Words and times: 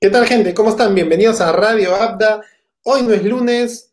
¿Qué 0.00 0.10
tal, 0.10 0.26
gente? 0.26 0.54
¿Cómo 0.54 0.70
están? 0.70 0.94
Bienvenidos 0.94 1.40
a 1.40 1.50
Radio 1.50 1.92
Abda. 1.92 2.40
Hoy 2.84 3.02
no 3.02 3.12
es 3.12 3.24
lunes, 3.24 3.92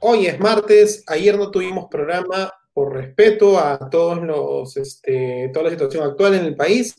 hoy 0.00 0.26
es 0.26 0.40
martes. 0.40 1.04
Ayer 1.06 1.36
no 1.36 1.50
tuvimos 1.50 1.88
programa 1.90 2.50
por 2.72 2.94
respeto 2.94 3.58
a 3.58 3.90
todos 3.90 4.22
los, 4.22 4.74
este, 4.78 5.50
toda 5.52 5.66
la 5.66 5.70
situación 5.72 6.02
actual 6.02 6.36
en 6.36 6.46
el 6.46 6.56
país. 6.56 6.96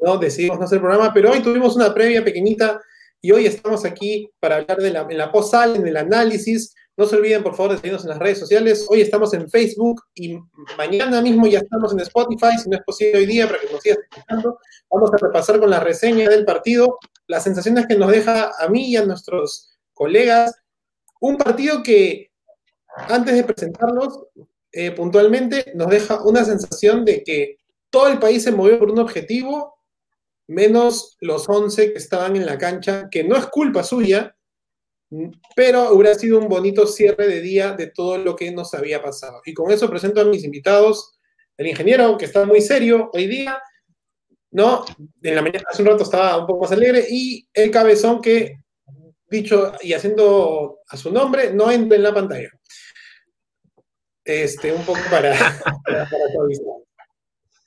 No 0.00 0.16
decidimos 0.16 0.58
no 0.58 0.64
hacer 0.64 0.80
programa, 0.80 1.12
pero 1.12 1.32
hoy 1.32 1.40
tuvimos 1.40 1.76
una 1.76 1.92
previa 1.92 2.24
pequeñita 2.24 2.80
y 3.20 3.30
hoy 3.30 3.44
estamos 3.44 3.84
aquí 3.84 4.30
para 4.40 4.56
hablar 4.56 4.78
de 4.78 4.90
la, 4.90 5.06
en 5.10 5.18
la 5.18 5.30
post-sal, 5.30 5.76
en 5.76 5.86
el 5.86 5.98
análisis. 5.98 6.74
No 6.96 7.04
se 7.04 7.16
olviden, 7.16 7.42
por 7.42 7.54
favor, 7.54 7.72
de 7.72 7.76
seguirnos 7.76 8.04
en 8.04 8.10
las 8.10 8.18
redes 8.18 8.38
sociales. 8.38 8.86
Hoy 8.88 9.02
estamos 9.02 9.34
en 9.34 9.50
Facebook 9.50 10.00
y 10.14 10.38
mañana 10.78 11.20
mismo 11.20 11.46
ya 11.46 11.58
estamos 11.58 11.92
en 11.92 12.00
Spotify, 12.00 12.56
si 12.56 12.70
no 12.70 12.78
es 12.78 12.84
posible 12.84 13.18
hoy 13.18 13.26
día, 13.26 13.46
para 13.46 13.60
que 13.60 13.70
nos 13.70 13.82
sigas 13.82 13.98
escuchando. 14.10 14.58
Vamos 14.90 15.10
a 15.12 15.18
repasar 15.18 15.60
con 15.60 15.68
la 15.68 15.80
reseña 15.80 16.30
del 16.30 16.46
partido 16.46 16.98
las 17.26 17.44
sensaciones 17.44 17.86
que 17.86 17.96
nos 17.96 18.10
deja 18.10 18.52
a 18.58 18.68
mí 18.68 18.90
y 18.90 18.96
a 18.96 19.04
nuestros 19.04 19.78
colegas. 19.94 20.54
Un 21.20 21.36
partido 21.36 21.82
que, 21.82 22.30
antes 22.96 23.34
de 23.34 23.44
presentarlos 23.44 24.26
eh, 24.72 24.90
puntualmente, 24.90 25.72
nos 25.74 25.88
deja 25.88 26.22
una 26.22 26.44
sensación 26.44 27.04
de 27.04 27.22
que 27.22 27.58
todo 27.90 28.08
el 28.08 28.18
país 28.18 28.42
se 28.42 28.52
movió 28.52 28.78
por 28.78 28.90
un 28.90 28.98
objetivo, 28.98 29.76
menos 30.48 31.16
los 31.20 31.48
11 31.48 31.92
que 31.92 31.98
estaban 31.98 32.36
en 32.36 32.46
la 32.46 32.58
cancha, 32.58 33.08
que 33.10 33.22
no 33.24 33.36
es 33.36 33.46
culpa 33.46 33.82
suya, 33.82 34.36
pero 35.54 35.92
hubiera 35.92 36.14
sido 36.14 36.38
un 36.38 36.48
bonito 36.48 36.86
cierre 36.86 37.28
de 37.28 37.40
día 37.40 37.72
de 37.72 37.88
todo 37.88 38.16
lo 38.18 38.34
que 38.34 38.50
nos 38.50 38.72
había 38.72 39.02
pasado. 39.02 39.42
Y 39.44 39.52
con 39.52 39.70
eso 39.70 39.90
presento 39.90 40.20
a 40.20 40.24
mis 40.24 40.44
invitados, 40.44 41.18
el 41.58 41.66
ingeniero, 41.66 42.16
que 42.16 42.24
está 42.24 42.46
muy 42.46 42.62
serio 42.62 43.10
hoy 43.12 43.26
día, 43.26 43.62
¿no? 44.52 44.84
En 45.22 45.34
la 45.34 45.42
mañana, 45.42 45.64
hace 45.70 45.82
un 45.82 45.88
rato 45.88 46.04
estaba 46.04 46.38
un 46.38 46.46
poco 46.46 46.62
más 46.62 46.72
alegre, 46.72 47.04
y 47.10 47.46
el 47.52 47.70
cabezón 47.70 48.20
que, 48.20 48.58
dicho 49.28 49.72
y 49.82 49.94
haciendo 49.94 50.80
a 50.88 50.96
su 50.96 51.10
nombre, 51.10 51.52
no 51.52 51.70
entra 51.70 51.96
en 51.96 52.02
la 52.02 52.14
pantalla. 52.14 52.50
Este, 54.24 54.72
un 54.72 54.84
poco 54.84 55.00
para, 55.10 55.34
para, 55.84 56.08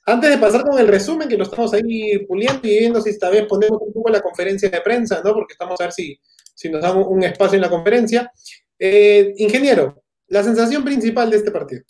Antes 0.06 0.30
de 0.30 0.38
pasar 0.38 0.62
con 0.62 0.78
el 0.78 0.88
resumen, 0.88 1.28
que 1.28 1.36
lo 1.36 1.44
estamos 1.44 1.74
ahí 1.74 2.18
puliendo 2.26 2.66
y 2.66 2.78
viendo 2.78 3.00
si 3.00 3.10
esta 3.10 3.28
vez 3.28 3.46
ponemos 3.46 3.78
un 3.82 3.92
poco 3.92 4.08
la 4.08 4.22
conferencia 4.22 4.70
de 4.70 4.80
prensa, 4.80 5.20
¿no? 5.22 5.34
Porque 5.34 5.52
estamos 5.52 5.78
a 5.80 5.84
ver 5.84 5.92
si, 5.92 6.18
si 6.54 6.70
nos 6.70 6.80
damos 6.80 7.06
un 7.08 7.22
espacio 7.24 7.56
en 7.56 7.62
la 7.62 7.70
conferencia. 7.70 8.32
Eh, 8.78 9.34
ingeniero, 9.36 10.02
la 10.28 10.42
sensación 10.42 10.84
principal 10.84 11.30
de 11.30 11.38
este 11.38 11.50
partido. 11.50 11.82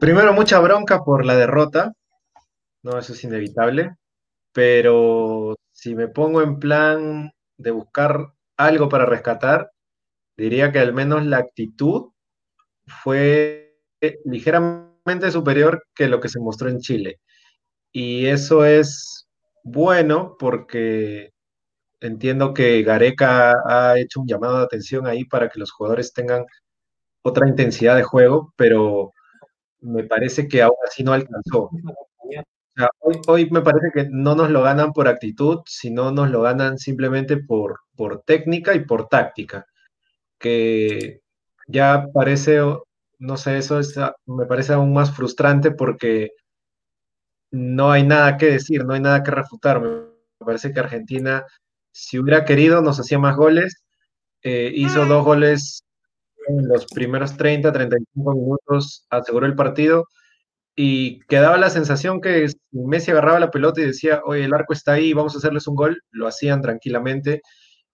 Primero, 0.00 0.32
mucha 0.32 0.58
bronca 0.60 1.04
por 1.04 1.26
la 1.26 1.36
derrota, 1.36 1.92
no, 2.82 2.98
eso 2.98 3.12
es 3.12 3.22
inevitable, 3.22 3.96
pero 4.50 5.58
si 5.72 5.94
me 5.94 6.08
pongo 6.08 6.40
en 6.40 6.58
plan 6.58 7.30
de 7.58 7.70
buscar 7.70 8.32
algo 8.56 8.88
para 8.88 9.04
rescatar, 9.04 9.70
diría 10.38 10.72
que 10.72 10.78
al 10.78 10.94
menos 10.94 11.26
la 11.26 11.36
actitud 11.36 12.12
fue 12.86 13.78
ligeramente 14.24 15.30
superior 15.30 15.84
que 15.94 16.08
lo 16.08 16.18
que 16.18 16.30
se 16.30 16.40
mostró 16.40 16.70
en 16.70 16.80
Chile. 16.80 17.20
Y 17.92 18.24
eso 18.24 18.64
es 18.64 19.28
bueno 19.64 20.36
porque 20.38 21.34
entiendo 22.00 22.54
que 22.54 22.82
Gareca 22.82 23.54
ha 23.66 23.98
hecho 23.98 24.20
un 24.22 24.26
llamado 24.26 24.56
de 24.58 24.64
atención 24.64 25.06
ahí 25.06 25.26
para 25.26 25.50
que 25.50 25.58
los 25.58 25.70
jugadores 25.72 26.14
tengan 26.14 26.46
otra 27.20 27.46
intensidad 27.46 27.96
de 27.96 28.02
juego, 28.02 28.54
pero 28.56 29.12
me 29.80 30.04
parece 30.04 30.48
que 30.48 30.62
aún 30.62 30.76
así 30.86 31.02
no 31.02 31.12
alcanzó. 31.12 31.70
hoy, 33.26 33.50
me 33.50 33.62
parece 33.62 33.90
que 33.94 34.08
no 34.10 34.34
nos 34.34 34.50
lo 34.50 34.62
ganan 34.62 34.92
por 34.92 35.08
actitud, 35.08 35.60
sino 35.66 36.10
nos 36.12 36.30
lo 36.30 36.42
ganan 36.42 36.78
simplemente 36.78 37.36
por, 37.36 37.80
por 37.96 38.22
técnica 38.22 38.74
y 38.74 38.84
por 38.84 39.08
táctica, 39.08 39.66
que 40.38 41.20
ya 41.68 42.06
parece, 42.12 42.60
no 43.18 43.36
sé, 43.36 43.58
eso 43.58 43.80
me 44.26 44.46
parece 44.46 44.72
aún 44.72 44.92
más 44.92 45.14
frustrante 45.14 45.70
porque 45.70 46.32
no 47.50 47.90
hay 47.90 48.04
nada 48.04 48.36
que 48.36 48.46
decir, 48.46 48.84
no 48.84 48.94
hay 48.94 49.00
nada 49.00 49.22
que 49.22 49.30
refutar. 49.30 49.80
Me 49.80 50.46
parece 50.46 50.72
que 50.72 50.80
Argentina, 50.80 51.44
si 51.92 52.18
hubiera 52.18 52.44
querido, 52.44 52.82
nos 52.82 53.00
hacía 53.00 53.18
más 53.18 53.36
goles. 53.36 53.82
Eh, 54.42 54.72
hizo 54.74 55.04
dos 55.04 55.24
goles 55.24 55.84
en 56.48 56.68
los 56.68 56.86
primeros 56.86 57.36
30, 57.36 57.72
35 57.72 58.34
minutos 58.34 59.06
aseguró 59.10 59.46
el 59.46 59.54
partido 59.54 60.06
y 60.76 61.20
quedaba 61.28 61.58
la 61.58 61.70
sensación 61.70 62.20
que 62.20 62.46
Messi 62.72 63.10
agarraba 63.10 63.40
la 63.40 63.50
pelota 63.50 63.80
y 63.80 63.86
decía, 63.86 64.22
oye, 64.24 64.44
el 64.44 64.54
arco 64.54 64.72
está 64.72 64.92
ahí, 64.94 65.12
vamos 65.12 65.34
a 65.34 65.38
hacerles 65.38 65.66
un 65.68 65.76
gol, 65.76 66.02
lo 66.10 66.26
hacían 66.26 66.62
tranquilamente, 66.62 67.42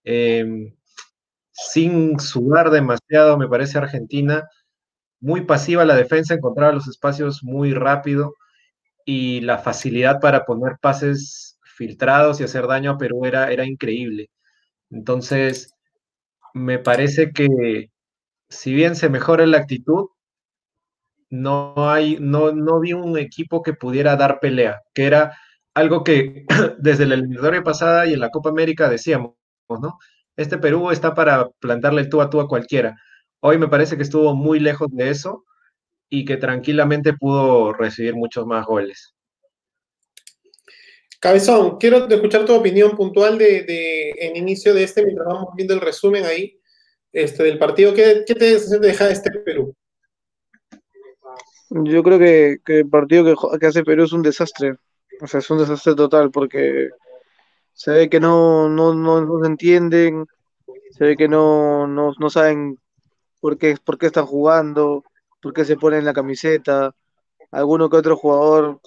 em, 0.05 0.75
sin 1.53 2.21
sudar 2.21 2.71
demasiado, 2.71 3.39
me 3.39 3.49
parece 3.49 3.79
Argentina, 3.79 4.49
muy 5.21 5.43
pasiva 5.47 5.85
la 5.85 5.97
defensa, 5.97 6.35
encontraba 6.35 6.73
los 6.73 6.89
espacios 6.89 7.43
muy 7.45 7.75
rápido 7.75 8.35
y 9.07 9.41
la 9.43 9.59
facilidad 9.59 10.21
para 10.21 10.45
poner 10.47 10.79
pases 10.81 11.59
filtrados 11.77 12.41
y 12.41 12.45
hacer 12.45 12.67
daño 12.67 12.93
a 12.93 12.99
Perú 12.99 13.27
era, 13.27 13.53
era 13.53 13.67
increíble. 13.67 14.31
Entonces, 14.91 15.73
me 16.55 16.79
parece 16.79 17.33
que 17.33 17.91
si 18.49 18.73
bien 18.75 18.97
se 18.97 19.09
mejora 19.09 19.47
la 19.47 19.59
actitud, 19.59 20.09
no 21.31 21.75
hay, 21.91 22.19
no, 22.21 22.53
no 22.53 22.81
vi 22.81 22.93
un 22.93 23.19
equipo 23.19 23.63
que 23.63 23.75
pudiera 23.75 24.17
dar 24.17 24.41
pelea, 24.41 24.83
que 24.95 25.07
era 25.07 25.37
algo 25.75 26.05
que 26.05 26.47
desde 26.79 27.07
la 27.07 27.15
eliminatoria 27.15 27.63
pasada 27.63 28.07
y 28.07 28.15
en 28.15 28.21
la 28.21 28.31
Copa 28.31 28.51
América 28.51 28.89
decíamos, 28.89 29.35
¿no? 29.69 29.99
Este 30.37 30.59
Perú 30.59 30.91
está 30.91 31.15
para 31.15 31.49
plantarle 31.61 32.07
tú 32.07 32.21
a 32.21 32.31
tú 32.31 32.41
a 32.41 32.49
cualquiera. 32.49 32.97
Hoy 33.41 33.59
me 33.59 33.69
parece 33.69 33.97
que 33.97 34.03
estuvo 34.03 34.35
muy 34.35 34.61
lejos 34.61 34.89
de 34.93 35.11
eso 35.11 35.45
y 36.09 36.25
que 36.25 36.37
tranquilamente 36.37 37.15
pudo 37.15 37.73
recibir 37.73 38.15
muchos 38.15 38.47
más 38.47 38.65
goles. 38.67 39.15
Cabezón, 41.19 41.79
quiero 41.79 42.07
escuchar 42.07 42.45
tu 42.45 42.55
opinión 42.55 42.95
puntual 42.95 43.39
de, 43.39 43.63
de 43.63 44.11
en 44.19 44.37
inicio 44.37 44.75
de 44.75 44.85
este, 44.85 45.05
mientras 45.05 45.27
vamos 45.27 45.49
viendo 45.57 45.75
el 45.75 45.81
resumen 45.81 46.25
ahí 46.25 46.56
este, 47.17 47.45
del 47.45 47.59
partido. 47.59 47.95
¿Qué, 47.95 48.25
qué 48.27 48.35
te 48.35 48.59
deja 48.79 49.09
este 49.09 49.31
Perú? 49.31 49.75
Yo 51.71 52.03
creo 52.03 52.19
que, 52.19 52.59
el 52.67 52.89
partido 52.91 53.25
que, 53.59 53.67
hace 53.67 53.83
Perú 53.85 54.05
es 54.05 54.13
un 54.13 54.21
desastre. 54.23 54.77
O 55.23 55.27
sea, 55.27 55.41
es 55.41 55.51
un 55.51 55.59
desastre 55.59 55.95
total 55.95 56.31
porque 56.31 56.91
se 57.73 57.91
ve 57.91 58.11
que 58.11 58.21
no, 58.21 58.69
no, 58.69 58.95
no, 58.95 59.41
se 59.41 59.47
entienden, 59.47 60.27
se 60.91 61.05
ve 61.05 61.17
que 61.17 61.27
no, 61.27 61.87
no, 61.87 62.13
no 62.19 62.29
saben 62.29 62.79
por 63.41 63.57
qué, 63.57 63.77
por 63.83 63.97
qué 63.97 64.07
están 64.07 64.27
jugando, 64.27 65.03
por 65.41 65.55
qué 65.55 65.65
se 65.65 65.77
ponen 65.77 66.05
la 66.05 66.13
camiseta. 66.13 66.95
Alguno 67.51 67.89
que 67.89 67.97
otro 67.97 68.19
jugador, 68.19 68.81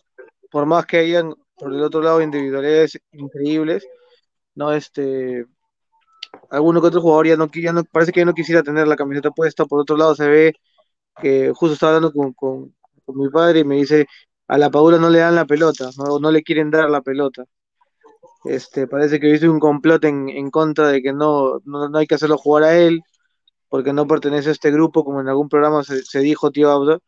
por 0.51 0.67
más 0.67 0.85
que 0.85 0.97
hayan 0.97 1.33
por 1.55 1.73
el 1.73 1.81
otro 1.81 2.01
lado 2.01 2.21
individualidades 2.21 2.99
increíbles, 3.11 3.87
no 4.53 4.71
este 4.71 5.45
alguno 6.49 6.81
que 6.81 6.87
otro 6.87 7.01
jugador 7.01 7.27
ya 7.27 7.37
no, 7.37 7.49
ya 7.53 7.73
no 7.73 7.83
parece 7.85 8.11
que 8.11 8.25
no 8.25 8.33
quisiera 8.33 8.63
tener 8.63 8.87
la 8.87 8.95
camiseta 8.95 9.31
puesta. 9.31 9.65
Por 9.65 9.81
otro 9.81 9.97
lado, 9.97 10.15
se 10.15 10.27
ve 10.27 10.53
que 11.21 11.51
justo 11.55 11.73
estaba 11.73 11.95
hablando 11.95 12.13
con, 12.13 12.33
con, 12.33 12.73
mi 13.15 13.29
padre 13.29 13.59
y 13.61 13.63
me 13.65 13.75
dice: 13.77 14.07
A 14.47 14.57
la 14.57 14.69
Paula 14.71 14.97
no 14.97 15.09
le 15.09 15.19
dan 15.19 15.35
la 15.35 15.45
pelota, 15.45 15.89
no, 15.97 16.19
no 16.19 16.31
le 16.31 16.43
quieren 16.43 16.71
dar 16.71 16.89
la 16.89 17.01
pelota. 17.01 17.45
Este, 18.45 18.87
parece 18.87 19.19
que 19.19 19.27
viste 19.31 19.49
un 19.49 19.59
complot 19.59 20.05
en, 20.05 20.29
en 20.29 20.49
contra 20.49 20.87
de 20.89 21.01
que 21.01 21.13
no, 21.13 21.59
no, 21.65 21.97
hay 21.97 22.07
que 22.07 22.15
hacerlo 22.15 22.37
jugar 22.37 22.63
a 22.63 22.77
él, 22.77 23.01
porque 23.69 23.93
no 23.93 24.07
pertenece 24.07 24.49
a 24.49 24.51
este 24.53 24.71
grupo, 24.71 25.03
como 25.03 25.21
en 25.21 25.27
algún 25.29 25.49
programa 25.49 25.83
se, 25.83 26.19
dijo, 26.19 26.51
tío 26.51 26.71
Abdo. 26.71 27.01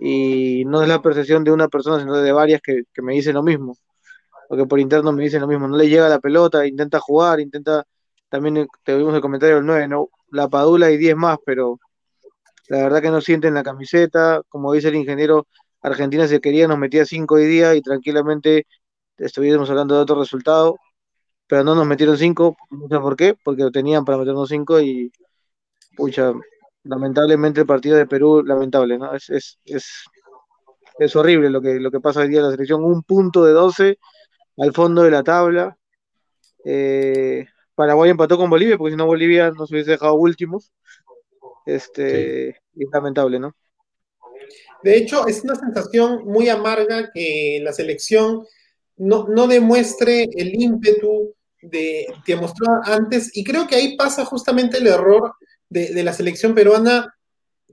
Y 0.00 0.64
no 0.66 0.82
es 0.82 0.88
la 0.88 1.02
percepción 1.02 1.44
de 1.44 1.52
una 1.52 1.68
persona, 1.68 2.00
sino 2.00 2.16
de 2.16 2.32
varias 2.32 2.60
que, 2.62 2.82
que 2.92 3.02
me 3.02 3.14
dicen 3.14 3.34
lo 3.34 3.42
mismo. 3.42 3.76
Porque 4.48 4.66
por 4.66 4.80
interno 4.80 5.12
me 5.12 5.22
dicen 5.24 5.40
lo 5.42 5.48
mismo, 5.48 5.68
no 5.68 5.76
le 5.76 5.88
llega 5.88 6.08
la 6.08 6.20
pelota, 6.20 6.66
intenta 6.66 7.00
jugar, 7.00 7.40
intenta 7.40 7.86
también 8.36 8.68
tuvimos 8.84 9.14
el 9.14 9.22
comentario 9.22 9.56
del 9.56 9.66
9, 9.66 9.88
¿no? 9.88 10.10
La 10.30 10.46
Padula 10.48 10.90
y 10.90 10.98
10 10.98 11.16
más, 11.16 11.38
pero 11.46 11.80
la 12.68 12.82
verdad 12.82 13.00
que 13.00 13.10
no 13.10 13.22
sienten 13.22 13.54
la 13.54 13.62
camiseta. 13.62 14.42
Como 14.50 14.74
dice 14.74 14.88
el 14.88 14.96
ingeniero, 14.96 15.46
Argentina 15.80 16.28
se 16.28 16.40
quería, 16.40 16.68
nos 16.68 16.78
metía 16.78 17.06
5 17.06 17.34
hoy 17.34 17.46
día 17.46 17.74
y 17.74 17.80
tranquilamente 17.80 18.66
estuviéramos 19.16 19.70
hablando 19.70 19.94
de 19.94 20.02
otro 20.02 20.18
resultado, 20.20 20.76
pero 21.46 21.64
no 21.64 21.74
nos 21.74 21.86
metieron 21.86 22.18
5, 22.18 22.56
no 22.72 22.88
sé 22.88 23.00
por 23.00 23.16
qué, 23.16 23.34
porque 23.42 23.62
lo 23.62 23.70
tenían 23.70 24.04
para 24.04 24.18
meternos 24.18 24.50
5 24.50 24.80
y, 24.82 25.10
pucha, 25.96 26.34
lamentablemente 26.84 27.60
el 27.60 27.66
partido 27.66 27.96
de 27.96 28.06
Perú, 28.06 28.42
lamentable, 28.44 28.98
¿no? 28.98 29.14
Es, 29.14 29.30
es, 29.30 29.58
es, 29.64 30.04
es 30.98 31.16
horrible 31.16 31.48
lo 31.48 31.62
que, 31.62 31.80
lo 31.80 31.90
que 31.90 32.00
pasa 32.00 32.20
hoy 32.20 32.28
día 32.28 32.40
en 32.40 32.46
la 32.46 32.50
selección, 32.50 32.84
un 32.84 33.02
punto 33.02 33.44
de 33.46 33.52
12 33.52 33.98
al 34.58 34.72
fondo 34.74 35.04
de 35.04 35.10
la 35.10 35.22
tabla. 35.22 35.78
Eh, 36.66 37.46
Paraguay 37.76 38.10
empató 38.10 38.36
con 38.36 38.50
Bolivia, 38.50 38.76
porque 38.76 38.92
si 38.92 38.96
no 38.96 39.06
Bolivia 39.06 39.52
nos 39.52 39.70
hubiese 39.70 39.92
dejado 39.92 40.14
últimos. 40.14 40.72
Este, 41.64 42.48
es 42.48 42.88
lamentable, 42.92 43.38
¿no? 43.38 43.54
De 44.82 44.96
hecho, 44.96 45.26
es 45.26 45.42
una 45.44 45.54
sensación 45.54 46.24
muy 46.24 46.48
amarga 46.48 47.10
que 47.12 47.60
la 47.62 47.72
selección 47.72 48.44
no, 48.96 49.26
no 49.28 49.46
demuestre 49.46 50.28
el 50.36 50.60
ímpetu 50.60 51.34
de, 51.62 52.06
que 52.24 52.36
mostró 52.36 52.66
antes. 52.84 53.36
Y 53.36 53.44
creo 53.44 53.66
que 53.66 53.76
ahí 53.76 53.96
pasa 53.96 54.24
justamente 54.24 54.78
el 54.78 54.86
error 54.86 55.34
de, 55.68 55.92
de 55.92 56.04
la 56.04 56.12
selección 56.12 56.54
peruana, 56.54 57.14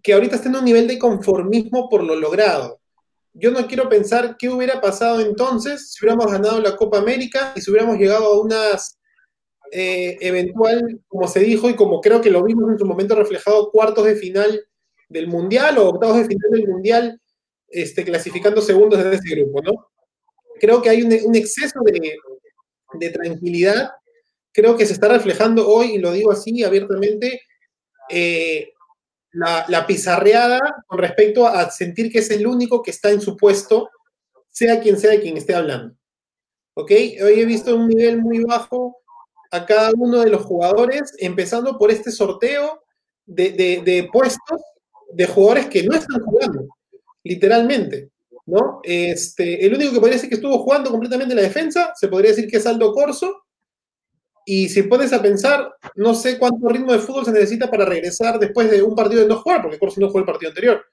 que 0.02 0.14
ahorita 0.14 0.36
está 0.36 0.50
en 0.50 0.58
un 0.58 0.66
nivel 0.66 0.88
de 0.88 1.00
conformismo 1.00 1.90
por 1.90 2.04
lo 2.04 2.16
logrado 2.16 2.82
yo 3.34 3.52
no 3.52 3.66
quiero 3.68 3.90
pensar 3.90 4.38
qué 4.38 4.50
hubiera 4.50 4.80
pasado 4.80 5.20
entonces 5.20 5.92
si 5.92 6.06
hubiéramos 6.06 6.32
ganado 6.32 6.60
la 6.60 6.76
Copa 6.76 7.00
América 7.00 7.54
y 7.56 7.62
si 7.62 7.72
hubiéramos 7.72 7.98
llegado 7.98 8.26
a 8.26 8.40
unas 8.40 9.00
eh, 9.76 10.20
eventual, 10.22 11.02
como 11.08 11.28
se 11.28 11.40
dijo 11.40 11.68
y 11.68 11.76
como 11.76 12.00
creo 12.00 12.22
que 12.22 12.30
lo 12.30 12.44
vimos 12.44 12.70
en 12.72 12.78
su 12.78 12.86
momento 12.86 13.16
reflejado, 13.16 13.72
cuartos 13.72 14.06
de 14.06 14.16
final 14.16 14.64
del 15.10 15.28
Mundial 15.28 15.80
o 15.80 15.90
octavos 15.90 16.18
de 16.18 16.26
final 16.26 16.52
del 16.52 16.68
Mundial, 16.68 17.20
este, 17.70 18.04
clasificando 18.04 18.62
segundos 18.62 19.00
en 19.00 19.14
ese 19.14 19.36
grupo, 19.36 19.64
¿no? 19.64 19.90
Creo 20.60 20.80
que 20.80 20.90
hay 20.90 21.02
un, 21.02 21.36
exceso 21.36 21.80
de, 21.86 23.10
tranquilidad, 23.10 23.90
creo 24.52 24.78
que 24.78 24.86
se 24.86 24.94
está 24.94 25.08
reflejando 25.08 25.68
hoy, 25.68 25.96
y 25.96 25.98
lo 25.98 26.12
digo 26.12 26.32
así 26.32 26.64
abiertamente, 26.64 27.42
eh, 28.10 28.74
la, 29.32 29.88
pizarreada 29.88 30.60
con 30.86 31.00
respecto 31.00 31.48
a 31.48 31.72
sentir 31.72 32.12
que 32.12 32.20
es 32.20 32.30
el 32.30 32.46
único 32.46 32.84
que 32.84 32.92
está 32.92 33.10
en 33.10 33.22
su 33.22 33.36
puesto, 33.36 33.90
sea 34.52 34.80
quien 34.82 35.00
sea 35.00 35.20
quien 35.20 35.36
esté 35.36 35.56
hablando. 35.56 35.96
¿Ok? 36.76 36.92
Hoy 36.92 37.40
he 37.40 37.46
visto 37.46 37.76
un 37.76 37.88
nivel 37.88 38.22
muy 38.22 38.44
bajo 38.44 39.03
a 39.54 39.68
cada 39.68 39.92
uno 39.96 40.22
de 40.22 40.32
los 40.32 40.42
jugadores, 40.42 41.14
empezando 41.20 41.78
por 41.78 41.92
este 41.92 42.10
sorteo 42.12 42.82
de, 43.24 44.10
puestos 44.12 44.60
de 45.14 45.28
jugadores 45.28 45.68
que 45.68 45.84
no 45.84 45.96
están 45.96 46.22
jugando, 46.22 46.68
literalmente. 47.24 48.10
¿no? 48.48 48.82
Este, 48.84 49.64
el 49.64 49.76
único 49.76 49.94
que 49.94 50.00
podría 50.00 50.16
decir 50.16 50.28
que 50.28 50.36
estuvo 50.36 50.58
jugando 50.64 50.90
completamente 50.90 51.34
en 51.34 51.38
la 51.38 51.44
defensa, 51.44 51.94
se 51.96 52.08
podría 52.08 52.32
decir 52.32 52.50
que 52.50 52.58
es 52.58 52.66
Aldo 52.66 52.94
Corso, 52.94 53.44
y 54.44 54.70
si 54.70 54.84
pones 54.84 55.14
a 55.14 55.22
pensar, 55.22 55.72
no 55.96 56.16
sé 56.16 56.40
cuánto 56.40 56.68
ritmo 56.68 56.92
de 56.92 57.00
fútbol 57.00 57.24
se 57.24 57.32
necesita 57.32 57.70
para 57.70 57.86
regresar 57.86 58.40
después 58.40 58.72
de 58.72 58.82
un 58.82 58.96
partido 58.96 59.22
de 59.22 59.28
no 59.28 59.38
jugar, 59.38 59.62
porque 59.62 59.78
Corso 59.78 60.02
no 60.02 60.08
jugó 60.08 60.20
el 60.20 60.26
partido 60.26 60.50
anterior. 60.50 60.84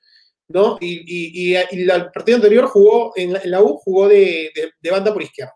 ¿no? 0.49 0.77
Y, 0.83 1.55
el 1.55 2.11
partido 2.13 2.37
anterior 2.37 2.67
jugó 2.67 3.13
en 3.17 3.39
la, 3.45 3.63
U, 3.63 3.79
jugó 3.79 4.07
de, 4.07 4.53
banda 4.91 5.15
por 5.15 5.23
izquierda. 5.23 5.55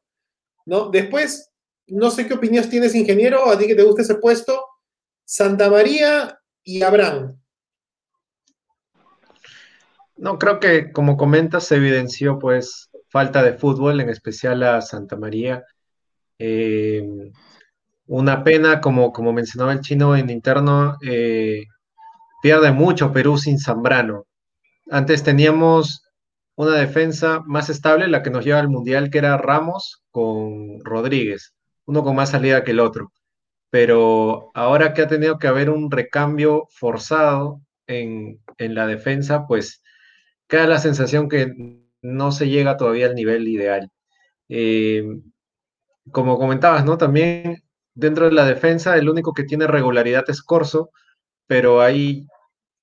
¿no? 0.64 0.88
Después, 0.88 1.50
no 1.86 2.10
sé 2.10 2.26
qué 2.26 2.34
opiniones 2.34 2.70
tienes, 2.70 2.94
ingeniero, 2.94 3.48
a 3.50 3.58
ti 3.58 3.66
que 3.66 3.74
te 3.74 3.82
gusta 3.82 4.02
ese 4.02 4.16
puesto, 4.16 4.64
Santa 5.24 5.70
María 5.70 6.38
y 6.62 6.82
Abraham. 6.82 7.38
No, 10.16 10.38
creo 10.38 10.60
que 10.60 10.92
como 10.92 11.16
comentas 11.16 11.66
se 11.66 11.76
evidenció 11.76 12.38
pues 12.38 12.90
falta 13.08 13.42
de 13.42 13.54
fútbol, 13.54 14.00
en 14.00 14.08
especial 14.10 14.62
a 14.62 14.80
Santa 14.80 15.16
María. 15.16 15.64
Eh, 16.38 17.02
una 18.06 18.44
pena, 18.44 18.80
como, 18.80 19.12
como 19.12 19.32
mencionaba 19.32 19.72
el 19.72 19.80
chino 19.80 20.16
en 20.16 20.30
interno, 20.30 20.96
eh, 21.02 21.64
pierde 22.42 22.72
mucho 22.72 23.12
Perú 23.12 23.38
sin 23.38 23.58
Zambrano. 23.58 24.26
Antes 24.90 25.22
teníamos 25.22 26.04
una 26.56 26.76
defensa 26.76 27.40
más 27.46 27.70
estable, 27.70 28.08
la 28.08 28.22
que 28.22 28.30
nos 28.30 28.44
lleva 28.44 28.60
al 28.60 28.68
Mundial, 28.68 29.10
que 29.10 29.18
era 29.18 29.38
Ramos 29.38 30.02
con 30.10 30.84
Rodríguez, 30.84 31.53
uno 31.86 32.02
con 32.04 32.16
más 32.16 32.30
salida 32.30 32.64
que 32.64 32.72
el 32.72 32.80
otro. 32.80 33.12
Pero 33.70 34.50
ahora 34.54 34.94
que 34.94 35.02
ha 35.02 35.08
tenido 35.08 35.38
que 35.38 35.48
haber 35.48 35.70
un 35.70 35.90
recambio 35.90 36.66
forzado 36.70 37.60
en, 37.86 38.40
la 38.58 38.86
defensa, 38.86 39.46
pues 39.46 39.82
queda 40.48 40.66
la 40.66 40.78
sensación 40.78 41.28
que 41.28 41.52
no 42.02 42.32
se 42.32 42.48
llega 42.48 42.76
todavía 42.76 43.06
al 43.06 43.14
nivel 43.14 43.48
ideal. 43.48 43.90
Eh, 44.48 45.04
como 46.12 46.38
comentabas, 46.38 46.84
¿no? 46.84 46.98
También 46.98 47.62
dentro 47.94 48.26
de 48.26 48.32
la 48.32 48.46
defensa, 48.46 48.96
el 48.96 49.08
único 49.08 49.32
que 49.34 49.44
tiene 49.44 49.66
regularidad 49.66 50.24
es 50.28 50.42
Corso, 50.42 50.90
pero 51.46 51.80
ahí 51.80 52.26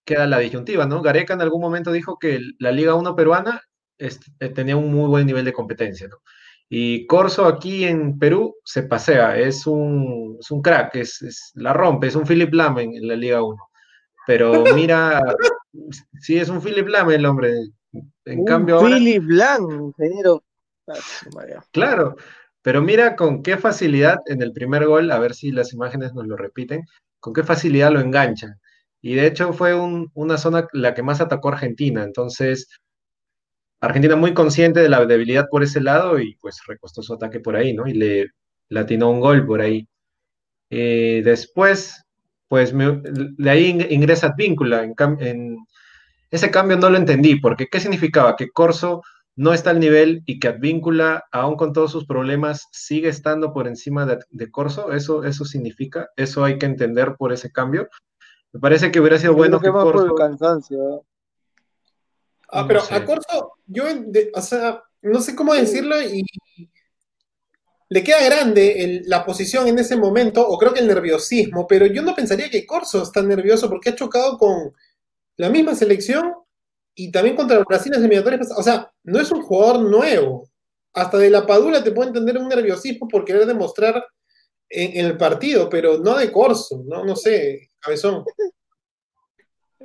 queda 0.06 0.27
la 0.27 0.39
disyuntiva, 0.39 0.86
¿no? 0.86 1.01
Gareca 1.01 1.33
en 1.33 1.42
algún 1.42 1.62
momento 1.62 1.92
dijo 1.92 2.18
que 2.19 2.42
la 2.59 2.71
Liga 2.71 2.95
1 2.95 3.15
peruana 3.15 3.62
eh, 4.00 4.09
tenía 4.50 4.77
un 4.77 4.92
muy 4.94 5.07
buen 5.07 5.27
nivel 5.27 5.45
de 5.45 5.53
competencia, 5.53 6.07
¿no? 6.07 6.18
Y 6.73 7.06
Corso 7.06 7.45
aquí 7.47 7.83
en 7.83 8.18
Perú 8.18 8.56
se 8.63 8.83
pasea, 8.83 9.38
es 9.38 9.68
un, 9.68 10.39
crack, 10.63 10.95
es, 10.95 11.51
la 11.56 11.73
rompe, 11.73 12.07
es 12.07 12.15
un 12.15 12.25
Philip 12.25 12.53
Lamen 12.53 12.95
en 12.95 13.09
la 13.09 13.15
Liga 13.18 13.44
1. 13.44 13.57
Pero 14.25 14.63
mira, 14.73 15.21
sí 16.21 16.38
es 16.38 16.47
un 16.47 16.62
Philip 16.62 16.88
Lamen 16.88 17.19
el 17.19 17.25
hombre. 17.25 17.51
En 18.23 18.45
cambio 18.45 18.79
Philip 18.79 19.21
Lamen, 19.27 19.81
ingeniero. 19.88 20.45
Claro, 21.73 22.15
pero 22.62 22.81
mira 22.81 23.17
con 23.17 23.44
qué 23.44 23.57
facilidad 23.57 24.19
en 24.27 24.41
el 24.41 24.53
primer 24.53 24.85
gol, 24.85 25.12
a 25.12 25.19
ver 25.19 25.33
si 25.33 25.51
las 25.51 25.74
imágenes 25.74 26.13
nos 26.13 26.25
lo 26.25 26.38
repiten, 26.38 26.85
con 27.19 27.33
qué 27.33 27.44
facilidad 27.44 27.91
lo 27.91 28.00
enganchan. 28.00 28.62
Y 29.01 29.15
de 29.15 29.27
hecho 29.27 29.51
fue 29.51 29.74
una 29.75 30.38
zona 30.38 30.69
la 30.71 30.94
que 30.94 31.03
más 31.03 31.19
atacó 31.19 31.50
Argentina. 31.50 32.01
Entonces, 32.03 32.69
Argentina 33.81 34.15
muy 34.15 34.33
consciente 34.33 34.79
de 34.79 34.89
la 34.89 35.05
debilidad 35.05 35.47
por 35.49 35.63
ese 35.63 35.81
lado 35.81 36.19
y 36.19 36.35
pues 36.35 36.61
recostó 36.67 37.01
su 37.01 37.15
ataque 37.15 37.39
por 37.39 37.55
ahí, 37.55 37.73
¿no? 37.73 37.87
Y 37.87 37.93
le 37.93 38.27
latinó 38.69 39.09
un 39.09 39.19
gol 39.19 39.45
por 39.45 39.59
ahí. 39.59 39.87
Eh, 40.69 41.21
después, 41.25 42.03
pues 42.47 42.73
de 42.73 43.49
ahí 43.49 43.87
ingresa 43.89 44.27
Advíncula. 44.27 44.83
En, 44.83 44.93
en, 45.19 45.57
ese 46.29 46.51
cambio 46.51 46.77
no 46.77 46.89
lo 46.89 46.97
entendí, 46.97 47.35
porque 47.35 47.67
¿qué 47.67 47.79
significaba? 47.79 48.35
Que 48.35 48.51
Corso 48.51 49.01
no 49.35 49.53
está 49.53 49.71
al 49.71 49.79
nivel 49.79 50.21
y 50.25 50.39
que 50.39 50.49
Advíncula, 50.49 51.23
aún 51.31 51.55
con 51.55 51.73
todos 51.73 51.91
sus 51.91 52.05
problemas, 52.05 52.67
sigue 52.71 53.09
estando 53.09 53.51
por 53.51 53.67
encima 53.67 54.05
de, 54.05 54.51
Corso. 54.51 54.93
Eso, 54.93 55.23
eso 55.23 55.43
significa, 55.43 56.09
eso 56.15 56.45
hay 56.45 56.59
que 56.59 56.67
entender 56.67 57.15
por 57.17 57.33
ese 57.33 57.51
cambio. 57.51 57.89
Me 58.53 58.59
parece 58.59 58.91
que 58.91 58.99
hubiera 58.99 59.17
sido 59.17 59.33
bueno 59.33 59.59
que, 59.59 59.71
Corso. 59.71 60.13
cansancio. 60.13 61.03
Ah, 62.51 62.65
pero 62.68 62.81
a 62.89 63.06
Corso, 63.06 63.53
yo, 63.65 63.86
o 64.33 64.42
sea, 64.42 64.83
no 65.01 65.21
sé 65.21 65.36
cómo 65.36 65.53
decirlo 65.53 66.01
y 66.01 66.24
le 67.92 68.03
queda 68.06 68.24
grande 68.24 69.01
la 69.06 69.25
posición 69.25 69.68
en 69.68 69.77
ese 69.77 69.98
momento, 69.98 70.48
o 70.48 70.57
creo 70.57 70.74
que 70.74 70.80
el 70.80 70.88
nerviosismo, 70.88 71.68
pero 71.68 71.86
yo 71.86 72.01
no 72.01 72.15
pensaría 72.15 72.50
que 72.50 72.65
Corso 72.65 73.03
está 73.03 73.21
nervioso 73.21 73.69
porque 73.69 73.89
ha 73.89 73.95
chocado 73.95 74.38
con 74.38 74.74
la 75.36 75.50
misma 75.50 75.75
selección 75.75 76.34
y 76.96 77.12
también 77.12 77.36
contra 77.36 77.60
Brasil 77.60 77.91
en 77.93 78.00
eliminatorias. 78.00 78.50
O 78.55 78.63
sea, 78.63 78.89
no 79.03 79.20
es 79.20 79.29
un 79.31 79.41
jugador 79.41 79.81
nuevo. 79.81 80.48
Hasta 80.93 81.17
de 81.17 81.29
la 81.29 81.46
Padula 81.46 81.84
te 81.84 81.91
puede 81.91 82.10
entender 82.10 82.38
un 82.38 82.48
nerviosismo 82.48 83.10
por 83.10 83.25
querer 83.25 83.46
demostrar 83.46 84.05
en, 84.70 85.05
el 85.05 85.17
partido, 85.17 85.70
pero 85.70 85.98
no 85.98 86.17
de 86.17 86.31
Corso, 86.31 86.84
no, 86.86 87.03
no 87.03 87.17
sé, 87.17 87.72
cabezón. 87.79 88.24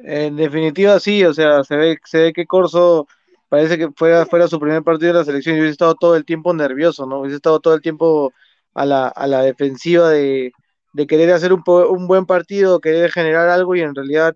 En 0.04 0.36
definitiva, 0.36 1.00
sí, 1.00 1.24
o 1.24 1.32
sea, 1.34 1.64
se 1.64 1.76
ve, 1.76 1.98
se 2.04 2.18
ve 2.20 2.32
que 2.32 2.46
Corso 2.46 3.06
parece 3.48 3.78
que 3.78 3.90
fuera, 3.96 4.26
fuera 4.26 4.48
su 4.48 4.60
primer 4.60 4.82
partido 4.82 5.12
de 5.12 5.18
la 5.20 5.24
selección 5.24 5.56
y 5.56 5.60
hubiese 5.60 5.72
estado 5.72 5.94
todo 5.94 6.16
el 6.16 6.24
tiempo 6.24 6.52
nervioso, 6.54 7.06
¿no? 7.06 7.20
Hubiese 7.20 7.36
estado 7.36 7.60
todo 7.60 7.74
el 7.74 7.80
tiempo 7.80 8.32
a 8.74 8.84
la, 8.84 9.08
a 9.08 9.26
la 9.26 9.42
defensiva 9.42 10.10
de, 10.10 10.52
de 10.92 11.06
querer 11.06 11.32
hacer 11.32 11.52
un, 11.52 11.62
un 11.66 12.06
buen 12.06 12.26
partido, 12.26 12.80
querer 12.80 13.10
generar 13.10 13.48
algo 13.48 13.74
y 13.74 13.80
en 13.80 13.94
realidad 13.94 14.34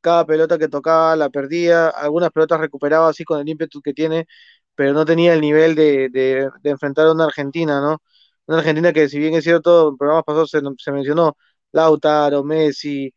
cada 0.00 0.26
pelota 0.26 0.58
que 0.58 0.68
tocaba 0.68 1.16
la 1.16 1.30
perdía, 1.30 1.88
algunas 1.88 2.30
pelotas 2.30 2.60
recuperaba 2.60 3.08
así 3.08 3.24
con 3.24 3.40
el 3.40 3.48
ímpetu 3.48 3.80
que 3.82 3.94
tiene, 3.94 4.26
pero 4.74 4.92
no 4.92 5.04
tenía 5.04 5.34
el 5.34 5.40
nivel 5.40 5.74
de, 5.74 6.50
enfrentar 6.64 7.06
a 7.06 7.12
una 7.12 7.24
Argentina, 7.24 7.80
¿no? 7.80 8.02
Una 8.46 8.58
Argentina 8.58 8.92
que 8.92 9.08
si 9.08 9.18
bien 9.18 9.34
es 9.34 9.44
cierto, 9.44 9.88
en 9.90 9.96
programas 9.96 10.24
pasados 10.24 10.50
se, 10.50 10.92
mencionó 10.92 11.36
Lautaro, 11.72 12.44
Messi, 12.44 13.14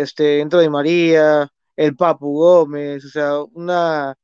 este, 0.00 0.40
entró 0.40 0.60
Di 0.60 0.68
María, 0.68 1.48
el 1.76 1.96
Papu 1.96 2.38
Gómez, 2.38 3.04
o 3.04 3.08
sea, 3.08 3.40
una 3.52 4.16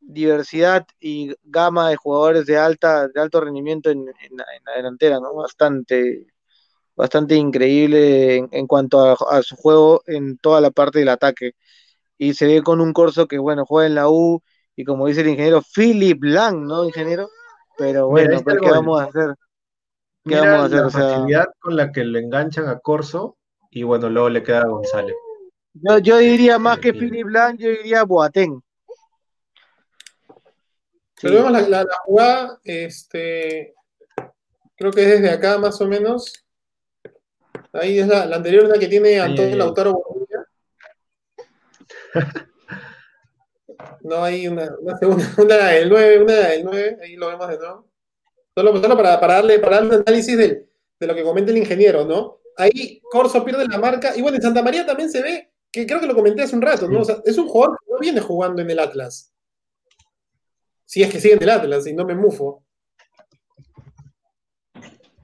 diversidad 0.00 0.86
y 1.00 1.34
gama 1.42 1.90
de 1.90 1.96
jugadores 1.96 2.46
de 2.46 2.58
alta, 2.58 3.08
de 3.08 3.20
alto 3.20 3.40
rendimiento 3.40 3.90
en, 3.90 4.06
la 4.06 4.72
delantera, 4.76 5.20
¿no? 5.20 5.34
Bastante, 5.34 6.26
bastante 6.96 7.36
increíble 7.36 8.48
en, 8.50 8.66
cuanto 8.66 9.00
a, 9.00 9.42
su 9.42 9.56
juego 9.56 10.02
en 10.06 10.38
toda 10.38 10.60
la 10.60 10.70
parte 10.70 11.00
del 11.00 11.08
ataque. 11.08 11.52
Y 12.18 12.34
se 12.34 12.46
ve 12.46 12.62
con 12.62 12.80
un 12.80 12.92
corso 12.92 13.28
que, 13.28 13.38
bueno, 13.38 13.64
juega 13.66 13.86
en 13.86 13.94
la 13.94 14.08
U 14.08 14.42
y 14.74 14.84
como 14.84 15.06
dice 15.06 15.22
el 15.22 15.28
ingeniero, 15.28 15.62
Philip 15.62 16.22
Lang, 16.22 16.66
¿no, 16.66 16.84
ingeniero? 16.84 17.28
Pero 17.78 18.08
bueno, 18.08 18.40
pues, 18.42 18.58
¿qué 18.60 18.70
vamos 18.70 19.00
a 19.00 19.04
hacer? 19.04 19.34
¿Qué 20.24 20.36
vamos 20.40 20.60
a 20.60 20.64
hacer? 20.64 20.80
La 20.80 20.90
facilidad 20.90 21.46
con 21.60 21.76
la 21.76 21.92
que 21.92 22.04
le 22.04 22.20
enganchan 22.20 22.68
a 22.68 22.78
Corso 22.80 23.36
y 23.76 23.82
bueno, 23.82 24.08
luego 24.08 24.30
le 24.30 24.42
queda 24.42 24.62
a 24.62 24.68
González. 24.68 25.14
Yo, 25.74 25.98
yo 25.98 26.16
diría 26.16 26.58
más 26.58 26.78
que 26.78 26.94
Philip 26.94 27.26
Lang, 27.28 27.58
yo 27.58 27.68
diría 27.68 28.04
Boateng. 28.04 28.62
Pero 31.20 31.34
vemos 31.34 31.52
la, 31.52 31.60
la, 31.68 31.86
jugada, 32.06 32.58
este, 32.64 33.74
creo 34.76 34.90
que 34.90 35.02
es 35.02 35.20
desde 35.20 35.30
acá 35.30 35.58
más 35.58 35.78
o 35.82 35.86
menos. 35.86 36.42
Ahí 37.74 37.98
es 37.98 38.08
la, 38.08 38.22
anterior, 38.22 38.66
la 38.66 38.78
que 38.78 38.88
tiene 38.88 39.20
Antonio 39.20 39.56
Lautaro 39.56 39.92
Bonilla. 39.92 40.46
No, 44.00 44.22
hay 44.24 44.48
una, 44.48 44.70
una 44.80 44.96
segunda, 44.96 45.24
una 45.36 45.56
del 45.66 45.90
9, 45.90 46.22
una 46.22 46.34
del 46.34 46.64
9, 46.64 46.98
ahí 47.02 47.16
lo 47.16 47.26
vemos 47.26 47.48
de 47.48 47.58
nuevo. 47.58 47.90
Solo, 48.54 48.96
para, 48.96 49.18
darle, 49.18 49.58
para 49.58 49.76
darle 49.76 49.96
un 49.96 50.02
análisis 50.02 50.38
de 50.38 50.66
lo 51.00 51.14
que 51.14 51.22
comenta 51.22 51.50
el 51.50 51.58
ingeniero, 51.58 52.06
¿no? 52.06 52.40
Ahí 52.56 53.00
Corso 53.10 53.44
pierde 53.44 53.66
la 53.68 53.78
marca. 53.78 54.16
Y 54.16 54.22
bueno, 54.22 54.36
en 54.36 54.42
Santa 54.42 54.62
María 54.62 54.86
también 54.86 55.10
se 55.10 55.22
ve, 55.22 55.52
que 55.70 55.86
creo 55.86 56.00
que 56.00 56.06
lo 56.06 56.14
comenté 56.14 56.42
hace 56.42 56.56
un 56.56 56.62
rato, 56.62 56.88
¿no? 56.88 57.00
O 57.00 57.04
sea, 57.04 57.16
es 57.24 57.36
un 57.38 57.48
jugador 57.48 57.78
que 57.78 57.92
no 57.92 57.98
viene 57.98 58.20
jugando 58.20 58.62
en 58.62 58.70
el 58.70 58.78
Atlas. 58.78 59.32
Si 60.84 61.02
es 61.02 61.10
que 61.10 61.20
sigue 61.20 61.34
en 61.34 61.42
el 61.42 61.50
Atlas 61.50 61.86
y 61.86 61.92
no 61.92 62.04
me 62.04 62.14
mufo. 62.14 62.64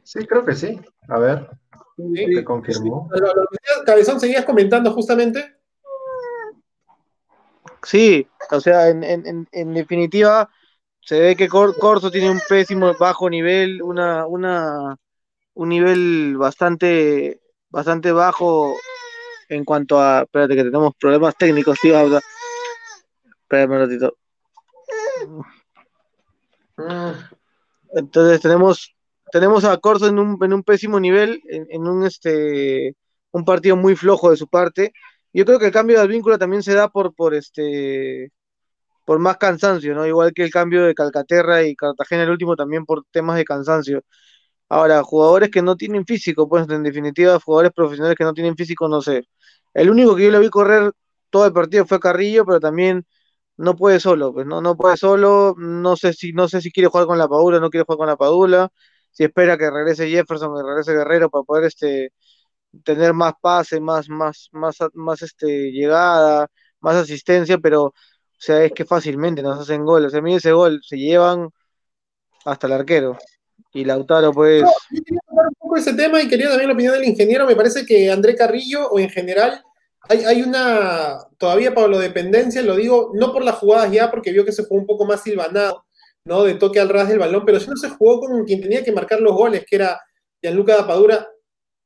Sí, 0.02 0.26
creo 0.26 0.44
que 0.44 0.54
sí. 0.54 0.78
A 1.08 1.18
ver. 1.18 1.48
¿Sí? 1.96 2.44
confirmó? 2.44 3.08
Cabezón, 3.86 4.20
seguías 4.20 4.44
comentando 4.44 4.92
justamente. 4.92 5.56
Sí, 7.84 8.28
o 8.50 8.60
sea, 8.60 8.88
en, 8.88 9.74
definitiva, 9.74 10.48
se 11.00 11.18
ve 11.18 11.36
que 11.36 11.48
Corso 11.48 12.10
tiene 12.10 12.30
un 12.30 12.40
pésimo 12.48 12.94
bajo 12.98 13.28
nivel, 13.28 13.82
una, 13.82 14.26
una, 14.26 14.96
un 15.54 15.68
nivel 15.68 16.36
bastante, 16.36 17.40
bastante 17.70 18.12
bajo 18.12 18.76
en 19.48 19.64
cuanto 19.64 20.00
a. 20.00 20.22
Espérate, 20.22 20.56
que 20.56 20.64
tenemos 20.64 20.94
problemas 20.98 21.36
técnicos, 21.36 21.78
tío. 21.80 21.96
Espérame 23.42 23.72
un 23.72 23.78
ratito. 23.78 24.16
Entonces 27.94 28.40
tenemos 28.40 28.94
tenemos 29.32 29.64
a 29.64 29.76
Corso 29.78 30.06
en 30.08 30.18
un, 30.18 30.38
en 30.42 30.52
un 30.52 30.62
pésimo 30.62 31.00
nivel, 31.00 31.40
en, 31.48 31.86
un 31.86 32.04
este 32.06 32.96
un 33.32 33.44
partido 33.44 33.76
muy 33.76 33.96
flojo 33.96 34.30
de 34.30 34.36
su 34.36 34.48
parte. 34.48 34.92
Yo 35.32 35.44
creo 35.46 35.58
que 35.58 35.66
el 35.66 35.72
cambio 35.72 36.00
de 36.00 36.06
vínculo 36.06 36.38
también 36.38 36.62
se 36.62 36.74
da 36.74 36.88
por, 36.88 37.14
por 37.14 37.34
este 37.34 38.30
por 39.04 39.18
más 39.18 39.38
cansancio, 39.38 39.94
¿no? 39.94 40.06
Igual 40.06 40.32
que 40.34 40.44
el 40.44 40.50
cambio 40.50 40.84
de 40.84 40.94
Calcaterra 40.94 41.62
y 41.64 41.74
Cartagena 41.74 42.24
el 42.24 42.30
último 42.30 42.56
también 42.56 42.84
por 42.84 43.04
temas 43.10 43.36
de 43.36 43.44
cansancio. 43.44 44.02
Ahora, 44.72 45.02
jugadores 45.04 45.50
que 45.50 45.60
no 45.62 45.76
tienen 45.76 46.06
físico, 46.06 46.48
pues 46.48 46.66
en 46.68 46.82
definitiva, 46.82 47.38
jugadores 47.40 47.72
profesionales 47.74 48.16
que 48.16 48.24
no 48.24 48.32
tienen 48.32 48.56
físico, 48.56 48.88
no 48.88 49.02
sé. 49.02 49.28
El 49.74 49.90
único 49.90 50.16
que 50.16 50.24
yo 50.24 50.30
le 50.30 50.38
vi 50.38 50.48
correr 50.50 50.92
todo 51.30 51.46
el 51.46 51.52
partido 51.52 51.86
fue 51.86 52.00
Carrillo, 52.00 52.46
pero 52.46 52.60
también 52.60 53.06
no 53.56 53.76
puede 53.76 54.00
solo, 54.00 54.32
pues 54.32 54.46
no, 54.46 54.60
no 54.62 54.76
puede 54.76 54.96
solo, 54.96 55.54
no 55.58 55.96
sé 55.96 56.14
si, 56.14 56.32
no 56.32 56.48
sé 56.48 56.62
si 56.62 56.72
quiere 56.72 56.88
jugar 56.88 57.06
con 57.06 57.18
la 57.18 57.28
Padula, 57.28 57.60
no 57.60 57.70
quiere 57.70 57.84
jugar 57.84 57.98
con 57.98 58.06
la 58.08 58.16
Padula, 58.16 58.70
si 59.10 59.24
espera 59.24 59.58
que 59.58 59.70
regrese 59.70 60.08
Jefferson, 60.10 60.54
que 60.56 60.62
regrese 60.62 60.92
Guerrero 60.94 61.30
para 61.30 61.44
poder 61.44 61.64
este 61.64 62.12
tener 62.84 63.14
más 63.14 63.34
pase, 63.40 63.80
más, 63.80 64.08
más, 64.08 64.48
más, 64.52 64.76
más 64.94 65.22
este 65.22 65.72
llegada, 65.72 66.48
más 66.80 66.96
asistencia, 66.96 67.58
pero 67.58 67.86
o 67.86 67.94
sea, 68.38 68.64
es 68.64 68.72
que 68.72 68.84
fácilmente 68.86 69.42
nos 69.42 69.60
hacen 69.60 69.84
goles. 69.84 70.08
O 70.08 70.10
sea, 70.10 70.20
a 70.22 70.36
ese 70.36 70.52
gol 70.52 70.80
se 70.84 70.96
llevan 70.98 71.50
hasta 72.44 72.66
el 72.66 72.72
arquero. 72.74 73.18
Y 73.72 73.84
Lautaro, 73.84 74.32
pues. 74.32 74.62
yo 74.90 75.02
quería 75.02 75.20
hablar 75.28 75.46
un 75.48 75.54
poco 75.54 75.74
de 75.76 75.80
ese 75.80 75.94
tema 75.94 76.20
y 76.20 76.28
quería 76.28 76.48
también 76.48 76.68
la 76.68 76.74
opinión 76.74 76.94
del 76.94 77.08
ingeniero. 77.08 77.46
Me 77.46 77.56
parece 77.56 77.86
que 77.86 78.10
André 78.10 78.36
Carrillo, 78.36 78.88
o 78.88 78.98
en 78.98 79.08
general, 79.08 79.62
hay, 80.08 80.24
hay 80.24 80.42
una 80.42 81.18
todavía 81.38 81.74
Pablo 81.74 81.98
dependencia, 81.98 82.60
lo 82.62 82.76
digo 82.76 83.12
no 83.14 83.32
por 83.32 83.44
las 83.44 83.56
jugadas 83.56 83.90
ya, 83.90 84.10
porque 84.10 84.32
vio 84.32 84.44
que 84.44 84.52
se 84.52 84.64
fue 84.64 84.78
un 84.78 84.86
poco 84.86 85.06
más 85.06 85.22
silvanado, 85.22 85.86
¿no? 86.24 86.42
De 86.44 86.54
toque 86.54 86.80
al 86.80 86.88
ras 86.88 87.08
del 87.08 87.18
balón, 87.18 87.44
pero 87.46 87.60
si 87.60 87.70
no 87.70 87.76
se 87.76 87.88
jugó 87.88 88.20
con 88.20 88.44
quien 88.44 88.60
tenía 88.60 88.84
que 88.84 88.92
marcar 88.92 89.20
los 89.20 89.34
goles, 89.34 89.64
que 89.66 89.76
era 89.76 90.00
Gianluca 90.42 90.76
Dapadura, 90.76 91.26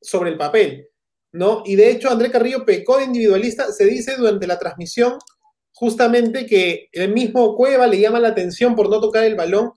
sobre 0.01 0.31
el 0.31 0.37
papel, 0.37 0.89
¿no? 1.33 1.63
Y 1.65 1.77
de 1.77 1.91
hecho, 1.91 2.11
André 2.11 2.31
Carrillo 2.31 2.65
pecó 2.65 2.99
de 2.99 3.05
individualista, 3.05 3.71
se 3.73 3.85
dice 3.85 4.17
durante 4.17 4.47
la 4.47 4.59
transmisión 4.59 5.19
justamente 5.73 6.47
que 6.47 6.89
el 6.93 7.13
mismo 7.13 7.55
Cueva 7.55 7.87
le 7.87 8.01
llama 8.01 8.19
la 8.19 8.29
atención 8.29 8.75
por 8.75 8.89
no 8.89 8.99
tocar 8.99 9.25
el 9.25 9.35
balón, 9.35 9.73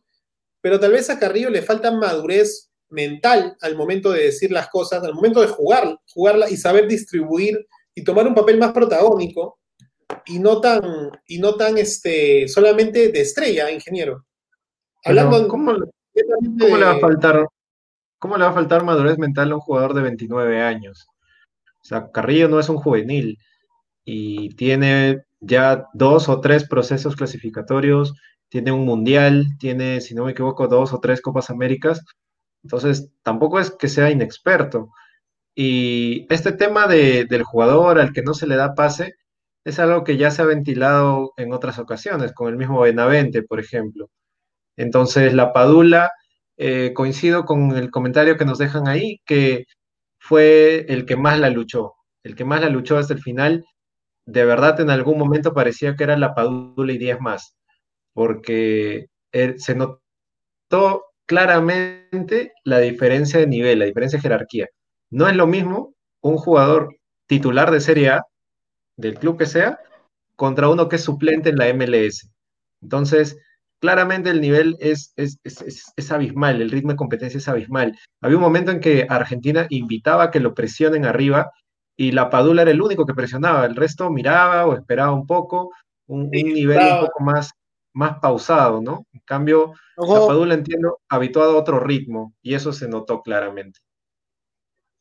pero 0.61 0.79
tal 0.79 0.91
vez 0.91 1.09
a 1.09 1.19
Carrillo 1.19 1.49
le 1.49 1.61
falta 1.61 1.91
madurez 1.91 2.71
mental 2.89 3.55
al 3.61 3.75
momento 3.75 4.11
de 4.11 4.23
decir 4.23 4.51
las 4.51 4.69
cosas, 4.69 5.03
al 5.03 5.13
momento 5.13 5.41
de 5.41 5.47
jugar, 5.47 5.97
jugarla 6.11 6.49
y 6.49 6.57
saber 6.57 6.87
distribuir 6.87 7.67
y 7.93 8.03
tomar 8.03 8.27
un 8.27 8.35
papel 8.35 8.57
más 8.57 8.71
protagónico 8.71 9.59
y 10.25 10.39
no 10.39 10.59
tan, 10.59 10.81
y 11.27 11.39
no 11.39 11.55
tan 11.55 11.77
este, 11.77 12.47
solamente 12.47 13.11
de 13.11 13.21
estrella, 13.21 13.71
ingeniero. 13.71 14.25
¿cómo, 15.47 15.73
le 15.73 16.85
va 16.85 16.91
a 16.91 16.99
faltar, 16.99 17.47
¿Cómo 18.17 18.37
le 18.37 18.43
va 18.43 18.49
a 18.49 18.53
faltar 18.53 18.83
madurez 18.83 19.17
mental 19.17 19.51
a 19.51 19.55
un 19.55 19.61
jugador 19.61 19.93
de 19.93 20.01
29 20.01 20.61
años? 20.61 21.07
O 21.81 21.85
sea, 21.85 22.11
Carrillo 22.11 22.49
no 22.49 22.59
es 22.59 22.69
un 22.69 22.77
juvenil 22.77 23.37
y 24.03 24.55
tiene 24.55 25.23
ya 25.39 25.87
dos 25.93 26.27
o 26.27 26.41
tres 26.41 26.67
procesos 26.67 27.15
clasificatorios, 27.15 28.13
tiene 28.50 28.72
un 28.72 28.86
mundial, 28.86 29.48
tiene, 29.60 30.01
si 30.01 30.15
no 30.15 30.25
me 30.25 30.32
equivoco, 30.32 30.68
dos 30.68 30.94
o 30.94 31.00
tres 31.00 31.22
Copas 31.22 31.50
Américas. 31.50 32.03
Entonces, 32.63 33.12
tampoco 33.24 33.60
es 33.60 33.72
que 33.72 33.88
sea 33.88 34.12
inexperto. 34.12 34.89
Y 35.56 36.27
este 36.34 36.51
tema 36.53 36.88
del 36.88 37.44
jugador 37.44 38.00
al 38.00 38.13
que 38.13 38.24
no 38.24 38.34
se 38.34 38.48
le 38.48 38.56
da 38.56 38.75
pase 38.75 39.15
es 39.65 39.79
algo 39.79 40.03
que 40.03 40.18
ya 40.18 40.32
se 40.32 40.41
ha 40.41 40.46
ventilado 40.46 41.34
en 41.38 41.53
otras 41.53 41.79
ocasiones, 41.79 42.34
con 42.34 42.50
el 42.50 42.58
mismo 42.58 42.82
Benavente, 42.82 43.44
por 43.44 43.60
ejemplo. 43.60 44.10
Entonces, 44.77 45.34
la 45.34 45.53
Padula, 45.53 46.12
eh, 46.58 46.94
coincido 46.96 47.46
con 47.46 47.77
el 47.77 47.91
comentario 47.91 48.38
que 48.38 48.46
nos 48.46 48.58
dejan 48.60 48.88
ahí, 48.88 49.22
que 49.25 49.65
fue 50.20 50.86
el 50.89 51.06
que 51.06 51.18
más 51.18 51.39
la 51.39 51.50
luchó, 51.50 51.96
el 52.24 52.36
que 52.36 52.46
más 52.46 52.62
la 52.62 52.70
luchó 52.70 52.98
hasta 52.98 53.13
el 53.13 53.22
final. 53.22 53.65
De 54.25 54.46
verdad, 54.46 54.79
en 54.82 54.89
algún 54.91 55.18
momento 55.20 55.53
parecía 55.53 55.96
que 55.96 56.03
era 56.06 56.18
la 56.18 56.36
Padula 56.36 56.94
y 56.94 56.98
10 56.98 57.20
más, 57.22 57.56
porque 58.13 59.07
eh, 59.31 59.55
se 59.57 59.75
notó 59.75 61.05
claramente 61.25 62.53
la 62.63 62.79
diferencia 62.79 63.39
de 63.39 63.47
nivel, 63.47 63.79
la 63.79 63.85
diferencia 63.85 64.17
de 64.17 64.23
jerarquía. 64.23 64.67
No 65.11 65.27
es 65.27 65.35
lo 65.35 65.47
mismo 65.47 65.93
un 66.21 66.37
jugador 66.37 66.95
titular 67.27 67.71
de 67.71 67.79
Serie 67.81 68.09
A, 68.09 68.23
del 68.97 69.15
club 69.15 69.37
que 69.37 69.45
sea, 69.45 69.79
contra 70.35 70.69
uno 70.69 70.89
que 70.89 70.97
es 70.97 71.03
suplente 71.03 71.49
en 71.49 71.57
la 71.57 71.73
MLS. 71.73 72.29
Entonces, 72.81 73.37
claramente 73.79 74.29
el 74.29 74.41
nivel 74.41 74.75
es, 74.79 75.13
es, 75.15 76.11
abismal, 76.11 76.61
el 76.61 76.71
ritmo 76.71 76.91
de 76.91 76.97
competencia 76.97 77.37
es 77.37 77.47
abismal. 77.47 77.97
Había 78.21 78.37
un 78.37 78.43
momento 78.43 78.71
en 78.71 78.79
que 78.79 79.05
Argentina 79.09 79.67
invitaba 79.69 80.25
a 80.25 80.31
que 80.31 80.39
lo 80.39 80.53
presionen 80.53 81.05
arriba 81.05 81.51
y 81.95 82.11
la 82.11 82.29
Padula 82.29 82.61
era 82.61 82.71
el 82.71 82.81
único 82.81 83.05
que 83.05 83.13
presionaba, 83.13 83.65
el 83.65 83.75
resto 83.75 84.09
miraba 84.09 84.65
o 84.65 84.73
esperaba 84.73 85.11
un 85.11 85.27
poco, 85.27 85.71
un, 86.07 86.29
nivel 86.29 86.79
un 86.79 86.99
poco 87.01 87.23
más, 87.23 87.51
más 87.93 88.19
pausado, 88.19 88.81
¿no? 88.81 89.05
En 89.13 89.22
cambio, 89.22 89.74
la 89.98 90.27
Padula, 90.27 90.53
entiendo, 90.53 91.00
habituado 91.10 91.53
a 91.58 91.60
otro 91.60 91.79
ritmo 91.79 92.34
y 92.41 92.55
eso 92.55 92.72
se 92.74 92.88
notó 92.88 93.22
claramente. 93.22 93.79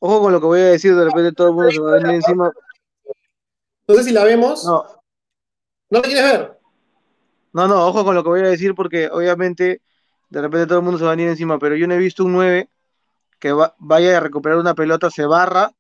Ojo 0.01 0.21
con 0.21 0.33
lo 0.33 0.41
que 0.41 0.47
voy 0.47 0.61
a 0.61 0.65
decir, 0.67 0.95
de 0.95 1.05
repente 1.05 1.33
todo 1.33 1.49
el 1.49 1.55
mundo 1.55 1.71
se 1.71 1.81
va 1.81 1.91
a 1.91 1.95
venir 1.97 2.15
encima. 2.17 2.53
No 3.87 3.95
sé 3.95 4.05
si 4.05 4.13
la 4.13 4.25
vemos. 4.25 4.65
No. 4.65 4.85
¿No 5.91 5.99
la 5.99 6.03
quieres 6.03 6.25
ver? 6.25 6.59
No, 7.53 7.67
no, 7.67 7.87
ojo 7.87 8.05
con 8.05 8.15
lo 8.15 8.23
que 8.23 8.29
voy 8.29 8.41
a 8.41 8.49
decir 8.49 8.75
porque 8.75 9.09
obviamente 9.11 9.83
de 10.29 10.43
repente 10.43 10.67
todo 10.67 10.79
el 10.79 10.85
mundo 10.85 10.99
se 10.99 11.05
va 11.05 11.13
a 11.13 11.17
venir 11.17 11.29
encima, 11.31 11.59
pero 11.59 11.75
yo 11.75 11.87
no 11.87 11.95
he 11.95 11.99
visto 11.99 12.25
un 12.25 12.33
9 12.33 12.69
que 13.39 13.53
vaya 13.79 14.17
a 14.17 14.21
recuperar 14.21 14.59
una 14.59 14.75
pelota, 14.75 15.11
se 15.11 15.25
barra 15.25 15.73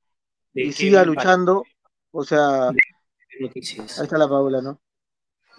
y 0.54 0.72
siga 0.72 1.04
luchando. 1.04 1.64
O 2.10 2.24
sea, 2.24 2.68
ahí 2.68 3.50
está 3.54 4.16
la 4.16 4.28
Paula, 4.28 4.62
¿no? 4.62 4.80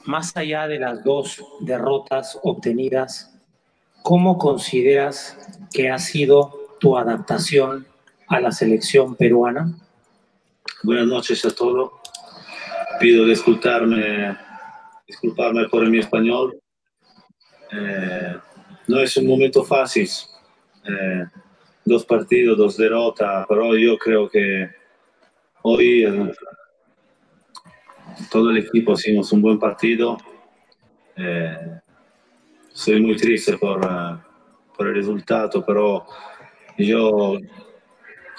Más 0.06 0.36
allá 0.36 0.68
de 0.68 0.79
las 0.79 1.03
dos 1.03 1.44
derrotas 1.60 2.39
obtenidas, 2.44 3.38
¿cómo 4.01 4.38
consideras 4.38 5.38
que 5.72 5.89
ha 5.89 6.00
sido 6.00 6.77
tu 6.79 6.98
adaptación 6.98 7.86
a 8.27 8.39
la 8.39 8.51
selección 8.51 9.15
peruana? 9.15 9.74
Buenas 10.84 11.08
noches 11.08 11.44
a 11.46 11.53
todos. 11.53 11.91
Pido 13.00 13.25
disculparme 13.25 14.38
disculparme 15.10 15.68
por 15.68 15.89
mi 15.89 16.00
español. 16.00 16.58
Eh, 17.72 18.38
no 18.88 19.00
es 19.00 19.18
un 19.18 19.27
momento 19.27 19.63
fácil. 19.63 20.08
Eh, 20.88 21.25
dos 21.84 22.06
partidos, 22.06 22.58
dos 22.58 22.77
derrotas, 22.77 23.46
pero 23.50 23.75
yo 23.75 23.98
creo 23.98 24.29
que 24.29 24.70
hoy 25.63 26.06
todo 28.31 28.51
el 28.51 28.57
equipo 28.57 28.93
hicimos 28.93 29.31
un 29.31 29.41
buen 29.41 29.59
partido. 29.59 30.17
soy 32.71 33.01
muy 33.01 33.15
triste 33.15 33.57
por, 33.57 33.81
por 34.75 34.88
el 34.88 34.95
resultado, 34.95 35.63
pero 35.65 36.05
yo 36.77 37.38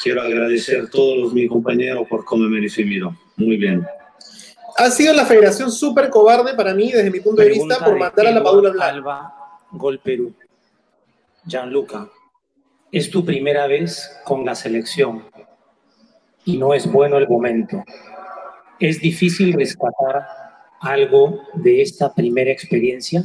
quiero 0.02 0.22
agradecer 0.22 0.82
a 0.82 0.90
todos 0.90 1.32
mis 1.32 1.48
compañeros 1.48 2.06
por 2.08 2.24
cómo 2.24 2.48
me 2.48 2.60
recibieron. 2.60 3.16
Muy 3.36 3.56
bien 3.56 3.86
ha 4.80 4.90
sido 4.90 5.12
la 5.12 5.26
federación 5.26 5.70
súper 5.70 6.08
cobarde 6.08 6.54
para 6.54 6.72
mí, 6.74 6.90
desde 6.90 7.10
mi 7.10 7.20
punto 7.20 7.42
de 7.42 7.50
vista, 7.50 7.84
por 7.84 7.98
mandar 7.98 8.26
a 8.26 8.30
la 8.30 8.42
Padula 8.42 8.70
Blanca. 8.70 8.88
Alba, 8.88 9.34
Gol 9.72 9.98
Perú. 9.98 10.32
Gianluca, 11.44 12.08
es 12.90 13.10
tu 13.10 13.24
primera 13.24 13.66
vez 13.66 14.10
con 14.24 14.44
la 14.44 14.54
selección 14.54 15.24
y 16.44 16.56
no 16.56 16.72
es 16.72 16.90
bueno 16.90 17.18
el 17.18 17.28
momento. 17.28 17.84
¿Es 18.80 18.98
difícil 18.98 19.52
rescatar 19.52 20.26
algo 20.80 21.42
de 21.52 21.82
esta 21.82 22.14
primera 22.14 22.50
experiencia? 22.50 23.22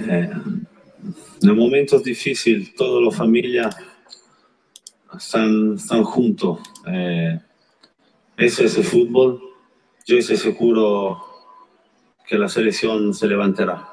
Eh, 0.00 0.30
en 1.42 1.56
momentos 1.56 2.02
difíciles, 2.02 2.74
toda 2.74 3.00
la 3.00 3.12
familia 3.12 3.70
están, 5.16 5.74
están 5.76 6.02
juntos. 6.02 6.58
Eh, 6.88 7.38
eso 8.36 8.64
es 8.64 8.76
el 8.78 8.84
fútbol. 8.84 9.40
Yo 10.04 10.18
estoy 10.18 10.38
seguro 10.38 11.22
que 12.26 12.36
la 12.36 12.48
selección 12.48 13.14
se 13.14 13.28
levantará. 13.28 13.88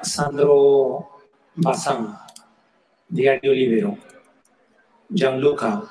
Sandro 0.00 1.06
Bazán, 1.54 2.16
Diario 3.10 3.52
Libero. 3.52 4.07
Gianluca, 5.10 5.82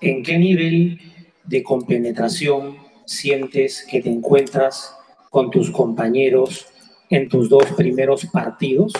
¿en 0.00 0.22
qué 0.22 0.38
nivel 0.38 1.00
de 1.44 1.62
compenetración 1.62 2.76
sientes 3.04 3.86
que 3.88 4.00
te 4.02 4.08
encuentras 4.10 4.94
con 5.30 5.50
tus 5.50 5.70
compañeros 5.70 6.66
en 7.10 7.28
tus 7.28 7.48
dos 7.48 7.64
primeros 7.76 8.26
partidos? 8.26 8.92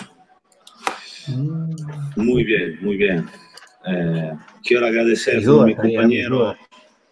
Muy 2.16 2.44
bien, 2.44 2.78
muy 2.82 2.96
bien. 2.96 3.26
Eh, 3.86 4.32
quiero 4.64 4.86
agradecer 4.86 5.36
a 5.48 5.64
mi 5.64 5.74
compañero. 5.74 6.54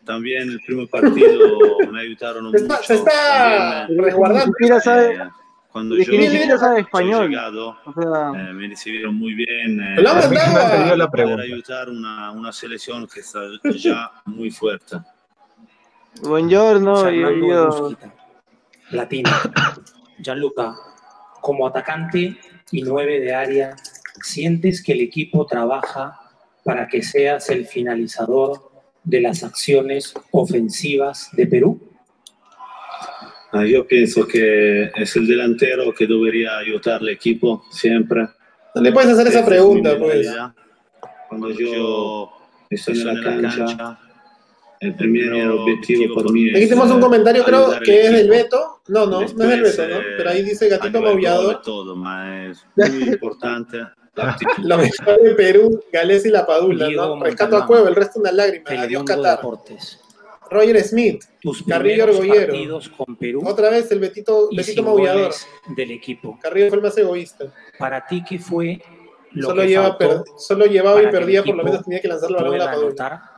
También 0.05 0.51
el 0.51 0.61
primer 0.61 0.89
partido 0.89 1.79
me 1.91 2.01
ayudaron 2.03 2.45
Se 2.53 2.63
mucho. 2.63 2.75
está, 2.75 2.83
se 2.83 2.95
está 2.95 3.87
También, 3.87 4.05
resguardando. 4.05 4.53
Sabe, 4.83 5.15
eh, 5.15 5.19
cuando 5.75 5.97
ni 5.97 6.05
yo, 6.05 6.13
siquiera 6.13 6.57
sabe 6.57 6.77
yo 6.77 6.81
español. 6.87 7.29
llegado, 7.31 7.77
O 7.85 7.93
sea, 7.93 8.31
eh, 8.49 8.53
me 8.53 8.69
recibieron 8.69 9.17
muy 9.17 9.35
bien. 9.35 9.81
eh, 9.81 10.01
la 10.03 10.13
poder 10.23 11.11
pregunta. 11.11 11.43
ayudar 11.43 11.91
una, 11.91 12.31
una 12.31 12.53
selección 12.53 13.09
que 13.13 13.19
está 13.19 13.41
ya 13.77 14.13
muy 14.25 14.53
fuerte. 14.53 14.99
buongiorno, 16.23 16.95
Busquita, 16.95 18.15
Latino. 18.93 19.31
Gianluca, 20.21 20.77
como 21.41 21.67
atacante 21.67 22.37
y 22.71 22.83
nueve 22.83 23.19
de 23.19 23.35
área, 23.35 23.75
¿sientes 24.23 24.81
que 24.81 24.93
el 24.93 25.01
equipo 25.01 25.45
trabaja 25.45 26.21
para 26.63 26.87
que 26.87 27.03
seas 27.03 27.51
el 27.51 27.67
finalizador 27.67 28.71
de 29.03 29.21
las 29.21 29.43
acciones 29.43 30.15
ofensivas 30.31 31.31
de 31.33 31.49
Perú? 31.49 31.84
Ah, 33.55 33.65
Yo 33.65 33.87
pienso 33.87 34.27
que 34.27 34.91
es 34.97 35.17
el 35.17 35.27
delantero 35.27 35.93
que 35.95 36.07
debería 36.07 36.59
ayudar 36.59 37.01
al 37.01 37.09
equipo 37.09 37.65
siempre. 37.71 38.29
Le 38.75 38.93
puedes 38.93 39.11
hacer 39.11 39.29
esa 39.29 39.39
Esa 39.39 39.41
es 39.41 39.47
pregunta, 39.47 39.97
pues. 39.99 40.29
Cuando 41.29 41.51
yo 41.51 42.31
estoy 42.71 43.01
en 43.01 43.07
la 43.07 43.23
cancha, 43.23 43.99
el 44.81 44.95
primer 44.97 45.47
objetivo 45.49 46.15
para 46.15 46.29
mí 46.31 46.49
es. 46.49 46.57
Aquí 46.57 46.65
tenemos 46.69 46.91
un 46.91 47.01
comentario, 47.01 47.45
creo 47.45 47.79
que 47.85 48.07
es 48.07 48.13
del. 48.13 48.29
Beto. 48.29 48.81
No, 48.89 49.07
no, 49.07 49.21
no 49.21 49.23
es 49.23 49.37
del 49.37 49.63
Después, 49.63 49.77
Beto, 49.77 49.95
¿no? 49.95 50.01
eh, 50.01 50.15
Pero 50.19 50.31
ahí 50.31 50.43
dice 50.43 50.69
gatito 50.69 51.01
maullador. 51.01 51.63
todo, 51.63 51.95
es 52.51 52.65
muy 52.93 53.09
importante. 53.09 53.79
Lo 54.63 54.79
mejor 54.79 55.23
de 55.23 55.35
Perú, 55.35 55.83
Gales 55.93 56.25
y 56.27 56.31
la 56.31 56.47
Padula, 56.47 56.89
¿no? 56.91 57.23
Rescato 57.23 57.57
a. 57.57 57.67
Cueva, 57.67 57.89
el 57.89 57.95
resto 57.97 58.21
una 58.21 58.33
lágrima. 58.33 58.65
Adiós 58.83 59.05
Qatar. 59.05 59.37
Deportes. 59.39 60.01
Roger 60.51 60.83
Smith. 60.83 61.25
Tus 61.41 61.63
Carrillo 61.63 62.05
Orgollero. 62.05 62.47
partidos 62.53 62.89
con 62.91 63.17
Perú 63.17 63.43
Otra 63.47 63.71
vez 63.71 63.91
el 63.93 63.99
Betito, 63.99 64.49
Betito 64.55 64.83
maullador. 64.83 65.33
del 65.77 65.91
equipo. 65.91 66.39
Carrillo 66.43 66.69
fue 66.69 66.79
el 66.79 66.83
más 66.85 66.97
egoísta. 66.99 67.53
Para 67.79 68.07
ti, 68.07 68.23
¿qué 68.29 68.39
fue 68.39 68.81
lo 69.33 69.49
Solo, 69.49 69.63
que 69.63 69.69
lleva 69.69 69.99
solo 70.39 70.67
llevaba 70.67 71.03
y 71.03 71.09
perdía, 71.09 71.43
por 71.43 71.57
lo 71.57 71.65
menos 71.65 71.85
tenía 71.85 72.01
que 72.01 72.09
lanzar 72.09 72.31
la 72.31 72.39
balón 72.39 72.55
a 72.55 72.65
la 72.67 72.73
Padula. 72.73 73.31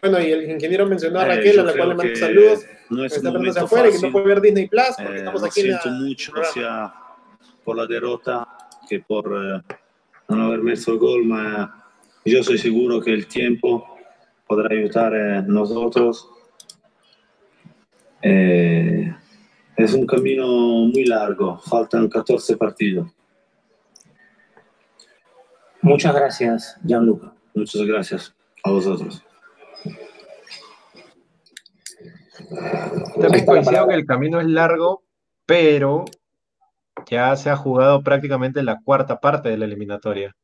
Bueno, 0.00 0.20
y 0.20 0.30
el 0.32 0.50
ingeniero 0.50 0.86
mencionó 0.86 1.20
a 1.20 1.24
Eh, 1.24 1.36
Raquel, 1.36 1.60
a 1.60 1.62
la 1.64 1.72
cual 1.74 1.88
le 1.90 1.94
mando 1.94 2.16
saludos. 2.16 2.64
No 2.90 3.04
es 3.04 3.12
Está 3.16 3.30
un 3.30 3.48
afuera 3.48 3.88
y 3.88 3.90
que 3.90 3.96
no 3.96 4.00
fácil. 4.00 4.12
puede 4.12 4.26
ver 4.26 4.40
Disney 4.40 4.68
Plus 4.68 4.84
porque 4.96 5.12
Eh, 5.12 5.16
estamos 5.16 5.40
lo 5.40 5.46
aquí 5.48 5.60
en 5.60 5.70
la- 5.72 5.80
siento 5.80 6.00
mucho, 6.04 6.32
programa. 6.32 6.52
sea 6.54 6.94
por 7.64 7.76
la 7.76 7.86
derrota 7.86 8.46
que 8.88 9.00
por 9.00 9.26
eh, 9.26 9.74
no 10.28 10.46
haber 10.46 10.60
messo 10.62 10.92
el 10.92 10.98
gol, 10.98 11.22
pero 11.28 11.70
yo 12.24 12.42
soy 12.44 12.58
seguro 12.58 13.00
que 13.00 13.12
el 13.12 13.26
tiempo 13.26 13.96
podrá 14.46 14.68
ayudar 14.74 15.14
a 15.14 15.42
nosotros. 15.42 16.28
Eh, 18.28 19.14
es 19.76 19.94
un 19.94 20.04
camino 20.04 20.46
muy 20.46 21.04
largo, 21.04 21.58
faltan 21.58 22.08
14 22.08 22.56
partidos. 22.56 23.08
Muchas 25.80 26.12
gracias, 26.12 26.76
Gianluca. 26.82 27.32
Muchas 27.54 27.82
gracias 27.82 28.34
a 28.64 28.70
vosotros. 28.72 29.22
También 33.20 33.46
coincido 33.46 33.86
que 33.86 33.94
el 33.94 34.06
camino 34.06 34.40
es 34.40 34.46
largo, 34.48 35.04
pero 35.46 36.04
ya 37.08 37.36
se 37.36 37.50
ha 37.50 37.56
jugado 37.56 38.02
prácticamente 38.02 38.64
la 38.64 38.80
cuarta 38.82 39.20
parte 39.20 39.50
de 39.50 39.58
la 39.58 39.66
eliminatoria. 39.66 40.34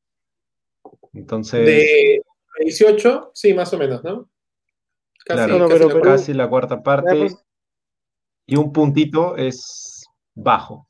Entonces, 1.14 1.66
De 1.66 2.22
18, 2.60 3.32
sí, 3.34 3.54
más 3.54 3.72
o 3.74 3.78
menos, 3.78 4.04
¿no? 4.04 4.28
Casi, 5.24 5.46
claro, 5.46 5.68
casi 5.68 5.72
pero 5.72 5.88
la 5.88 5.92
cuarta. 5.94 6.10
casi 6.10 6.32
la 6.34 6.48
cuarta 6.48 6.76
Ya, 6.76 6.82
parte 6.82 7.28
y 8.46 8.56
un 8.56 8.72
puntito 8.72 9.36
es 9.36 10.04
bajo. 10.34 10.86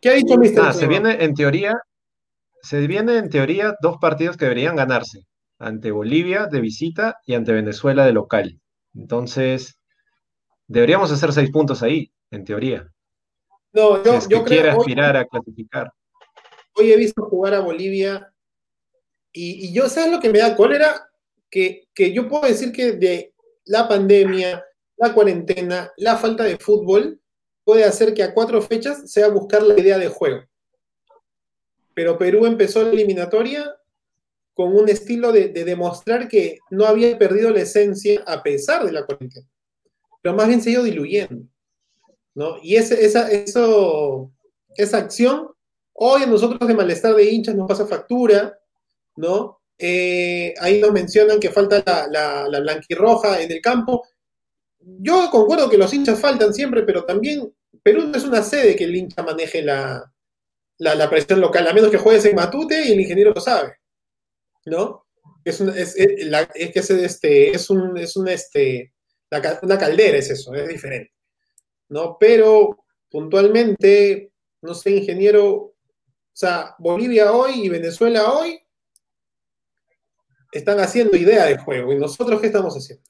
¿Qué 0.00 0.10
ha 0.10 0.14
dicho 0.14 0.36
Mr. 0.36 0.60
Ah, 0.60 0.72
se 0.72 0.86
viene 0.86 1.24
en 1.24 1.34
teoría, 1.34 1.74
se 2.62 2.86
viene 2.86 3.16
en 3.18 3.28
teoría 3.30 3.74
dos 3.80 3.96
partidos 4.00 4.36
que 4.36 4.44
deberían 4.44 4.76
ganarse, 4.76 5.26
ante 5.58 5.90
Bolivia 5.90 6.46
de 6.46 6.60
visita 6.60 7.18
y 7.26 7.34
ante 7.34 7.52
Venezuela 7.52 8.04
de 8.06 8.12
local. 8.12 8.60
Entonces, 8.94 9.78
deberíamos 10.66 11.10
hacer 11.10 11.32
seis 11.32 11.50
puntos 11.50 11.82
ahí, 11.82 12.12
en 12.30 12.44
teoría. 12.44 12.88
No, 13.72 13.96
Si 13.96 14.04
yo, 14.04 14.14
es 14.14 14.28
que 14.28 14.34
yo 14.34 14.44
quiere 14.44 14.62
creo, 14.62 14.74
hoy, 14.74 14.80
aspirar 14.80 15.16
a 15.16 15.24
clasificar. 15.26 15.92
hoy 16.74 16.92
he 16.92 16.96
visto 16.96 17.22
jugar 17.24 17.54
a 17.54 17.60
Bolivia 17.60 18.32
y, 19.32 19.66
y 19.66 19.72
yo, 19.72 19.88
¿sabes 19.88 20.12
lo 20.12 20.20
que 20.20 20.30
me 20.30 20.38
da 20.38 20.56
cólera? 20.56 21.08
Que, 21.50 21.88
que 21.94 22.12
yo 22.12 22.28
puedo 22.28 22.46
decir 22.46 22.72
que 22.72 22.92
de 22.92 23.34
la 23.64 23.88
pandemia, 23.88 24.64
la 24.98 25.14
cuarentena, 25.14 25.92
la 25.96 26.16
falta 26.16 26.44
de 26.44 26.58
fútbol, 26.58 27.20
puede 27.64 27.84
hacer 27.84 28.14
que 28.14 28.22
a 28.22 28.34
cuatro 28.34 28.60
fechas 28.62 29.10
sea 29.10 29.28
buscar 29.28 29.62
la 29.62 29.78
idea 29.78 29.98
de 29.98 30.08
juego. 30.08 30.42
Pero 31.94 32.18
Perú 32.18 32.46
empezó 32.46 32.82
la 32.82 32.90
eliminatoria 32.90 33.74
con 34.54 34.74
un 34.74 34.88
estilo 34.88 35.32
de, 35.32 35.48
de 35.48 35.64
demostrar 35.64 36.28
que 36.28 36.58
no 36.70 36.84
había 36.84 37.16
perdido 37.18 37.50
la 37.50 37.60
esencia 37.60 38.22
a 38.26 38.42
pesar 38.42 38.84
de 38.84 38.92
la 38.92 39.06
cuarentena, 39.06 39.46
pero 40.20 40.34
más 40.34 40.48
bien 40.48 40.60
se 40.60 40.70
ha 40.70 40.72
ido 40.72 40.82
diluyendo. 40.82 41.46
¿no? 42.34 42.56
Y 42.62 42.76
ese, 42.76 43.04
esa, 43.04 43.30
eso, 43.30 44.32
esa 44.76 44.98
acción, 44.98 45.48
hoy 45.92 46.22
a 46.22 46.26
nosotros 46.26 46.68
de 46.68 46.74
malestar 46.74 47.14
de 47.14 47.30
hinchas 47.30 47.56
nos 47.56 47.66
pasa 47.66 47.86
factura, 47.86 48.56
¿no? 49.16 49.60
Eh, 49.76 50.54
ahí 50.60 50.80
nos 50.80 50.92
mencionan 50.92 51.40
que 51.40 51.50
falta 51.50 51.82
la 52.10 52.60
blanquirroja 52.60 53.42
en 53.42 53.50
el 53.50 53.60
campo. 53.60 54.04
Yo 54.80 55.28
concuerdo 55.30 55.68
que 55.68 55.78
los 55.78 55.92
hinchas 55.92 56.20
faltan 56.20 56.54
siempre, 56.54 56.82
pero 56.82 57.04
también 57.04 57.52
Perú 57.82 58.06
no 58.06 58.16
es 58.16 58.24
una 58.24 58.42
sede 58.42 58.76
que 58.76 58.84
el 58.84 58.96
hincha 58.96 59.22
maneje 59.22 59.62
la, 59.62 60.12
la, 60.78 61.10
presión 61.10 61.40
local, 61.40 61.66
a 61.66 61.72
menos 61.72 61.90
que 61.90 61.98
juegues 61.98 62.24
en 62.24 62.36
Matute 62.36 62.84
y 62.84 62.92
el 62.92 63.00
ingeniero 63.00 63.32
lo 63.34 63.40
sabe, 63.40 63.76
¿no? 64.66 65.06
Es, 65.44 65.58
que 65.58 66.78
es, 66.78 66.90
este, 66.90 67.50
es, 67.50 67.70
un, 67.70 67.96
es 67.96 68.16
un, 68.16 68.28
este, 68.28 68.92
una 69.62 69.78
caldera, 69.78 70.18
es 70.18 70.30
eso, 70.30 70.54
es 70.54 70.68
diferente, 70.68 71.12
¿no? 71.88 72.16
Pero 72.18 72.84
puntualmente, 73.10 74.32
no 74.62 74.74
sé, 74.74 74.90
ingeniero, 74.90 75.54
o 75.54 75.74
sea, 76.32 76.74
Bolivia 76.78 77.32
hoy 77.32 77.64
y 77.64 77.68
Venezuela 77.68 78.32
hoy 78.32 78.60
están 80.52 80.80
haciendo 80.80 81.16
idea 81.16 81.46
de 81.46 81.58
juego, 81.58 81.92
y 81.92 81.96
nosotros, 81.96 82.40
¿qué 82.40 82.48
estamos 82.48 82.74
haciendo? 82.74 83.04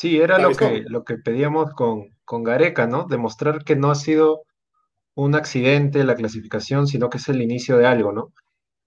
Sí, 0.00 0.18
era 0.18 0.38
lo 0.38 0.52
que, 0.54 0.82
lo 0.88 1.04
que 1.04 1.18
pedíamos 1.18 1.74
con, 1.74 2.16
con 2.24 2.42
Gareca, 2.42 2.86
¿no? 2.86 3.04
Demostrar 3.04 3.64
que 3.64 3.76
no 3.76 3.90
ha 3.90 3.94
sido 3.94 4.44
un 5.14 5.34
accidente 5.34 6.04
la 6.04 6.14
clasificación, 6.14 6.86
sino 6.86 7.10
que 7.10 7.18
es 7.18 7.28
el 7.28 7.42
inicio 7.42 7.76
de 7.76 7.86
algo, 7.86 8.10
¿no? 8.10 8.32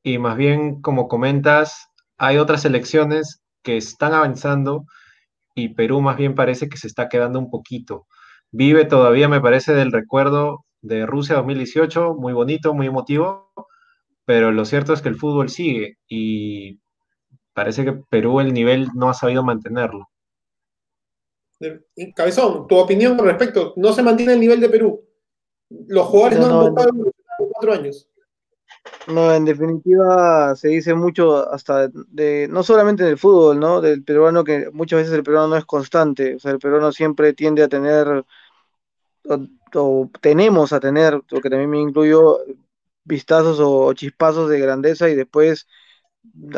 Y 0.01 0.17
más 0.17 0.37
bien, 0.37 0.81
como 0.81 1.07
comentas, 1.07 1.89
hay 2.17 2.39
otras 2.39 2.63
selecciones 2.63 3.43
que 3.61 3.77
están 3.77 4.15
avanzando 4.15 4.85
y 5.53 5.75
Perú 5.75 6.01
más 6.01 6.17
bien 6.17 6.33
parece 6.33 6.67
que 6.67 6.77
se 6.77 6.87
está 6.87 7.09
quedando 7.09 7.37
un 7.37 7.51
poquito. 7.51 8.07
Vive 8.51 8.85
todavía, 8.85 9.29
me 9.29 9.39
parece, 9.39 9.75
del 9.75 9.91
recuerdo 9.91 10.65
de 10.81 11.05
Rusia 11.05 11.35
2018, 11.35 12.15
muy 12.15 12.33
bonito, 12.33 12.73
muy 12.73 12.87
emotivo, 12.87 13.51
pero 14.25 14.51
lo 14.51 14.65
cierto 14.65 14.93
es 14.93 15.03
que 15.03 15.09
el 15.09 15.17
fútbol 15.17 15.49
sigue 15.49 15.99
y 16.07 16.79
parece 17.53 17.85
que 17.85 17.93
Perú 18.09 18.39
el 18.39 18.51
nivel 18.51 18.89
no 18.95 19.11
ha 19.11 19.13
sabido 19.13 19.43
mantenerlo. 19.43 20.07
De- 21.63 22.13
Cabezón, 22.13 22.67
tu 22.67 22.75
opinión 22.77 23.15
con 23.15 23.25
respecto, 23.25 23.73
no 23.77 23.93
se 23.93 24.03
mantiene 24.03 24.33
el 24.33 24.39
nivel 24.39 24.59
de 24.59 24.69
Perú. 24.69 25.01
Los 25.87 26.07
jugadores 26.07 26.39
No, 26.39 26.45
han 26.45 26.59
votado 26.59 26.89
en 26.89 27.11
cuatro 27.51 27.73
años. 27.73 28.09
No, 29.07 29.33
en 29.33 29.45
definitiva 29.45 30.55
se 30.55 30.67
dice 30.67 30.93
mucho 30.93 31.49
hasta 31.49 31.87
de, 31.87 32.47
no 32.49 32.63
solamente 32.63 33.03
en 33.03 33.09
el 33.09 33.17
fútbol, 33.17 33.59
¿no? 33.59 33.79
Del 33.79 34.03
peruano 34.03 34.43
que 34.43 34.69
muchas 34.71 34.99
veces 34.99 35.13
el 35.13 35.23
peruano 35.23 35.47
no 35.49 35.57
es 35.57 35.65
constante, 35.65 36.35
o 36.35 36.39
sea, 36.39 36.51
el 36.51 36.59
peruano 36.59 36.91
siempre 36.91 37.33
tiende 37.33 37.63
a 37.63 37.69
tener, 37.69 38.25
o, 39.29 39.39
o 39.75 40.09
tenemos 40.21 40.73
a 40.73 40.79
tener, 40.79 41.21
porque 41.29 41.49
también 41.49 41.69
me 41.69 41.79
incluyo, 41.81 42.39
vistazos 43.05 43.59
o 43.61 43.93
chispazos 43.93 44.49
de 44.49 44.59
grandeza 44.59 45.09
y 45.09 45.15
después 45.15 45.67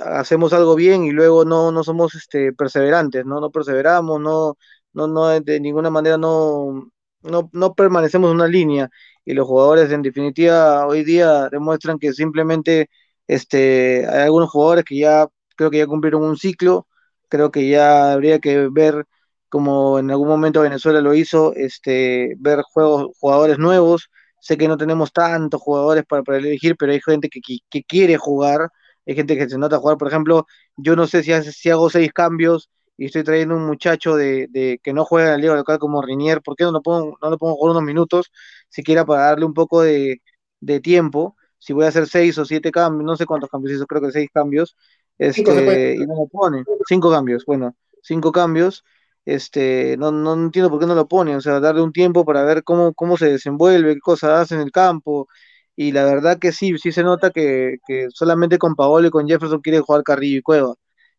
hacemos 0.04 0.54
algo 0.54 0.76
bien 0.76 1.04
y 1.04 1.12
luego 1.12 1.46
no, 1.46 1.72
no 1.72 1.84
somos 1.84 2.16
este, 2.16 2.54
perseverantes, 2.54 3.26
¿no? 3.26 3.40
No 3.40 3.50
perseveramos, 3.52 4.20
no, 4.22 4.58
no, 4.96 5.08
no, 5.08 5.28
de 5.40 5.60
ninguna 5.60 5.90
manera 5.90 6.18
no, 6.18 6.90
no, 7.22 7.50
no 7.54 7.74
permanecemos 7.76 8.30
en 8.32 8.36
una 8.38 8.48
línea. 8.48 8.90
Y 9.26 9.34
los 9.34 9.48
jugadores 9.48 9.92
en 9.92 10.02
definitiva 10.02 10.86
hoy 10.88 11.04
día 11.04 11.50
demuestran 11.50 12.00
que 12.00 12.14
simplemente 12.14 12.90
este, 13.28 14.06
hay 14.08 14.24
algunos 14.24 14.50
jugadores 14.52 14.86
que 14.86 14.98
ya 15.00 15.28
creo 15.56 15.72
que 15.72 15.80
ya 15.80 15.88
cumplieron 15.88 16.24
un 16.24 16.38
ciclo, 16.38 16.88
creo 17.30 17.52
que 17.52 17.68
ya 17.70 18.14
habría 18.14 18.40
que 18.40 18.68
ver 18.70 19.06
como 19.50 20.00
en 20.00 20.12
algún 20.12 20.28
momento 20.28 20.62
Venezuela 20.62 21.02
lo 21.02 21.14
hizo, 21.14 21.54
este, 21.56 22.36
ver 22.40 22.62
juegos, 22.64 23.08
jugadores 23.20 23.58
nuevos, 23.58 24.10
sé 24.40 24.58
que 24.58 24.68
no 24.68 24.78
tenemos 24.78 25.12
tantos 25.14 25.62
jugadores 25.62 26.04
para, 26.08 26.24
para 26.24 26.38
elegir, 26.40 26.76
pero 26.78 26.92
hay 26.92 27.02
gente 27.02 27.30
que, 27.30 27.40
que, 27.42 27.60
que 27.70 27.84
quiere 27.84 28.18
jugar, 28.18 28.70
hay 29.06 29.16
gente 29.16 29.38
que 29.38 29.50
se 29.50 29.58
nota 29.58 29.78
jugar, 29.78 29.98
por 29.98 30.08
ejemplo, 30.08 30.46
yo 30.76 30.96
no 30.96 31.08
sé 31.08 31.24
si, 31.24 31.32
hace, 31.34 31.52
si 31.52 31.70
hago 31.70 31.90
seis 31.90 32.12
cambios 32.14 32.70
y 32.98 33.06
estoy 33.06 33.24
trayendo 33.24 33.56
un 33.56 33.66
muchacho 33.66 34.16
de, 34.16 34.48
de 34.50 34.80
que 34.84 34.94
no 34.94 35.06
juega 35.06 35.28
en 35.28 35.32
la 35.34 35.38
liga 35.38 35.56
local 35.56 35.80
como 35.80 36.02
Rinier, 36.02 36.42
¿por 36.42 36.56
qué 36.56 36.64
no 36.64 36.72
lo 36.72 36.82
pongo, 36.82 37.18
no 37.22 37.30
lo 37.30 37.38
pongo 37.38 37.56
jugar 37.56 37.72
unos 37.72 37.84
minutos, 37.84 38.32
siquiera 38.70 39.06
para 39.06 39.24
darle 39.26 39.46
un 39.46 39.54
poco 39.54 39.82
de, 39.82 40.22
de 40.60 40.80
tiempo? 40.80 41.36
Si 41.58 41.74
voy 41.74 41.86
a 41.86 41.90
hacer 41.90 42.08
seis 42.08 42.38
o 42.38 42.46
siete 42.46 42.72
cambios, 42.72 43.04
no 43.06 43.16
sé 43.18 43.26
cuántos 43.26 43.50
cambios 43.50 43.76
hizo, 43.76 43.88
creo 43.88 44.02
que 44.02 44.12
seis 44.12 44.30
cambios, 44.34 44.76
este, 45.18 45.96
y 45.96 46.06
no 46.06 46.16
lo 46.16 46.28
pone, 46.28 46.64
cinco 46.88 47.10
cambios, 47.12 47.46
bueno, 47.46 47.76
cinco 48.02 48.32
cambios, 48.32 48.84
este, 49.26 49.96
no, 49.98 50.12
no 50.12 50.34
entiendo 50.36 50.70
por 50.70 50.80
qué 50.80 50.86
no 50.86 50.96
lo 50.96 51.08
pone, 51.08 51.36
o 51.36 51.42
sea, 51.42 51.60
darle 51.60 51.82
un 51.82 51.92
tiempo 51.92 52.26
para 52.26 52.44
ver 52.44 52.64
cómo, 52.64 52.94
cómo 52.94 53.18
se 53.18 53.32
desenvuelve, 53.32 53.96
qué 53.96 54.00
cosas 54.00 54.32
hace 54.42 54.56
en 54.56 54.62
el 54.62 54.72
campo, 54.72 55.28
y 55.76 55.92
la 55.92 56.06
verdad 56.06 56.38
que 56.40 56.52
sí, 56.52 56.78
sí 56.78 56.92
se 56.92 57.04
nota 57.04 57.32
que, 57.32 57.78
que 57.88 58.08
solamente 58.12 58.58
con 58.58 58.76
Paolo 58.76 59.08
y 59.08 59.12
con 59.12 59.28
Jefferson 59.28 59.62
quiere 59.62 59.80
jugar 59.80 60.04
Carrillo 60.04 60.40
y 60.40 60.42
Cueva, 60.42 60.76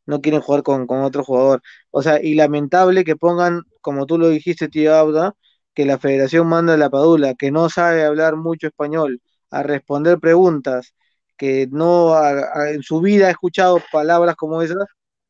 no 0.07 0.21
quieren 0.21 0.40
jugar 0.40 0.62
con, 0.62 0.87
con 0.87 1.03
otro 1.03 1.25
jugador. 1.25 1.62
O 1.90 2.03
sea, 2.03 2.23
y 2.23 2.35
lamentable 2.35 3.05
que 3.05 3.16
pongan, 3.16 3.62
como 3.81 4.07
tú 4.07 4.19
lo 4.19 4.29
dijiste, 4.29 4.69
tío 4.69 4.95
Auda, 4.95 5.35
que 5.75 5.85
la 5.85 5.99
federación 5.99 6.47
manda 6.49 6.75
a 6.75 6.77
la 6.77 6.90
Padula, 6.90 7.35
que 7.35 7.51
no 7.51 7.69
sabe 7.69 8.05
hablar 8.05 8.37
mucho 8.37 8.66
español, 8.69 9.21
a 9.51 9.62
responder 9.62 10.19
preguntas, 10.19 10.95
que 11.37 11.69
no 11.71 12.14
en 12.69 12.83
su 12.83 13.01
vida 13.01 13.27
ha 13.29 13.31
escuchado 13.31 13.79
palabras 13.92 14.37
como 14.37 14.62
esas, 14.62 14.79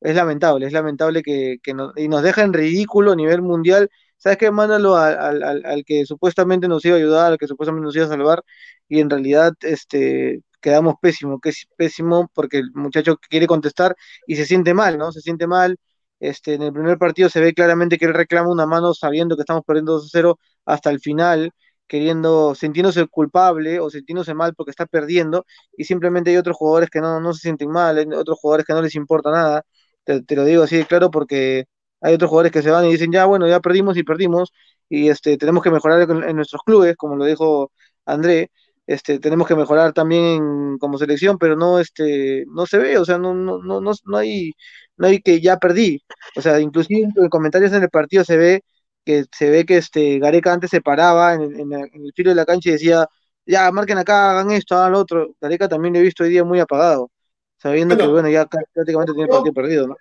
es 0.01 0.15
lamentable, 0.15 0.67
es 0.67 0.73
lamentable 0.73 1.23
que, 1.23 1.57
que 1.63 1.75
nos, 1.75 1.93
y 1.97 2.09
nos 2.09 2.23
deja 2.23 2.43
en 2.43 2.53
ridículo 2.53 3.13
a 3.13 3.17
nivel 3.17 3.43
mundial. 3.43 3.89
¿Sabes 4.19 4.39
qué? 4.39 4.51
Mándalo 4.51 4.97
al, 4.97 5.43
al, 5.43 5.65
al, 5.65 5.85
que 5.85 6.07
supuestamente 6.07 6.69
nos 6.69 6.85
iba 6.85 6.95
a 6.97 6.99
ayudar, 6.99 7.33
al 7.33 7.39
que 7.39 7.47
supuestamente 7.47 7.85
nos 7.85 7.97
iba 7.97 8.07
a 8.07 8.09
salvar, 8.09 8.43
y 8.89 9.01
en 9.01 9.11
realidad 9.11 9.53
este, 9.63 10.43
quedamos 10.67 10.97
pésimo, 11.01 11.41
que 11.41 11.51
es 11.51 11.69
pésimo 11.77 12.29
porque 12.35 12.59
el 12.59 12.73
muchacho 12.75 13.17
quiere 13.19 13.47
contestar 13.47 13.95
y 14.27 14.35
se 14.37 14.47
siente 14.47 14.75
mal, 14.75 14.99
¿no? 14.99 15.13
Se 15.13 15.21
siente 15.21 15.47
mal. 15.47 15.77
Este, 16.19 16.55
en 16.55 16.63
el 16.63 16.73
primer 16.73 16.99
partido 16.99 17.29
se 17.29 17.41
ve 17.41 17.55
claramente 17.55 17.99
que 17.99 18.07
él 18.07 18.15
reclama 18.15 18.51
una 18.51 18.67
mano 18.67 18.93
sabiendo 18.95 19.37
que 19.37 19.43
estamos 19.43 19.63
perdiendo 19.65 19.93
2-0 20.01 20.39
hasta 20.65 20.91
el 20.91 20.99
final, 21.01 21.53
queriendo, 21.87 22.55
sintiéndose 22.57 23.07
culpable 23.07 23.79
o 23.79 23.91
sintiéndose 23.91 24.35
mal 24.35 24.55
porque 24.57 24.71
está 24.73 24.87
perdiendo, 24.87 25.47
y 25.77 25.85
simplemente 25.85 26.31
hay 26.31 26.37
otros 26.37 26.57
jugadores 26.57 26.91
que 26.91 27.01
no, 27.01 27.21
no 27.21 27.33
se 27.33 27.43
sienten 27.43 27.71
mal, 27.71 28.13
otros 28.15 28.39
jugadores 28.41 28.67
que 28.67 28.73
no 28.73 28.83
les 28.83 28.95
importa 28.97 29.31
nada, 29.31 29.63
te, 30.05 30.37
lo 30.37 30.45
digo 30.45 30.65
así 30.65 30.77
de 30.79 30.87
claro 30.87 31.11
porque 31.13 31.67
hay 32.01 32.15
otros 32.15 32.29
jugadores 32.29 32.53
que 32.53 32.63
se 32.63 32.71
van 32.71 32.87
y 32.87 32.93
dicen, 32.93 33.13
ya 33.13 33.25
bueno, 33.27 33.47
ya 33.49 33.61
perdimos 33.61 33.97
y 33.97 34.03
perdimos, 34.03 34.53
y 34.89 35.11
este, 35.11 35.37
tenemos 35.39 35.63
que 35.63 35.71
mejorar 35.71 36.09
en 36.11 36.37
nuestros 36.37 36.63
clubes, 36.65 36.97
como 36.97 37.15
lo 37.17 37.25
dijo 37.25 37.71
André, 38.05 38.51
este, 38.87 39.19
tenemos 39.19 39.49
que 39.49 39.57
mejorar 39.57 39.93
también 39.93 40.79
como 40.79 40.99
selección, 40.99 41.39
pero 41.39 41.57
no, 41.57 41.81
este, 41.81 42.45
no 42.49 42.67
se 42.67 42.79
ve, 42.79 42.99
o 42.99 43.05
sea, 43.05 43.19
no, 43.19 43.35
no, 43.35 43.59
no, 43.59 43.81
no 43.81 44.17
hay, 44.17 44.53
no 44.97 45.07
hay 45.09 45.21
que 45.21 45.41
ya 45.41 45.59
perdí, 45.59 46.03
o 46.37 46.41
sea, 46.41 46.61
inclusive 46.61 47.09
en 47.17 47.29
comentarios 47.29 47.73
en 47.73 47.83
el 47.83 47.91
partido 47.91 48.25
se 48.25 48.37
ve 48.37 48.63
que 49.05 49.25
se 49.33 49.51
ve 49.51 49.65
que 49.65 49.79
este 49.79 50.19
Gareca 50.19 50.53
antes 50.53 50.71
se 50.71 50.81
paraba 50.81 51.35
en, 51.35 51.43
en, 51.43 51.73
en 51.73 52.05
el 52.05 52.13
filo 52.15 52.31
de 52.31 52.37
la 52.37 52.45
cancha 52.45 52.71
y 52.71 52.73
decía, 52.73 53.07
ya 53.45 53.71
marquen 53.71 53.99
acá, 53.99 54.33
hagan 54.33 54.51
esto, 54.51 54.77
hagan 54.77 54.93
lo 54.93 55.01
otro, 55.01 55.35
Gareca 55.41 55.69
también 55.69 55.95
lo 55.95 56.01
he 56.01 56.03
visto 56.03 56.25
hoy 56.25 56.31
día 56.31 56.45
muy 56.45 56.61
apagado, 56.61 57.11
sabiendo 57.57 57.95
bueno, 57.95 58.09
que 58.09 58.13
bueno, 58.13 58.29
ya 58.29 58.47
prácticamente 58.47 59.13
tiene 59.13 59.25
el 59.25 59.31
partido 59.31 59.55
perdido, 59.55 59.89
¿no? 59.89 59.97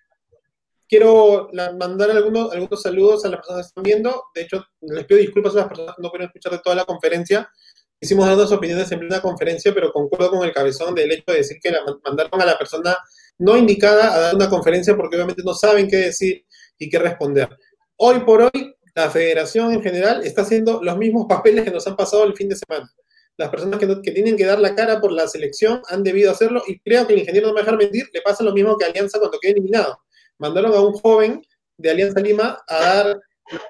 Quiero 0.87 1.49
mandar 1.79 2.11
algunos, 2.11 2.51
algunos 2.51 2.79
saludos 2.79 3.25
a 3.25 3.29
las 3.29 3.39
personas 3.39 3.65
que 3.65 3.69
están 3.69 3.83
viendo. 3.83 4.25
De 4.35 4.43
hecho, 4.43 4.63
les 4.81 5.03
pido 5.05 5.19
disculpas 5.19 5.53
a 5.53 5.57
las 5.57 5.67
personas 5.69 5.95
que 5.95 6.01
no 6.03 6.09
pudieron 6.09 6.27
escuchar 6.27 6.51
de 6.51 6.59
toda 6.59 6.75
la 6.75 6.85
conferencia 6.85 7.49
hicimos 8.05 8.27
dar 8.27 8.37
dos 8.37 8.51
opiniones 8.51 8.91
en 8.91 8.99
plena 8.99 9.21
conferencia, 9.21 9.73
pero 9.73 9.91
concuerdo 9.91 10.29
con 10.29 10.45
el 10.45 10.53
cabezón 10.53 10.93
del 10.93 11.11
hecho 11.11 11.23
de 11.27 11.37
decir 11.37 11.57
que 11.61 11.71
mandaron 12.03 12.41
a 12.41 12.45
la 12.45 12.57
persona 12.57 12.95
no 13.39 13.57
indicada 13.57 14.13
a 14.13 14.19
dar 14.19 14.35
una 14.35 14.49
conferencia 14.49 14.95
porque 14.95 15.15
obviamente 15.15 15.41
no 15.43 15.53
saben 15.53 15.89
qué 15.89 15.97
decir 15.97 16.45
y 16.77 16.89
qué 16.89 16.99
responder. 16.99 17.49
Hoy 17.97 18.19
por 18.19 18.43
hoy, 18.43 18.75
la 18.93 19.09
federación 19.09 19.73
en 19.73 19.81
general 19.81 20.23
está 20.23 20.43
haciendo 20.43 20.81
los 20.81 20.97
mismos 20.97 21.25
papeles 21.27 21.63
que 21.63 21.71
nos 21.71 21.85
han 21.87 21.95
pasado 21.95 22.23
el 22.23 22.35
fin 22.35 22.47
de 22.47 22.55
semana. 22.55 22.89
Las 23.37 23.49
personas 23.49 23.79
que, 23.79 24.11
tienen 24.11 24.37
que 24.37 24.45
dar 24.45 24.59
la 24.59 24.75
cara 24.75 25.01
por 25.01 25.11
la 25.11 25.27
selección 25.27 25.81
han 25.89 26.03
debido 26.03 26.31
hacerlo 26.31 26.63
y 26.67 26.79
creo 26.79 27.05
que 27.05 27.13
el 27.13 27.19
ingeniero 27.19 27.47
no 27.47 27.53
me 27.53 27.61
dejar 27.61 27.77
mentir, 27.77 28.07
le 28.13 28.21
pasa 28.21 28.43
lo 28.43 28.53
mismo 28.53 28.77
que 28.77 28.85
Alianza 28.85 29.19
cuando 29.19 29.39
quedó 29.39 29.51
eliminado. 29.51 29.99
Mandaron 30.37 30.73
a 30.73 30.79
un 30.79 30.93
joven 30.93 31.41
de 31.77 31.89
Alianza 31.89 32.21
Lima 32.21 32.63
a 32.67 32.79
dar 32.79 33.19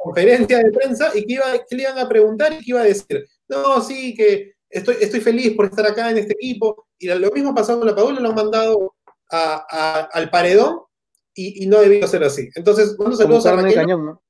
conferencia 0.03 0.59
de 0.59 0.71
prensa 0.71 1.11
y 1.15 1.25
que, 1.25 1.33
iba, 1.33 1.45
que 1.67 1.75
le 1.75 1.83
iban 1.83 1.97
a 1.97 2.07
preguntar 2.07 2.53
y 2.53 2.57
que 2.57 2.71
iba 2.71 2.81
a 2.81 2.85
decir, 2.85 3.25
no, 3.47 3.81
sí, 3.81 4.13
que 4.15 4.53
estoy, 4.69 4.97
estoy 4.99 5.21
feliz 5.21 5.55
por 5.55 5.65
estar 5.65 5.85
acá 5.85 6.09
en 6.11 6.17
este 6.17 6.33
equipo. 6.33 6.87
Y 6.97 7.07
lo 7.07 7.31
mismo 7.31 7.51
ha 7.51 7.55
pasado 7.55 7.79
con 7.79 7.87
la 7.87 7.95
Padula, 7.95 8.19
lo 8.19 8.29
han 8.29 8.35
mandado 8.35 8.95
a, 9.31 9.65
a, 9.69 9.99
al 10.13 10.29
paredón 10.29 10.81
y, 11.33 11.63
y, 11.63 11.67
no 11.67 11.79
debió 11.79 12.07
ser 12.07 12.23
así. 12.23 12.49
Entonces, 12.55 12.97
mando 12.97 13.15
saludos 13.15 13.45
a 13.45 13.55
Raquel. 13.55 13.73
Cañón, 13.73 14.05
¿no? 14.05 14.23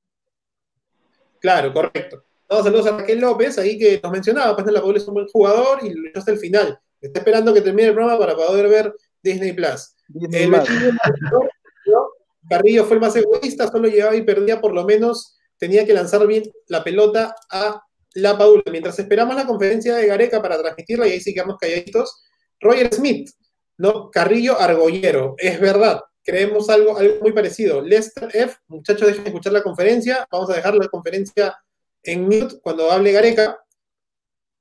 Claro, 1.40 1.72
correcto. 1.72 2.24
No, 2.50 2.62
saludos 2.62 2.86
a 2.86 2.98
Raquel 2.98 3.20
López, 3.20 3.58
ahí 3.58 3.78
que 3.78 4.00
nos 4.02 4.12
mencionaba, 4.12 4.54
pues 4.56 4.70
la 4.72 4.80
Padula 4.80 4.98
es 4.98 5.08
un 5.08 5.14
buen 5.14 5.28
jugador 5.28 5.78
y 5.82 5.90
luchó 5.90 6.18
hasta 6.18 6.32
el 6.32 6.38
final. 6.38 6.78
Está 7.00 7.20
esperando 7.20 7.52
que 7.52 7.60
termine 7.60 7.88
el 7.88 7.94
programa 7.94 8.18
para 8.18 8.34
poder 8.34 8.68
ver 8.68 8.94
Disney 9.22 9.52
Plus. 9.52 9.94
Disney 10.08 10.46
Plus. 10.46 10.68
Carrillo 12.48 12.84
fue 12.84 12.96
el 12.96 13.00
más 13.00 13.16
egoísta, 13.16 13.68
solo 13.68 13.88
llevaba 13.88 14.14
y 14.14 14.22
perdía 14.22 14.60
por 14.60 14.72
lo 14.72 14.84
menos, 14.84 15.36
tenía 15.58 15.84
que 15.84 15.92
lanzar 15.92 16.26
bien 16.26 16.44
la 16.68 16.84
pelota 16.84 17.34
a 17.50 17.82
la 18.16 18.36
Padula. 18.36 18.62
Mientras 18.70 18.98
esperamos 18.98 19.34
la 19.34 19.46
conferencia 19.46 19.94
de 19.94 20.06
Gareca 20.06 20.42
para 20.42 20.58
transmitirla, 20.58 21.06
y 21.06 21.12
ahí 21.12 21.20
sí 21.20 21.34
quedamos 21.34 21.56
calladitos, 21.58 22.24
Roger 22.60 22.92
Smith, 22.92 23.30
¿no? 23.78 24.10
Carrillo 24.10 24.58
Argollero, 24.58 25.34
es 25.38 25.60
verdad, 25.60 26.00
creemos 26.24 26.68
algo, 26.70 26.96
algo 26.96 27.20
muy 27.20 27.32
parecido. 27.32 27.80
Lester 27.82 28.28
F, 28.32 28.56
muchachos, 28.68 29.06
dejen 29.06 29.24
de 29.24 29.30
escuchar 29.30 29.52
la 29.52 29.62
conferencia, 29.62 30.26
vamos 30.30 30.50
a 30.50 30.54
dejar 30.54 30.74
la 30.74 30.88
conferencia 30.88 31.56
en 32.02 32.24
mute 32.24 32.58
cuando 32.62 32.90
hable 32.90 33.12
Gareca, 33.12 33.58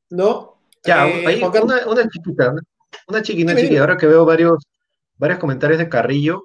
¿no? 0.09 0.59
Ya, 0.83 1.07
eh, 1.07 1.25
ahí, 1.25 1.41
una, 1.41 1.87
una, 1.87 2.09
chiquita, 2.09 2.53
una 3.07 3.21
chiquita, 3.21 3.55
chiquita, 3.55 3.81
ahora 3.81 3.97
que 3.97 4.05
veo 4.05 4.25
varios, 4.25 4.63
varios 5.17 5.39
comentarios 5.39 5.79
de 5.79 5.89
Carrillo, 5.89 6.43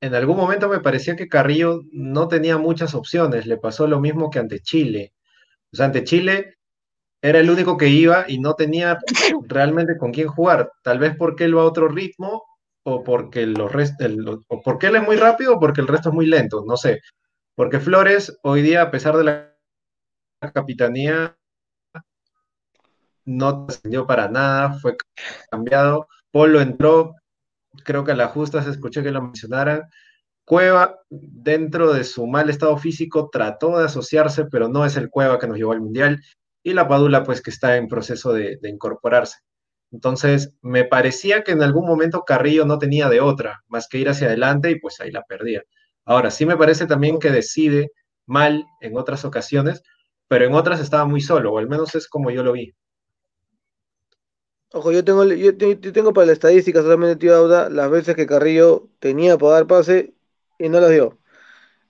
en 0.00 0.14
algún 0.14 0.36
momento 0.36 0.68
me 0.68 0.80
parecía 0.80 1.16
que 1.16 1.28
Carrillo 1.28 1.80
no 1.90 2.28
tenía 2.28 2.58
muchas 2.58 2.94
opciones, 2.94 3.46
le 3.46 3.56
pasó 3.56 3.86
lo 3.86 4.00
mismo 4.00 4.28
que 4.30 4.38
ante 4.38 4.60
Chile. 4.60 5.14
O 5.74 5.76
sea, 5.76 5.86
ante 5.86 6.04
Chile 6.04 6.54
era 7.20 7.40
el 7.40 7.50
único 7.50 7.76
que 7.76 7.88
iba 7.88 8.26
y 8.28 8.38
no 8.38 8.54
tenía 8.54 8.98
realmente 9.48 9.98
con 9.98 10.12
quién 10.12 10.28
jugar. 10.28 10.70
Tal 10.82 11.00
vez 11.00 11.16
porque 11.16 11.44
él 11.44 11.56
va 11.56 11.62
a 11.62 11.66
otro 11.66 11.88
ritmo 11.88 12.44
o 12.84 13.02
porque, 13.02 13.44
los 13.46 13.72
rest, 13.72 14.00
el, 14.00 14.24
o 14.28 14.62
porque 14.62 14.86
él 14.86 14.96
es 14.96 15.02
muy 15.02 15.16
rápido 15.16 15.54
o 15.54 15.60
porque 15.60 15.80
el 15.80 15.88
resto 15.88 16.10
es 16.10 16.14
muy 16.14 16.26
lento, 16.26 16.64
no 16.64 16.76
sé. 16.76 17.00
Porque 17.56 17.80
Flores 17.80 18.38
hoy 18.42 18.62
día, 18.62 18.82
a 18.82 18.90
pesar 18.92 19.16
de 19.16 19.24
la 19.24 19.56
capitanía, 20.52 21.36
no 23.24 23.66
ascendió 23.68 24.06
para 24.06 24.28
nada, 24.28 24.74
fue 24.74 24.96
cambiado. 25.50 26.06
Polo 26.30 26.60
entró, 26.60 27.14
creo 27.84 28.04
que 28.04 28.12
a 28.12 28.16
la 28.16 28.28
justa 28.28 28.62
se 28.62 28.70
escuchó 28.70 29.02
que 29.02 29.10
lo 29.10 29.22
mencionaran. 29.22 29.82
Cueva, 30.44 31.00
dentro 31.08 31.92
de 31.92 32.04
su 32.04 32.26
mal 32.26 32.50
estado 32.50 32.76
físico, 32.76 33.30
trató 33.32 33.78
de 33.78 33.86
asociarse, 33.86 34.44
pero 34.44 34.68
no 34.68 34.84
es 34.84 34.96
el 34.96 35.08
Cueva 35.08 35.38
que 35.38 35.46
nos 35.46 35.56
llevó 35.56 35.72
al 35.72 35.80
Mundial. 35.80 36.22
Y 36.62 36.74
la 36.74 36.86
Padula, 36.88 37.24
pues, 37.24 37.40
que 37.40 37.50
está 37.50 37.76
en 37.76 37.88
proceso 37.88 38.32
de, 38.32 38.58
incorporarse. 38.62 39.38
Entonces, 39.90 40.54
me 40.60 40.84
parecía 40.84 41.42
que 41.42 41.52
en 41.52 41.62
algún 41.62 41.86
momento 41.86 42.24
Carrillo 42.24 42.66
no 42.66 42.78
tenía 42.78 43.08
de 43.08 43.20
otra, 43.20 43.62
más 43.68 43.88
que 43.88 43.98
ir 43.98 44.08
hacia 44.08 44.26
adelante 44.26 44.70
y 44.70 44.80
pues 44.80 45.00
ahí 45.00 45.10
la 45.10 45.22
perdía. 45.22 45.62
Ahora, 46.04 46.30
sí 46.30 46.46
me 46.46 46.56
parece 46.56 46.86
también 46.86 47.18
que 47.18 47.30
decide 47.30 47.92
mal 48.26 48.64
en 48.80 48.96
otras 48.96 49.24
ocasiones, 49.24 49.82
pero 50.28 50.46
en 50.46 50.54
otras 50.54 50.80
estaba 50.80 51.04
muy 51.06 51.20
solo, 51.20 51.52
o 51.52 51.58
al 51.58 51.68
menos 51.68 51.94
es 51.94 52.08
como 52.08 52.30
yo 52.30 52.42
lo 52.42 52.52
vi. 52.52 52.74
Ojo, 54.72 54.90
yo 54.90 55.04
tengo, 55.04 55.24
yo, 55.24 55.52
yo 55.52 55.92
tengo 55.92 56.12
para 56.12 56.26
la 56.26 56.32
estadística 56.32 56.82
solamente, 56.82 57.16
tío 57.16 57.36
Auda, 57.36 57.70
las 57.70 57.90
veces 57.90 58.16
que 58.16 58.26
Carrillo 58.26 58.88
tenía 58.98 59.38
para 59.38 59.52
dar 59.52 59.66
pase 59.68 60.13
y 60.58 60.68
no 60.68 60.80
las 60.80 60.90
dio. 60.90 61.18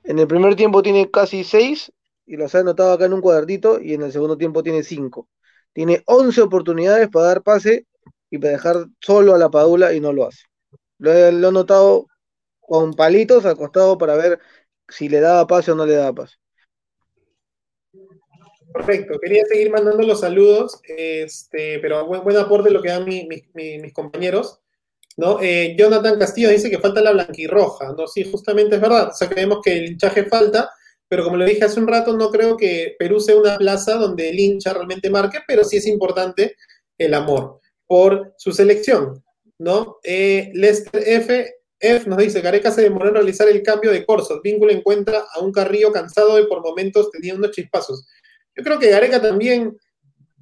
En 0.05 0.19
el 0.19 0.27
primer 0.27 0.55
tiempo 0.55 0.83
tiene 0.83 1.11
casi 1.11 1.45
6 1.45 1.93
y 2.27 2.37
los 2.37 2.55
ha 2.55 2.61
anotado 2.61 2.93
acá 2.93 3.07
en 3.07 3.15
un 3.15 3.21
cuadradito 3.21 3.81
y 3.81 3.95
en 3.95 4.03
el 4.03 4.13
segundo 4.13 4.37
tiempo 4.37 4.63
tiene 4.63 4.83
5. 4.83 5.29
Tiene 5.73 6.03
11 6.07 6.43
oportunidades 6.43 7.09
para 7.09 7.27
dar 7.27 7.43
pase 7.43 7.87
y 8.31 8.39
para 8.39 8.53
dejar 8.53 8.87
solo 9.01 9.35
a 9.35 9.39
la 9.39 9.51
Padula 9.51 9.93
y 9.93 10.01
no 10.01 10.13
lo 10.13 10.27
hace. 10.27 10.45
Lo 10.99 11.13
he, 11.13 11.33
notado 11.33 12.07
con 12.61 12.95
palitos 12.95 13.45
al 13.45 13.57
costado 13.57 13.99
para 13.99 14.15
ver 14.15 14.39
si 14.89 15.09
le 15.09 15.21
daba 15.21 15.47
pase 15.47 15.73
o 15.73 15.75
no 15.75 15.87
le 15.87 15.95
daba 15.95 16.13
pase. 16.13 16.37
Perfecto, 18.73 19.19
quería 19.21 19.45
seguir 19.45 19.71
mandando 19.71 20.03
los 20.05 20.21
saludos, 20.21 20.81
este, 20.85 21.79
pero 21.79 22.07
buen, 22.07 22.25
buen 22.25 22.37
aporte 22.37 22.71
lo 22.71 22.83
que 22.83 22.89
dan 22.89 23.05
mi, 23.05 23.25
mi, 23.27 23.45
mi, 23.55 23.79
mis 23.79 23.93
compañeros. 23.93 24.64
¿No? 25.17 25.39
Eh, 25.41 25.77
Jonathan 25.79 26.19
Castillo 26.19 26.51
dice 26.51 26.71
que 26.71 26.79
falta 26.79 27.01
la 27.01 27.13
blanquirroja, 27.13 27.93
¿no? 27.97 28.07
Sí, 28.07 28.25
justamente 28.31 28.77
es 28.77 28.81
verdad, 28.81 29.09
o 29.09 29.15
sea, 29.15 29.29
que 29.29 29.41
el 29.73 29.87
hinchaje 29.87 30.25
falta, 30.25 30.71
pero 31.09 31.25
como 31.25 31.37
le 31.37 31.47
dije 31.47 31.65
hace 31.65 31.81
un 31.81 31.87
rato, 31.87 32.17
no 32.17 32.31
creo 32.31 32.57
que 32.57 32.97
Perú 32.99 33.21
sea 33.21 33.37
una 33.37 33.57
plaza 33.57 33.95
donde 33.95 34.31
el 34.31 34.39
hincha 34.39 34.73
realmente 34.73 35.11
marque, 35.11 35.39
pero 35.47 35.65
sí 35.65 35.77
es 35.77 35.87
importante 35.87 36.57
el 36.99 37.15
amor 37.15 37.61
por 37.87 38.35
su 38.39 38.53
selección, 38.53 39.23
¿no? 39.59 39.99
Eh, 40.03 40.51
Lester 40.55 41.03
F. 41.07 41.55
F 41.79 42.09
nos 42.09 42.19
dice, 42.19 42.41
Gareca 42.41 42.71
se 42.71 42.83
demoró 42.83 43.09
en 43.09 43.15
realizar 43.15 43.47
el 43.49 43.63
cambio 43.63 43.93
de 43.93 44.07
Corso, 44.07 44.41
Vínculo 44.43 44.73
encuentra 44.73 45.25
a 45.35 45.41
un 45.41 45.53
Carrillo 45.53 45.93
cansado 45.93 46.41
y 46.41 46.47
por 46.47 46.63
momentos 46.63 47.11
tenía 47.11 47.35
unos 47.35 47.51
chispazos. 47.51 48.07
Yo 48.57 48.65
creo 48.65 48.79
que 48.79 48.91
Gareca 48.91 49.21
también 49.21 49.77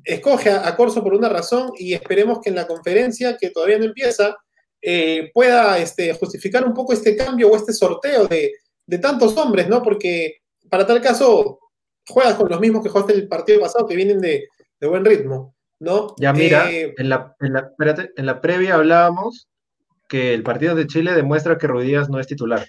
escoge 0.05 0.51
a, 0.51 0.69
a 0.69 0.77
Corso 0.77 1.03
por 1.03 1.15
una 1.15 1.29
razón 1.29 1.73
y 1.77 1.95
esperemos 1.95 2.39
que 2.41 2.51
en 2.51 2.57
la 2.57 2.67
conferencia, 2.67 3.37
que 3.37 3.51
todavía 3.51 3.79
no 3.79 3.87
empieza, 3.87 4.37
eh, 4.85 5.31
pueda 5.33 5.79
este, 5.79 6.13
justificar 6.15 6.67
un 6.67 6.75
poco 6.75 6.93
este 6.93 7.17
cambio 7.17 7.49
o 7.49 7.57
este 7.57 7.73
sorteo 7.73 8.27
de, 8.27 8.53
de, 8.85 8.99
tantos 8.99 9.37
hombres, 9.37 9.69
¿no? 9.69 9.81
Porque 9.81 10.39
para 10.69 10.85
tal 10.85 11.01
caso 11.01 11.61
juegas 12.09 12.35
con 12.35 12.49
los 12.51 12.59
mismos 12.59 12.83
que 12.83 12.89
jugaste 12.89 13.13
el 13.13 13.29
partido 13.29 13.61
pasado, 13.61 13.87
que 13.87 13.95
vienen 13.95 14.21
de, 14.21 14.49
de 14.81 14.89
buen 14.89 15.05
ritmo, 15.05 15.55
¿no? 15.79 16.17
Ya 16.19 16.33
mira, 16.33 16.69
eh, 16.69 16.93
en, 16.99 17.09
la, 17.09 17.37
en, 17.41 17.53
la, 17.53 17.61
espérate, 17.61 18.11
en 18.17 18.27
la 18.27 18.41
previa 18.41 18.75
hablábamos 18.75 19.49
que 20.09 20.35
el 20.35 20.43
partido 20.43 20.75
de 20.75 20.89
Chile 20.89 21.13
demuestra 21.13 21.59
que 21.59 21.69
Ruidías 21.69 22.11
no 22.11 22.19
es 22.19 22.27
titular. 22.27 22.67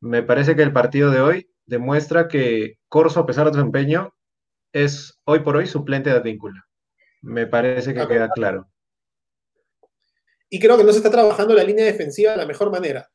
Me 0.00 0.22
parece 0.22 0.56
que 0.56 0.62
el 0.62 0.72
partido 0.72 1.10
de 1.10 1.20
hoy 1.20 1.50
demuestra 1.66 2.28
que 2.28 2.78
Corso, 2.88 3.20
a 3.20 3.26
pesar 3.26 3.46
de 3.48 3.52
su 3.52 3.60
empeño, 3.60 4.14
es 4.72 5.20
hoy 5.24 5.40
por 5.40 5.56
hoy 5.56 5.66
suplente 5.66 6.08
de 6.08 6.16
Advíncula. 6.16 6.64
Me 7.20 7.46
parece 7.46 7.92
que 7.92 8.08
queda 8.08 8.30
claro 8.30 8.71
y 10.52 10.60
creo 10.60 10.76
que 10.76 10.84
no 10.84 10.92
se 10.92 10.98
está 10.98 11.10
trabajando 11.10 11.54
la 11.54 11.64
línea 11.64 11.86
defensiva 11.86 12.32
de 12.32 12.36
la 12.36 12.44
mejor 12.44 12.70
manera. 12.70 13.10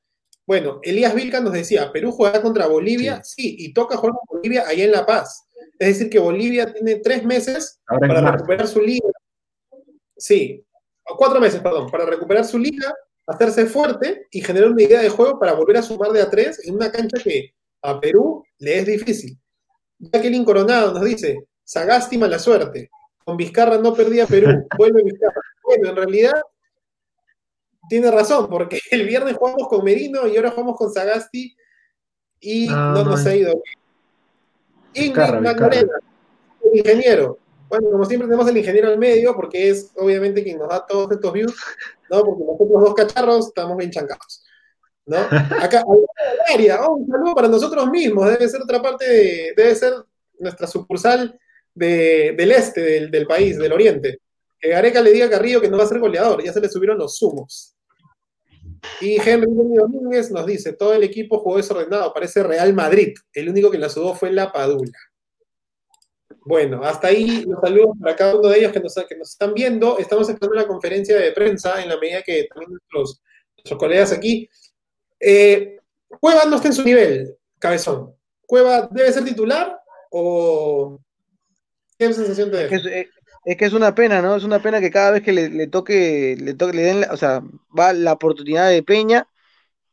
Bueno, 0.48 0.80
Elías 0.82 1.14
Vilca 1.14 1.40
nos 1.40 1.54
decía, 1.54 1.92
Perú 1.92 2.12
juega 2.12 2.42
contra 2.42 2.66
Bolivia, 2.66 3.22
sí, 3.24 3.44
sí 3.44 3.56
y 3.60 3.74
toca 3.74 3.96
jugar 3.96 4.16
con 4.16 4.38
Bolivia 4.38 4.68
allá 4.68 4.84
en 4.86 4.92
La 4.92 5.06
Paz. 5.06 5.46
Es 5.78 5.90
decir, 5.90 6.10
que 6.10 6.18
Bolivia 6.18 6.74
tiene 6.74 6.96
tres 6.96 7.24
meses 7.24 7.80
Ahora 7.86 8.08
para 8.08 8.32
recuperar 8.32 8.68
su 8.68 8.82
liga. 8.82 9.08
Sí, 10.18 10.66
cuatro 11.04 11.40
meses, 11.40 11.62
perdón, 11.62 11.92
para 11.92 12.08
recuperar 12.08 12.44
su 12.44 12.58
liga, 12.58 12.92
hacerse 13.28 13.68
fuerte 13.68 14.26
y 14.32 14.42
generar 14.42 14.72
una 14.72 14.82
idea 14.82 15.02
de 15.02 15.10
juego 15.10 15.38
para 15.40 15.54
volver 15.54 15.78
a 15.78 15.84
sumar 15.84 16.10
de 16.14 16.24
a 16.24 16.30
tres 16.32 16.68
en 16.68 16.74
una 16.74 16.92
cancha 16.92 17.22
que 17.24 17.54
a 17.84 18.00
Perú 18.00 18.44
le 18.58 18.80
es 18.80 18.86
difícil. 18.88 19.38
Jacqueline 20.00 20.44
Coronado 20.44 20.92
nos 20.92 21.06
dice, 21.06 21.38
Sagasti 21.64 22.18
mala 22.18 22.40
suerte. 22.40 22.90
Con 23.24 23.38
Vizcarra 23.38 23.78
no 23.78 23.94
perdía 23.94 24.26
Perú, 24.26 24.68
vuelve 24.80 25.04
Vizcarra. 25.04 25.40
Bueno, 25.64 25.90
en 25.90 25.96
realidad 25.98 26.42
tiene 27.90 28.12
razón, 28.12 28.48
porque 28.50 28.80
el 28.92 29.06
viernes 29.06 29.36
jugamos 29.38 29.68
con 29.68 29.84
Merino 29.84 30.28
y 30.28 30.36
ahora 30.38 30.52
jugamos 30.52 30.78
con 30.78 30.92
Sagasti 30.92 31.56
y 32.40 32.68
ah, 32.70 32.94
no 32.96 33.04
nos 33.04 33.26
ha 33.26 33.36
ido. 33.36 33.62
Ingrid 34.94 35.42
Magdalena, 35.42 35.94
el 36.64 36.80
ingeniero. 36.80 37.38
Bueno, 37.70 37.92
como 37.92 38.06
siempre 38.06 38.28
tenemos 38.28 38.48
el 38.50 38.58
ingeniero 38.58 38.88
al 38.88 38.98
medio, 38.98 39.36
porque 39.36 39.70
es 39.70 39.92
obviamente 39.98 40.44
quien 40.44 40.58
nos 40.58 40.70
da 40.70 40.86
todos 40.86 41.12
estos 41.12 41.34
views, 41.34 41.54
¿no? 42.10 42.24
Porque 42.24 42.44
nosotros 42.44 42.82
dos 42.82 42.94
cacharros 42.94 43.48
estamos 43.48 43.78
bien 43.78 43.92
chancados. 43.92 44.44
¿no? 45.06 45.18
Acá, 45.62 45.84
área, 46.54 46.86
oh, 46.86 46.96
un 46.96 47.08
saludo 47.08 47.34
para 47.34 47.48
nosotros 47.48 47.90
mismos, 47.90 48.30
debe 48.30 48.48
ser 48.48 48.62
otra 48.62 48.82
parte, 48.82 49.08
de, 49.08 49.54
debe 49.56 49.76
ser 49.76 49.94
nuestra 50.40 50.68
sucursal 50.68 51.40
de, 51.74 52.36
del 52.38 52.52
este 52.52 52.82
del, 52.82 53.12
del, 53.12 53.26
país, 53.26 53.58
del 53.58 53.74
oriente. 53.74 54.20
Que 54.60 54.70
Gareca 54.70 55.02
le 55.02 55.12
diga 55.12 55.28
a 55.28 55.30
Carrillo 55.30 55.62
que 55.62 55.70
no 55.70 55.78
va 55.78 55.84
a 55.84 55.88
ser 55.88 56.00
goleador, 56.00 56.44
ya 56.44 56.54
se 56.54 56.62
le 56.62 56.70
subieron 56.70 56.98
los 56.98 57.18
sumos. 57.18 57.77
Y 59.02 59.18
Henry 59.22 59.48
Domínguez 59.50 60.32
nos 60.32 60.46
dice, 60.46 60.74
todo 60.74 60.94
el 60.94 61.04
equipo 61.04 61.40
jugó 61.40 61.58
desordenado, 61.58 62.14
parece 62.14 62.44
Real 62.44 62.74
Madrid, 62.74 63.16
el 63.34 63.50
único 63.50 63.72
que 63.72 63.78
la 63.78 63.90
sudó 63.90 64.14
fue 64.14 64.32
la 64.32 64.52
Padula. 64.52 64.98
Bueno, 66.46 66.82
hasta 66.84 67.08
ahí 67.08 67.44
los 67.46 67.60
saludos 67.60 67.98
para 68.00 68.16
cada 68.16 68.36
uno 68.36 68.48
de 68.48 68.60
ellos 68.60 68.72
que 68.72 68.80
nos, 68.80 68.96
que 68.96 69.18
nos 69.18 69.32
están 69.32 69.54
viendo. 69.54 69.98
Estamos 69.98 70.30
esperando 70.30 70.56
la 70.56 70.68
conferencia 70.68 71.18
de 71.18 71.34
prensa 71.34 71.84
en 71.84 71.90
la 71.90 71.98
medida 71.98 72.22
que 72.22 72.46
también 72.46 72.72
nuestros, 72.72 73.22
colegas 73.78 74.14
aquí. 74.14 74.50
Eh, 75.20 75.78
Cueva 76.22 76.46
no 76.46 76.56
está 76.56 76.70
en 76.70 76.74
su 76.74 76.84
nivel, 76.84 77.36
cabezón. 77.60 78.16
¿Cueva 78.46 78.88
debe 78.90 79.12
ser 79.12 79.26
titular 79.26 79.78
o 80.10 81.02
qué 82.00 82.14
sensación 82.14 82.50
te 82.50 82.58
deja? 82.58 82.76
Es 82.76 83.08
que 83.56 83.66
es 83.66 83.74
una 83.74 83.96
pena, 83.96 84.22
¿no? 84.22 84.36
Es 84.36 84.44
una 84.44 84.62
pena 84.62 84.82
que 84.82 84.92
cada 84.92 85.12
vez 85.12 85.24
que 85.24 85.32
le, 85.32 85.50
le 85.50 85.68
toque, 85.68 86.36
le 86.38 86.54
toque, 86.54 86.74
le 86.76 86.82
den, 86.84 87.06
o 87.10 87.16
sea, 87.18 87.42
va 87.78 87.94
la 87.94 88.14
oportunidad 88.14 88.70
de 88.70 88.84
Peña 88.84 89.28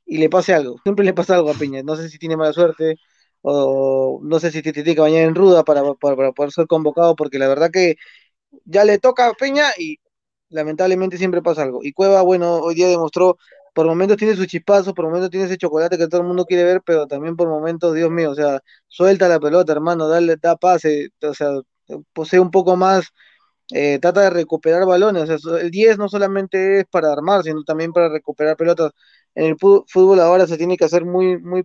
y 0.06 0.18
le 0.18 0.28
pase 0.30 0.54
algo. 0.54 0.78
Siempre 0.82 1.04
le 1.04 1.14
pasa 1.14 1.34
algo 1.36 1.50
a 1.50 1.54
Peña. 1.54 1.82
No 1.82 1.96
sé 1.96 2.08
si 2.08 2.18
tiene 2.18 2.36
mala 2.36 2.52
suerte 2.52 2.96
o 3.42 4.20
no 4.22 4.40
sé 4.40 4.50
si 4.50 4.62
te 4.62 4.72
tiene 4.72 4.94
que 4.94 5.00
bañar 5.00 5.22
en 5.24 5.34
ruda 5.34 5.64
para, 5.64 5.82
para, 5.94 6.16
para, 6.16 6.32
poder 6.32 6.52
ser 6.52 6.66
convocado, 6.66 7.14
porque 7.16 7.38
la 7.38 7.48
verdad 7.48 7.70
que 7.70 7.96
ya 8.64 8.84
le 8.84 8.98
toca 8.98 9.28
a 9.28 9.34
Peña 9.34 9.66
y 9.78 9.98
lamentablemente 10.50 11.18
siempre 11.18 11.42
pasa 11.42 11.62
algo. 11.62 11.80
Y 11.82 11.92
Cueva, 11.92 12.22
bueno, 12.22 12.56
hoy 12.58 12.74
día 12.74 12.88
demostró, 12.88 13.38
por 13.74 13.86
momentos 13.86 14.16
tiene 14.16 14.36
su 14.36 14.46
chispazo, 14.46 14.94
por 14.94 15.06
momentos 15.06 15.30
tiene 15.30 15.46
ese 15.46 15.58
chocolate 15.58 15.98
que 15.98 16.08
todo 16.08 16.22
el 16.22 16.26
mundo 16.28 16.46
quiere 16.46 16.64
ver, 16.64 16.82
pero 16.84 17.06
también 17.06 17.36
por 17.36 17.48
momentos, 17.48 17.94
Dios 17.94 18.10
mío, 18.10 18.30
o 18.30 18.34
sea, 18.34 18.60
suelta 18.88 19.28
la 19.28 19.40
pelota, 19.40 19.72
hermano, 19.72 20.08
dale, 20.08 20.36
da 20.36 20.56
pase, 20.56 21.10
o 21.22 21.34
sea, 21.34 21.50
posee 22.12 22.40
un 22.40 22.50
poco 22.50 22.76
más 22.76 23.12
eh, 23.72 23.98
trata 24.00 24.22
de 24.22 24.30
recuperar 24.30 24.86
balones. 24.86 25.28
O 25.30 25.38
sea, 25.38 25.60
el 25.60 25.70
10 25.70 25.98
no 25.98 26.08
solamente 26.08 26.80
es 26.80 26.86
para 26.90 27.12
armar, 27.12 27.42
sino 27.42 27.62
también 27.64 27.92
para 27.92 28.08
recuperar 28.08 28.56
pelotas. 28.56 28.92
En 29.34 29.46
el 29.46 29.56
fútbol 29.58 30.20
ahora 30.20 30.46
se 30.46 30.56
tiene 30.56 30.76
que 30.76 30.84
hacer 30.84 31.04
muy, 31.04 31.38
muy 31.40 31.64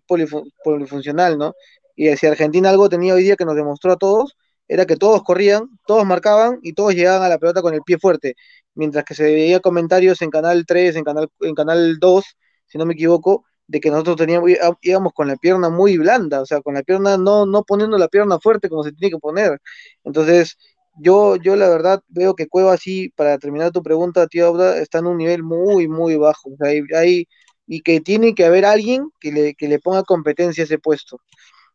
polifuncional, 0.63 1.37
¿no? 1.37 1.53
Y 1.95 2.15
si 2.17 2.27
Argentina 2.27 2.69
algo 2.69 2.89
tenía 2.89 3.13
hoy 3.13 3.23
día 3.23 3.35
que 3.35 3.45
nos 3.45 3.55
demostró 3.55 3.91
a 3.93 3.97
todos, 3.97 4.37
era 4.67 4.85
que 4.85 4.95
todos 4.95 5.23
corrían, 5.23 5.67
todos 5.85 6.05
marcaban 6.05 6.59
y 6.61 6.73
todos 6.73 6.95
llegaban 6.95 7.23
a 7.23 7.29
la 7.29 7.39
pelota 7.39 7.61
con 7.61 7.73
el 7.73 7.81
pie 7.81 7.97
fuerte. 7.99 8.35
Mientras 8.75 9.03
que 9.03 9.15
se 9.15 9.23
veía 9.23 9.59
comentarios 9.59 10.21
en 10.21 10.29
Canal 10.29 10.65
3, 10.65 10.95
en 10.95 11.03
Canal, 11.03 11.27
en 11.41 11.55
canal 11.55 11.97
2, 11.99 12.25
si 12.67 12.77
no 12.77 12.85
me 12.85 12.93
equivoco, 12.93 13.45
de 13.67 13.79
que 13.79 13.91
nosotros 13.91 14.15
teníamos, 14.17 14.49
íbamos 14.81 15.13
con 15.13 15.27
la 15.27 15.35
pierna 15.35 15.69
muy 15.69 15.97
blanda, 15.97 16.41
o 16.41 16.45
sea, 16.45 16.61
con 16.61 16.73
la 16.73 16.83
pierna 16.83 17.17
no, 17.17 17.45
no 17.45 17.63
poniendo 17.63 17.97
la 17.97 18.07
pierna 18.07 18.39
fuerte 18.39 18.69
como 18.69 18.83
se 18.83 18.91
tiene 18.93 19.11
que 19.11 19.19
poner. 19.19 19.59
Entonces, 20.03 20.57
yo, 20.97 21.35
yo 21.37 21.55
la 21.55 21.69
verdad 21.69 22.01
veo 22.07 22.35
que 22.35 22.47
Cueva 22.47 22.77
sí, 22.77 23.09
para 23.15 23.37
terminar 23.37 23.71
tu 23.71 23.83
pregunta, 23.83 24.27
tío 24.27 24.47
Abda, 24.47 24.79
está 24.79 24.99
en 24.99 25.07
un 25.07 25.17
nivel 25.17 25.43
muy, 25.43 25.87
muy 25.87 26.15
bajo. 26.17 26.49
O 26.51 26.57
sea, 26.57 26.69
hay, 26.99 27.27
y 27.67 27.81
que 27.81 28.01
tiene 28.01 28.35
que 28.35 28.45
haber 28.45 28.65
alguien 28.65 29.09
que 29.19 29.31
le, 29.31 29.55
que 29.55 29.67
le 29.67 29.79
ponga 29.79 30.03
competencia 30.03 30.63
a 30.63 30.65
ese 30.65 30.79
puesto. 30.79 31.21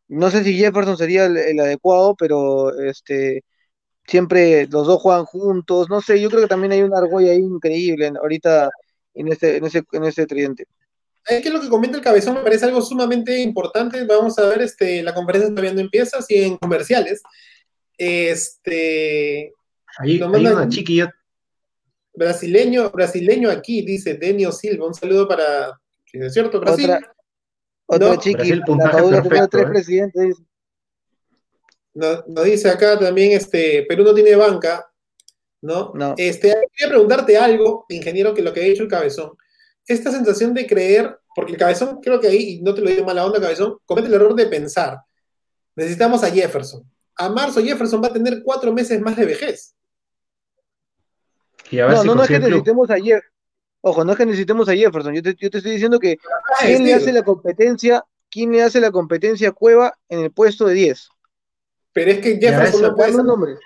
No 0.08 0.30
sé 0.30 0.44
si 0.44 0.56
Jefferson 0.58 0.96
sería 0.98 1.26
el, 1.26 1.60
adecuado, 1.60 2.14
pero 2.16 2.78
este 2.80 3.44
siempre 4.06 4.66
los 4.68 4.86
dos 4.86 5.00
juegan 5.02 5.24
juntos. 5.24 5.88
No 5.88 6.00
sé, 6.02 6.20
yo 6.20 6.28
creo 6.30 6.42
que 6.42 6.48
también 6.48 6.72
hay 6.72 6.82
una 6.82 6.98
argolla 6.98 7.32
ahí 7.32 7.38
increíble 7.38 8.12
ahorita 8.20 8.70
en 9.14 9.28
este, 9.28 9.56
en 9.56 9.64
ese, 9.64 9.82
en 9.92 10.04
ese 10.04 10.26
tridente. 10.26 10.66
Es 11.26 11.42
que 11.42 11.50
lo 11.50 11.60
que 11.60 11.70
comenta 11.70 11.96
el 11.96 12.04
cabezón 12.04 12.34
me 12.34 12.42
parece 12.42 12.66
algo 12.66 12.82
sumamente 12.82 13.40
importante. 13.40 14.04
Vamos 14.04 14.38
a 14.38 14.46
ver, 14.46 14.60
este, 14.62 15.02
la 15.02 15.14
conferencia 15.14 15.50
todavía 15.50 15.72
no 15.72 15.80
empieza, 15.80 16.20
siguen 16.20 16.58
comerciales. 16.58 17.22
Este. 17.98 19.52
Ahí, 19.98 20.20
hay 20.20 20.46
una 20.46 20.68
chiquilla. 20.68 21.14
Brasileño, 22.12 22.90
brasileño 22.90 23.50
aquí, 23.50 23.82
dice 23.82 24.14
Denio 24.14 24.52
Silva. 24.52 24.86
Un 24.86 24.94
saludo 24.94 25.28
para. 25.28 25.80
¿Es 26.12 26.32
cierto? 26.32 26.60
Brasil. 26.60 26.90
Otra, 26.90 27.14
otra 27.86 28.08
no, 28.08 28.16
chiqui, 28.16 28.36
perfecto, 28.36 29.48
tres 29.50 29.62
¿eh? 29.62 29.66
presidentes. 29.66 30.36
Nos, 31.92 32.26
nos 32.26 32.44
dice 32.44 32.70
acá 32.70 32.98
también, 32.98 33.32
este, 33.32 33.84
Perú 33.88 34.04
no 34.04 34.14
tiene 34.14 34.34
banca, 34.34 34.90
¿no? 35.60 35.92
no. 35.94 36.14
Este, 36.16 36.48
quería 36.72 36.88
preguntarte 36.88 37.36
algo, 37.36 37.84
ingeniero, 37.88 38.34
que 38.34 38.42
lo 38.42 38.52
que 38.52 38.60
ha 38.60 38.64
dicho 38.64 38.82
el 38.82 38.88
cabezón. 38.88 39.32
Esta 39.86 40.10
sensación 40.10 40.54
de 40.54 40.66
creer, 40.66 41.18
porque 41.36 41.52
el 41.52 41.58
cabezón, 41.58 42.00
creo 42.00 42.20
que 42.20 42.28
ahí, 42.28 42.54
y 42.54 42.62
no 42.62 42.74
te 42.74 42.80
lo 42.80 42.90
digo 42.90 43.04
mala 43.04 43.26
onda, 43.26 43.40
cabezón, 43.40 43.78
comete 43.84 44.08
el 44.08 44.14
error 44.14 44.34
de 44.34 44.46
pensar. 44.46 44.98
Necesitamos 45.76 46.24
a 46.24 46.30
Jefferson 46.30 46.84
a 47.16 47.28
marzo 47.28 47.62
Jefferson 47.62 48.02
va 48.02 48.08
a 48.08 48.12
tener 48.12 48.42
cuatro 48.44 48.72
meses 48.72 49.00
más 49.00 49.16
de 49.16 49.26
vejez. 49.26 49.74
no, 51.72 52.04
no, 52.04 52.14
no 52.14 52.22
es 52.22 52.28
que 52.28 52.38
necesitemos 52.38 52.90
a 52.90 52.96
Jefferson. 52.96 53.30
Ojo, 53.86 54.02
no 54.04 54.12
es 54.12 54.18
que 54.18 54.26
necesitemos 54.26 54.68
a 54.68 54.74
Jefferson. 54.74 55.14
Yo 55.14 55.22
te, 55.22 55.34
yo 55.38 55.50
te 55.50 55.58
estoy 55.58 55.72
diciendo 55.72 55.98
que 55.98 56.16
Ah, 56.24 56.64
¿quién 56.64 56.84
le 56.84 56.94
hace 56.94 57.12
la 57.12 57.22
competencia? 57.22 58.02
¿Quién 58.30 58.50
le 58.50 58.62
hace 58.62 58.80
la 58.80 58.90
competencia 58.90 59.50
a 59.50 59.52
Cueva 59.52 59.96
en 60.08 60.20
el 60.20 60.32
puesto 60.32 60.66
de 60.66 60.74
10? 60.74 61.08
Pero 61.92 62.10
es 62.10 62.18
que 62.18 62.38
Jefferson 62.38 62.82
no 62.82 62.96
puede 62.96 63.12
ser 63.12 63.24
nombre. 63.24 63.56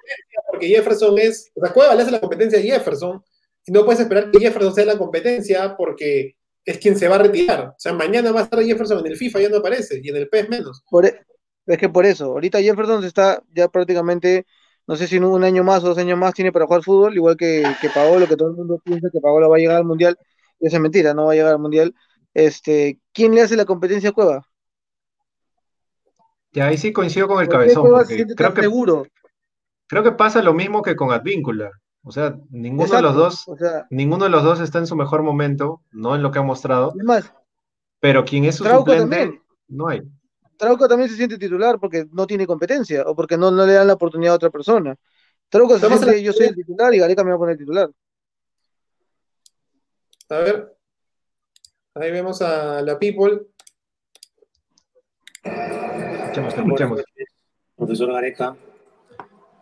porque 0.50 0.66
Jefferson 0.68 1.16
es. 1.18 1.50
O 1.54 1.64
sea, 1.64 1.72
Cueva 1.72 1.94
le 1.94 2.02
hace 2.02 2.10
la 2.10 2.20
competencia 2.20 2.58
a 2.58 2.62
Jefferson 2.62 3.22
y 3.64 3.72
no 3.72 3.84
puedes 3.84 4.00
esperar 4.00 4.30
que 4.30 4.40
Jefferson 4.40 4.74
sea 4.74 4.84
la 4.84 4.98
competencia 4.98 5.76
porque 5.76 6.36
es 6.64 6.78
quien 6.78 6.98
se 6.98 7.08
va 7.08 7.14
a 7.16 7.20
retirar. 7.20 7.68
O 7.68 7.74
sea, 7.78 7.92
mañana 7.92 8.32
va 8.32 8.40
a 8.40 8.42
estar 8.44 8.62
Jefferson 8.62 8.98
en 8.98 9.06
el 9.12 9.16
FIFA, 9.16 9.40
ya 9.40 9.48
no 9.48 9.58
aparece, 9.58 10.00
y 10.02 10.08
en 10.08 10.16
el 10.16 10.28
PES 10.28 10.48
menos. 10.50 10.82
Por 10.90 11.06
e- 11.06 11.24
es 11.68 11.78
que 11.78 11.88
por 11.88 12.06
eso, 12.06 12.26
ahorita 12.26 12.60
Jefferson 12.60 13.04
está 13.04 13.42
ya 13.54 13.68
prácticamente, 13.68 14.46
no 14.86 14.96
sé 14.96 15.06
si 15.06 15.16
en 15.16 15.24
un 15.24 15.44
año 15.44 15.62
más 15.62 15.84
o 15.84 15.88
dos 15.88 15.98
años 15.98 16.18
más 16.18 16.34
tiene 16.34 16.50
para 16.50 16.66
jugar 16.66 16.82
fútbol, 16.82 17.14
igual 17.14 17.36
que, 17.36 17.62
que 17.80 17.90
Paolo, 17.90 18.26
que 18.26 18.36
todo 18.36 18.50
el 18.50 18.56
mundo 18.56 18.80
piensa 18.82 19.08
que 19.12 19.20
Paolo 19.20 19.50
va 19.50 19.56
a 19.56 19.58
llegar 19.58 19.76
al 19.76 19.84
Mundial, 19.84 20.18
y 20.58 20.66
eso 20.66 20.76
es 20.76 20.82
mentira, 20.82 21.12
no 21.14 21.26
va 21.26 21.32
a 21.32 21.34
llegar 21.34 21.52
al 21.52 21.58
Mundial. 21.58 21.94
Este, 22.32 22.98
¿quién 23.12 23.34
le 23.34 23.42
hace 23.42 23.56
la 23.56 23.64
competencia 23.64 24.10
a 24.10 24.12
Cueva? 24.12 24.46
Y 26.52 26.60
ahí 26.60 26.78
sí 26.78 26.92
coincido 26.92 27.28
con 27.28 27.40
el 27.40 27.48
¿Por 27.48 27.60
qué 27.60 27.74
cabezón, 27.74 27.90
porque 27.90 28.26
creo 28.34 28.54
que, 28.54 28.62
seguro? 28.62 29.06
creo 29.86 30.02
que 30.02 30.12
pasa 30.12 30.42
lo 30.42 30.54
mismo 30.54 30.82
que 30.82 30.96
con 30.96 31.12
Advíncula. 31.12 31.70
O 32.02 32.10
sea, 32.10 32.38
ninguno 32.50 32.94
de 32.94 33.02
los 33.02 33.14
dos, 33.14 33.48
o 33.48 33.56
sea, 33.56 33.86
ninguno 33.90 34.24
de 34.24 34.30
los 34.30 34.42
dos 34.42 34.60
está 34.60 34.78
en 34.78 34.86
su 34.86 34.96
mejor 34.96 35.22
momento, 35.22 35.82
no 35.90 36.14
en 36.14 36.22
lo 36.22 36.30
que 36.30 36.38
ha 36.38 36.42
mostrado, 36.42 36.94
es 36.96 37.04
más, 37.04 37.34
pero 38.00 38.24
quien 38.24 38.44
es 38.46 38.56
su 38.56 38.64
Trauco 38.64 38.92
suplente, 38.92 39.16
también. 39.16 39.42
no 39.68 39.88
hay. 39.88 40.02
Trauco 40.58 40.88
también 40.88 41.08
se 41.08 41.16
siente 41.16 41.38
titular 41.38 41.78
porque 41.78 42.06
no 42.12 42.26
tiene 42.26 42.46
competencia 42.46 43.04
o 43.06 43.14
porque 43.14 43.36
no, 43.38 43.50
no 43.50 43.64
le 43.64 43.72
dan 43.74 43.86
la 43.86 43.94
oportunidad 43.94 44.32
a 44.32 44.36
otra 44.36 44.50
persona. 44.50 44.96
Trauco 45.48 45.78
se 45.78 45.86
siente, 45.86 46.06
la- 46.06 46.18
yo 46.18 46.32
soy 46.32 46.46
el 46.48 46.54
titular 46.56 46.92
y 46.94 46.98
Gareca 46.98 47.22
me 47.24 47.30
va 47.30 47.36
a 47.36 47.38
poner 47.38 47.56
titular. 47.56 47.88
A 50.30 50.38
ver. 50.38 50.76
Ahí 51.94 52.10
vemos 52.10 52.42
a 52.42 52.82
la 52.82 52.98
People. 52.98 53.46
Escuchemos, 55.44 56.54
escuchemos. 56.54 57.02
Profesor 57.76 58.12
Gareca, 58.12 58.56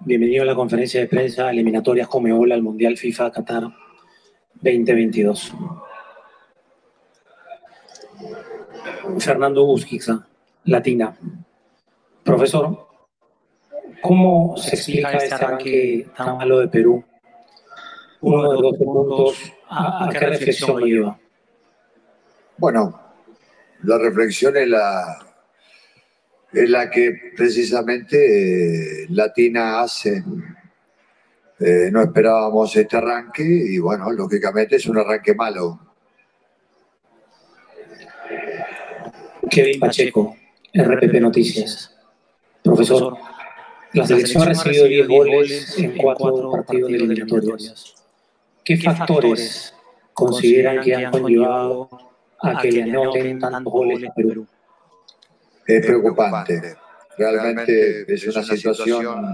bienvenido 0.01 0.43
a 0.43 0.47
la 0.47 0.55
conferencia 0.55 1.01
de 1.01 1.07
prensa 1.07 1.51
eliminatorias 1.51 2.09
Comeola 2.09 2.55
al 2.55 2.63
Mundial 2.63 2.97
FIFA 2.97 3.31
Qatar 3.31 3.65
2022. 4.55 5.53
Fernando 9.19 9.65
Busquiza, 9.65 10.27
Latina. 10.67 11.17
Profesor, 12.23 12.89
¿cómo 14.03 14.57
se 14.57 14.75
explica 14.75 15.13
este 15.13 15.35
arranque 15.35 16.09
tan 16.17 16.37
malo 16.37 16.59
de 16.59 16.69
Perú? 16.69 17.05
Uno 18.21 18.53
de 18.53 18.63
12 18.63 18.85
puntos, 18.85 19.53
¿a, 19.69 20.07
a 20.07 20.09
qué 20.11 20.19
reflexión 20.19 20.81
lo 20.81 20.87
lleva? 20.87 21.19
Bueno, 22.59 23.01
la 23.85 23.99
reflexión 23.99 24.57
es 24.57 24.69
la, 24.69 25.19
es 26.53 26.71
la 26.71 26.91
que 26.91 27.33
precisamente 27.37 29.03
eh, 29.03 29.07
Latina 29.11 29.81
hace. 29.81 30.25
Eh, 31.59 31.91
no 31.91 32.03
esperábamos 32.03 32.75
este 32.77 32.97
arranque 32.97 33.43
y 33.45 33.79
bueno, 33.79 34.11
lógicamente 34.11 34.77
es 34.77 34.87
un 34.87 34.99
arranque 34.99 35.35
malo. 35.35 35.81
Kevin 39.49 39.79
Pacheco, 39.79 40.37
RPP 40.85 41.21
Noticias. 41.21 41.95
Profesor, 42.63 43.17
la 43.93 44.07
selección 44.07 44.43
ha 44.43 44.47
recibido 44.47 44.87
10 44.87 45.09
goles 45.09 45.79
en 45.79 45.97
4 45.97 46.51
partidos 46.51 46.91
de 46.91 46.97
eliminatorias. 46.97 47.95
¿Qué 48.65 48.77
factores 48.79 49.75
consideran 50.13 50.81
que 50.83 50.95
han 50.95 51.11
conllevado 51.13 51.89
a 52.41 52.61
que 52.61 52.73
le 52.73 52.83
anoten 52.83 53.39
tantos 53.39 53.73
goles 53.73 54.09
a 54.09 54.13
Perú? 54.13 54.47
Es 55.67 55.87
preocupante. 55.87 56.77
Realmente 57.17 58.13
es 58.13 58.27
una 58.27 58.43
situación 58.43 59.25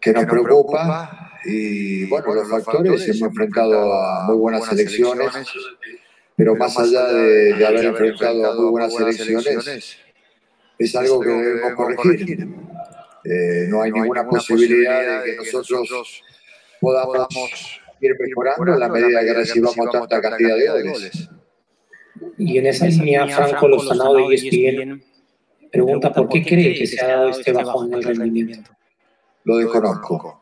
que 0.00 0.12
nos 0.12 0.24
preocupa 0.24 1.38
y 1.44 2.04
bueno, 2.06 2.34
los 2.34 2.50
factores 2.50 3.02
hemos 3.08 3.22
enfrentado 3.22 3.92
a 3.92 4.24
muy 4.26 4.36
buenas 4.36 4.66
selecciones, 4.66 5.32
pero 6.36 6.54
más 6.56 6.78
allá 6.78 7.06
de, 7.06 7.54
de 7.54 7.66
haber 7.66 7.84
enfrentado 7.86 8.50
a 8.50 8.54
muy 8.54 8.70
buenas 8.70 8.94
selecciones, 8.94 10.01
es 10.84 10.96
algo 10.96 11.20
que 11.20 11.28
debemos 11.28 11.72
corregir. 11.74 12.48
Eh, 13.24 13.66
no 13.68 13.82
hay 13.82 13.92
ninguna 13.92 14.26
posibilidad 14.26 15.22
de 15.22 15.36
que 15.36 15.52
nosotros 15.52 16.22
podamos 16.80 17.80
ir 18.00 18.16
mejorando 18.18 18.72
en 18.74 18.80
la 18.80 18.88
medida 18.88 19.20
que 19.20 19.34
recibamos 19.34 19.90
tanta 19.90 20.20
cantidad 20.20 20.56
de 20.56 20.90
goles. 20.90 21.28
Y 22.38 22.58
en 22.58 22.66
esa 22.66 22.86
línea, 22.86 23.26
Franco 23.28 23.68
Lozanao 23.68 24.28
de 24.28 24.34
ESPN 24.34 25.02
pregunta 25.70 26.12
por 26.12 26.28
qué 26.28 26.44
cree 26.44 26.74
que 26.74 26.86
se 26.86 27.00
ha 27.00 27.08
dado 27.08 27.30
este 27.30 27.52
bajón 27.52 27.92
en 27.92 27.98
el 27.98 28.04
rendimiento. 28.04 28.70
Lo 29.44 29.56
desconozco. 29.56 30.40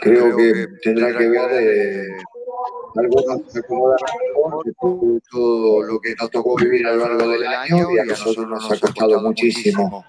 Creo 0.00 0.36
que 0.36 0.66
tendrá 0.82 1.16
que 1.16 1.28
ver 1.28 1.50
eh, 1.52 2.06
algunos 2.98 3.56
acomodaron 3.56 4.62
de 4.64 4.72
todo, 4.80 5.20
todo 5.30 5.82
lo 5.82 6.00
que 6.00 6.14
nos 6.14 6.30
tocó 6.30 6.56
vivir 6.56 6.86
a 6.86 6.92
lo 6.92 7.08
largo 7.08 7.28
del 7.28 7.46
año 7.46 7.90
y 7.90 7.98
a 7.98 8.04
nosotros 8.04 8.46
nos 8.48 8.70
ha 8.70 8.78
costado 8.78 9.20
muchísimo. 9.20 10.04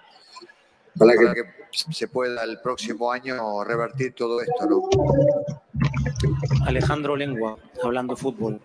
Que 1.00 1.34
que 1.36 1.93
se 1.93 2.08
pueda 2.08 2.43
el 2.43 2.60
próximo 2.60 3.12
año 3.12 3.63
revertir 3.63 4.13
todo 4.13 4.41
esto, 4.41 4.65
¿no? 4.67 4.82
Alejandro 6.65 7.15
Lengua, 7.15 7.58
hablando 7.84 8.15
fútbol. 8.15 8.60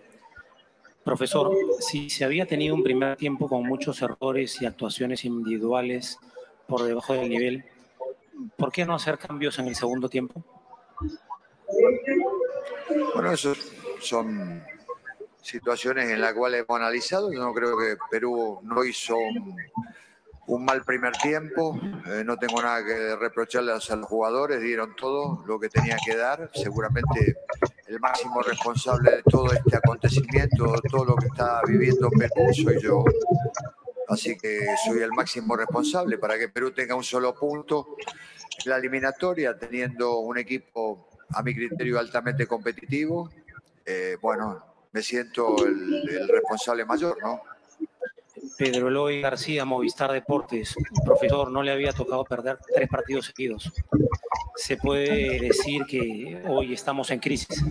Profesor, 1.03 1.51
si 1.79 2.09
se 2.09 2.23
había 2.23 2.45
tenido 2.45 2.73
un 2.73 2.83
primer 2.83 3.17
tiempo 3.17 3.47
con 3.49 3.63
muchos 3.63 4.01
errores 4.01 4.61
y 4.61 4.65
actuaciones 4.65 5.25
individuales 5.25 6.17
por 6.67 6.83
debajo 6.83 7.13
del 7.13 7.29
nivel, 7.29 7.65
¿por 8.57 8.71
qué 8.71 8.85
no 8.85 8.95
hacer 8.95 9.17
cambios 9.17 9.59
en 9.59 9.67
el 9.67 9.75
segundo 9.75 10.07
tiempo? 10.07 10.43
Bueno, 13.13 13.31
eso 13.31 13.53
son 14.03 14.63
situaciones 15.41 16.09
en 16.09 16.21
las 16.21 16.33
cuales 16.33 16.63
hemos 16.63 16.79
analizado. 16.79 17.31
Yo 17.31 17.39
no 17.39 17.53
creo 17.53 17.77
que 17.77 17.97
Perú 18.09 18.59
no 18.63 18.83
hizo 18.83 19.17
un, 19.17 19.55
un 20.47 20.65
mal 20.65 20.83
primer 20.83 21.13
tiempo. 21.13 21.79
Eh, 22.07 22.23
no 22.25 22.37
tengo 22.37 22.61
nada 22.61 22.83
que 22.83 23.15
reprocharles 23.15 23.89
a 23.91 23.95
los 23.95 24.07
jugadores. 24.07 24.61
Dieron 24.61 24.95
todo 24.95 25.43
lo 25.45 25.59
que 25.59 25.69
tenían 25.69 25.99
que 26.05 26.15
dar. 26.15 26.49
Seguramente 26.53 27.37
el 27.87 27.99
máximo 27.99 28.41
responsable 28.41 29.11
de 29.11 29.23
todo 29.23 29.51
este 29.51 29.77
acontecimiento, 29.77 30.73
todo 30.89 31.05
lo 31.05 31.15
que 31.15 31.27
está 31.27 31.61
viviendo 31.67 32.09
Perú, 32.09 32.53
soy 32.53 32.81
yo. 32.81 33.03
Así 34.07 34.37
que 34.37 34.65
soy 34.85 34.99
el 35.01 35.11
máximo 35.11 35.55
responsable 35.55 36.17
para 36.17 36.37
que 36.37 36.49
Perú 36.49 36.71
tenga 36.71 36.95
un 36.95 37.03
solo 37.03 37.33
punto 37.33 37.95
en 38.63 38.69
la 38.69 38.77
eliminatoria, 38.77 39.57
teniendo 39.57 40.19
un 40.19 40.37
equipo 40.37 41.07
a 41.29 41.41
mi 41.41 41.53
criterio 41.53 41.99
altamente 41.99 42.45
competitivo. 42.47 43.29
Eh, 43.85 44.17
bueno, 44.21 44.63
me 44.91 45.01
siento 45.01 45.55
el, 45.65 46.09
el 46.09 46.27
responsable 46.27 46.85
mayor, 46.85 47.17
¿no? 47.21 47.41
Pedro 48.57 48.87
Eloy 48.87 49.21
García, 49.21 49.65
Movistar 49.65 50.11
Deportes. 50.11 50.75
Profesor, 51.03 51.51
no 51.51 51.63
le 51.63 51.71
había 51.71 51.91
tocado 51.91 52.23
perder 52.23 52.59
tres 52.73 52.87
partidos 52.87 53.25
seguidos. 53.25 53.71
¿Se 54.55 54.77
puede 54.77 55.39
decir 55.39 55.83
que 55.87 56.41
hoy 56.47 56.73
estamos 56.73 57.09
en 57.11 57.19
crisis? 57.19 57.63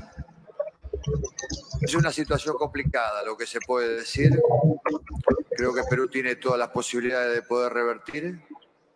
Es 1.81 1.95
una 1.95 2.13
situación 2.13 2.57
complicada 2.57 3.23
lo 3.25 3.37
que 3.37 3.47
se 3.47 3.61
puede 3.61 3.97
decir. 3.97 4.31
Creo 5.57 5.75
que 5.75 5.83
Perú 5.89 6.09
tiene 6.09 6.37
todas 6.37 6.59
las 6.59 6.69
posibilidades 6.71 7.35
de 7.35 7.43
poder 7.43 7.73
revertir 7.73 8.41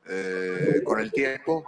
eh, 0.08 0.82
con 0.84 1.00
el 1.00 1.12
tiempo. 1.12 1.64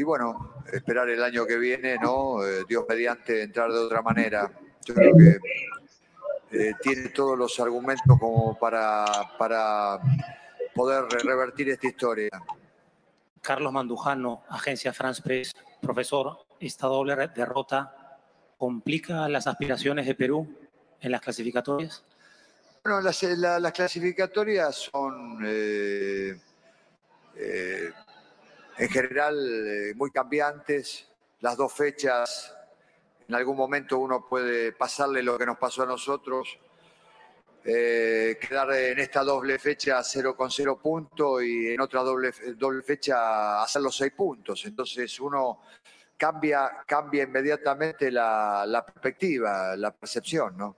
Y 0.00 0.02
bueno, 0.02 0.54
esperar 0.72 1.10
el 1.10 1.22
año 1.22 1.44
que 1.44 1.58
viene, 1.58 1.98
¿no? 1.98 2.42
Eh, 2.42 2.64
Dios 2.66 2.86
mediante 2.88 3.42
entrar 3.42 3.70
de 3.70 3.78
otra 3.80 4.00
manera. 4.00 4.50
Yo 4.86 4.94
creo 4.94 5.12
que 5.14 5.38
eh, 6.52 6.72
tiene 6.80 7.10
todos 7.10 7.36
los 7.36 7.60
argumentos 7.60 8.18
como 8.18 8.58
para, 8.58 9.04
para 9.38 10.00
poder 10.74 11.04
revertir 11.22 11.68
esta 11.68 11.86
historia. 11.86 12.30
Carlos 13.42 13.70
Mandujano, 13.74 14.42
Agencia 14.48 14.94
France 14.94 15.20
Press. 15.20 15.52
Profesor, 15.82 16.46
esta 16.58 16.86
doble 16.86 17.14
derrota 17.28 18.18
complica 18.56 19.28
las 19.28 19.46
aspiraciones 19.46 20.06
de 20.06 20.14
Perú 20.14 20.48
en 20.98 21.10
las 21.12 21.20
clasificatorias. 21.20 22.02
Bueno, 22.82 23.02
las, 23.02 23.22
la- 23.22 23.60
las 23.60 23.72
clasificatorias 23.72 24.76
son 24.76 25.40
eh, 25.44 26.40
eh, 27.36 27.90
en 28.80 28.88
general 28.88 29.36
eh, 29.66 29.94
muy 29.94 30.10
cambiantes. 30.10 31.06
Las 31.40 31.56
dos 31.56 31.72
fechas, 31.72 32.54
en 33.28 33.34
algún 33.34 33.56
momento 33.56 33.98
uno 33.98 34.26
puede 34.26 34.72
pasarle 34.72 35.22
lo 35.22 35.38
que 35.38 35.44
nos 35.44 35.58
pasó 35.58 35.82
a 35.82 35.86
nosotros, 35.86 36.58
eh, 37.62 38.38
quedar 38.40 38.72
en 38.72 38.98
esta 38.98 39.22
doble 39.22 39.58
fecha 39.58 40.02
0 40.02 40.34
con 40.34 40.50
0 40.50 40.78
puntos 40.82 41.42
y 41.42 41.68
en 41.68 41.80
otra 41.80 42.00
doble, 42.00 42.32
doble 42.56 42.82
fecha 42.82 43.62
hacer 43.62 43.82
los 43.82 43.94
6 43.96 44.12
puntos. 44.16 44.64
Entonces 44.64 45.20
uno 45.20 45.60
cambia, 46.16 46.82
cambia 46.86 47.24
inmediatamente 47.24 48.10
la, 48.10 48.64
la 48.66 48.84
perspectiva, 48.84 49.76
la 49.76 49.90
percepción, 49.90 50.56
¿no? 50.56 50.76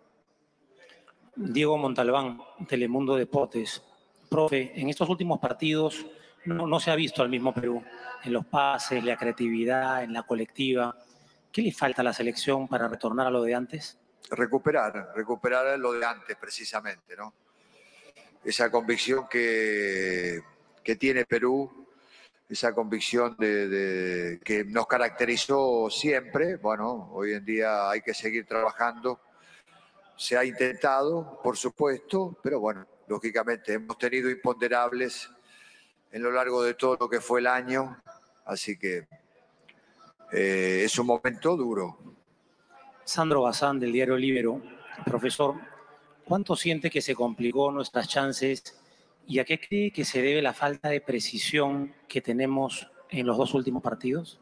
Diego 1.36 1.78
Montalbán, 1.78 2.40
Telemundo 2.66 3.14
Deportes. 3.14 3.80
Profe, 4.28 4.72
en 4.74 4.88
estos 4.88 5.08
últimos 5.08 5.38
partidos 5.38 6.04
no, 6.44 6.66
no, 6.66 6.80
se 6.80 6.90
ha 6.90 6.96
visto 6.96 7.22
al 7.22 7.28
mismo 7.28 7.52
Perú 7.52 7.82
en 8.24 8.32
los 8.32 8.46
pases, 8.46 9.02
la 9.04 9.16
creatividad, 9.16 10.02
en 10.02 10.12
la 10.12 10.22
colectiva. 10.22 10.96
¿Qué 11.50 11.62
le 11.62 11.72
falta 11.72 12.02
a 12.02 12.04
la 12.04 12.12
selección 12.12 12.68
para 12.68 12.88
retornar 12.88 13.26
a 13.26 13.30
lo 13.30 13.42
de 13.42 13.54
antes? 13.54 13.98
Recuperar, 14.30 15.12
recuperar 15.14 15.78
lo 15.78 15.92
de 15.92 16.04
antes 16.04 16.36
precisamente, 16.36 17.16
¿no? 17.16 17.34
Esa 18.44 18.70
convicción 18.70 19.26
que, 19.28 20.40
que 20.82 20.96
tiene 20.96 21.24
Perú, 21.26 21.82
esa 22.52 22.74
convicción 22.74 23.36
de, 23.38 24.40
que 24.44 24.64
nos 24.64 24.86
caracterizó 24.86 25.88
siempre. 25.90 26.56
Bueno, 26.56 27.10
hoy 27.12 27.32
en 27.32 27.44
día 27.44 27.90
hay 27.90 28.02
que 28.02 28.12
seguir 28.12 28.46
trabajando. 28.46 29.20
Se 30.16 30.36
ha 30.36 30.44
intentado, 30.44 31.40
por 31.42 31.56
supuesto, 31.56 32.38
pero 32.42 32.60
bueno, 32.60 32.86
lógicamente 33.08 33.74
hemos 33.74 33.96
tenido 33.96 34.28
imponderables 34.28 35.30
en 36.12 36.22
lo 36.22 36.30
largo 36.30 36.62
de 36.62 36.74
todo 36.74 36.96
lo 37.00 37.08
que 37.08 37.20
fue 37.20 37.40
el 37.40 37.46
año, 37.46 38.00
así 38.44 38.78
que 38.78 39.08
eh, 40.30 40.82
es 40.84 40.98
un 40.98 41.06
momento 41.06 41.56
duro. 41.56 41.98
Sandro 43.04 43.42
Bazán 43.42 43.80
del 43.80 43.92
diario 43.92 44.16
Libero, 44.16 44.62
profesor, 45.04 45.56
¿cuánto 46.24 46.54
siente 46.54 46.90
que 46.90 47.00
se 47.00 47.14
complicó 47.14 47.72
nuestras 47.72 48.06
chances 48.08 48.78
y 49.26 49.38
a 49.38 49.44
qué 49.44 49.58
cree 49.58 49.90
que 49.90 50.04
se 50.04 50.20
debe 50.20 50.42
la 50.42 50.52
falta 50.52 50.90
de 50.90 51.00
precisión 51.00 51.94
que 52.08 52.20
tenemos 52.20 52.90
en 53.08 53.26
los 53.26 53.36
dos 53.36 53.54
últimos 53.54 53.82
partidos? 53.82 54.38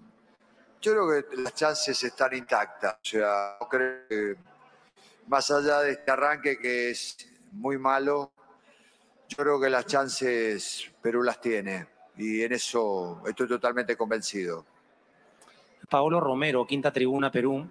Yo 0.80 0.92
creo 0.92 1.08
que 1.08 1.36
las 1.36 1.54
chances 1.54 2.02
están 2.02 2.34
intactas, 2.34 2.94
o 2.94 3.04
sea, 3.04 3.56
no 3.60 3.68
creo 3.68 4.08
que 4.08 4.36
más 5.26 5.50
allá 5.50 5.80
de 5.80 5.92
este 5.92 6.10
arranque 6.10 6.58
que 6.58 6.90
es 6.90 7.16
muy 7.52 7.78
malo, 7.78 8.32
yo 9.30 9.36
creo 9.36 9.60
que 9.60 9.70
las 9.70 9.86
chances 9.86 10.90
Perú 11.00 11.22
las 11.22 11.40
tiene 11.40 11.86
y 12.16 12.42
en 12.42 12.52
eso 12.52 13.22
estoy 13.26 13.46
totalmente 13.46 13.96
convencido. 13.96 14.66
Paolo 15.88 16.20
Romero, 16.20 16.66
quinta 16.66 16.92
tribuna 16.92 17.30
Perú. 17.30 17.68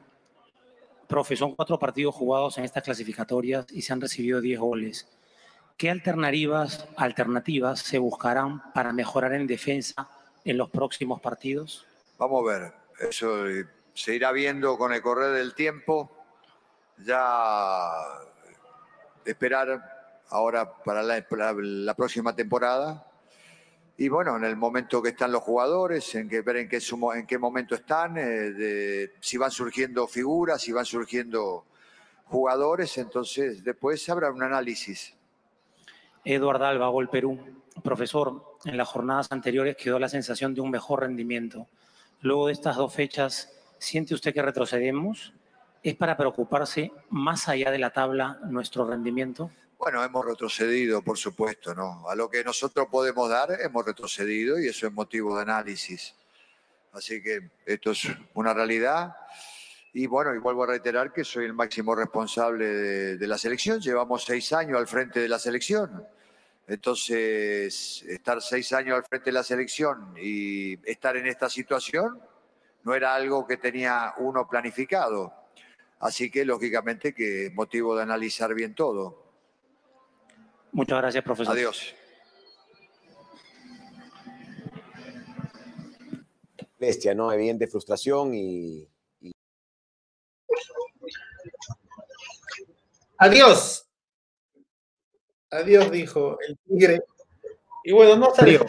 Profe, 1.07 1.36
son 1.36 1.55
cuatro 1.55 1.78
partidos 1.78 2.16
jugados 2.16 2.57
en 2.57 2.64
estas 2.64 2.84
clasificatorias 2.84 3.66
y 3.72 3.82
se 3.82 3.91
han 3.91 3.99
recibido 3.99 4.41
10 4.41 4.60
goles. 4.60 5.07
¿Qué 5.76 5.89
alternativas, 5.89 6.88
alternativas 6.95 7.80
se 7.80 7.97
buscarán 7.97 8.72
para 8.74 8.93
mejorar 8.93 9.34
en 9.34 9.47
defensa 9.47 10.10
en 10.45 10.57
los 10.57 10.70
próximos 10.70 11.20
partidos? 11.20 11.86
Vamos 12.18 12.43
a 12.43 12.51
ver, 12.51 12.74
eso 12.99 13.45
se 13.93 14.16
irá 14.16 14.32
viendo 14.32 14.78
con 14.78 14.93
el 14.93 15.01
correr 15.01 15.34
del 15.34 15.55
tiempo. 15.55 16.12
Ya 16.97 17.91
esperar 19.26 19.99
ahora 20.30 20.72
para 20.84 21.04
la, 21.04 21.22
para 21.22 21.54
la 21.54 21.94
próxima 21.94 22.36
temporada 22.36 23.10
y 24.02 24.08
bueno, 24.08 24.38
en 24.38 24.46
el 24.46 24.56
momento 24.56 25.02
que 25.02 25.10
están 25.10 25.34
los 25.34 25.44
jugadores, 25.44 26.16
en 26.16 26.30
que 26.30 26.40
ver 26.40 26.56
en 26.56 26.70
qué, 26.70 26.80
sumo, 26.80 27.14
en 27.14 27.28
qué 27.28 27.38
momento 27.38 27.76
están, 27.76 28.18
eh, 28.18 28.22
de, 28.22 29.12
si 29.20 29.36
van 29.36 29.52
surgiendo 29.52 30.08
figuras, 30.08 30.62
si 30.62 30.72
van 30.72 30.86
surgiendo 30.86 31.66
jugadores, 32.24 32.98
entonces 32.98 33.62
después 33.62 34.08
habrá 34.08 34.32
un 34.32 34.42
análisis. 34.42 35.14
Eduardo 36.24 36.64
Alba, 36.64 36.88
Gol 36.88 37.10
Perú. 37.10 37.40
Profesor, 37.84 38.56
en 38.64 38.78
las 38.78 38.88
jornadas 38.88 39.28
anteriores 39.34 39.76
quedó 39.76 40.00
la 40.00 40.08
sensación 40.08 40.54
de 40.54 40.62
un 40.62 40.72
mejor 40.72 41.02
rendimiento. 41.02 41.68
Luego 42.22 42.48
de 42.48 42.54
estas 42.54 42.78
dos 42.78 42.94
fechas, 42.94 43.52
¿siente 43.80 44.14
usted 44.14 44.34
que 44.34 44.42
retrocedemos? 44.42 45.34
¿Es 45.84 45.96
para 45.96 46.16
preocuparse 46.16 46.94
más 47.10 47.50
allá 47.50 47.70
de 47.70 47.80
la 47.80 47.90
tabla 47.90 48.40
nuestro 48.46 48.88
rendimiento? 48.88 49.52
Bueno, 49.80 50.04
hemos 50.04 50.26
retrocedido, 50.26 51.02
por 51.02 51.18
supuesto, 51.18 51.74
¿no? 51.74 52.04
A 52.10 52.14
lo 52.14 52.30
que 52.30 52.44
nosotros 52.44 52.88
podemos 52.92 53.30
dar, 53.30 53.62
hemos 53.62 53.86
retrocedido 53.86 54.60
y 54.60 54.68
eso 54.68 54.86
es 54.86 54.92
motivo 54.92 55.38
de 55.38 55.44
análisis. 55.44 56.16
Así 56.92 57.24
que 57.24 57.50
esto 57.66 57.92
es 57.92 58.10
una 58.34 58.54
realidad. 58.54 59.16
Y 59.94 60.06
bueno, 60.06 60.36
y 60.36 60.38
vuelvo 60.38 60.66
a 60.66 60.68
reiterar 60.68 61.14
que 61.14 61.24
soy 61.24 61.46
el 61.46 61.54
máximo 61.54 61.96
responsable 61.96 62.66
de, 62.68 63.18
de 63.18 63.28
la 63.28 63.38
selección. 63.38 63.80
Llevamos 63.80 64.26
seis 64.26 64.52
años 64.52 64.78
al 64.78 64.86
frente 64.86 65.22
de 65.22 65.30
la 65.30 65.40
selección. 65.40 66.06
Entonces, 66.68 68.04
estar 68.04 68.42
seis 68.42 68.74
años 68.74 68.98
al 68.98 69.06
frente 69.06 69.28
de 69.28 69.32
la 69.32 69.44
selección 69.44 70.14
y 70.22 70.78
estar 70.92 71.16
en 71.16 71.26
esta 71.26 71.50
situación 71.50 72.22
no 72.84 72.94
era 72.96 73.16
algo 73.16 73.48
que 73.48 73.56
tenía 73.56 74.14
uno 74.18 74.46
planificado. 74.46 75.34
Así 76.00 76.30
que, 76.30 76.44
lógicamente, 76.44 77.14
que 77.14 77.50
motivo 77.56 77.96
de 77.96 78.04
analizar 78.04 78.54
bien 78.54 78.76
todo. 78.76 79.29
Muchas 80.72 80.97
gracias, 80.99 81.24
profesor. 81.24 81.55
Adiós. 81.55 81.95
Bestia, 86.80 87.13
¿no? 87.13 87.32
Evidente 87.32 87.67
frustración 87.67 88.34
y, 88.34 88.88
y... 89.20 89.32
Adiós. 93.17 93.86
Adiós, 95.51 95.91
dijo 95.91 96.38
el 96.47 96.57
tigre. 96.59 97.03
Y 97.84 97.91
bueno, 97.91 98.15
no 98.15 98.30
está 98.30 98.45
Está 98.45 98.67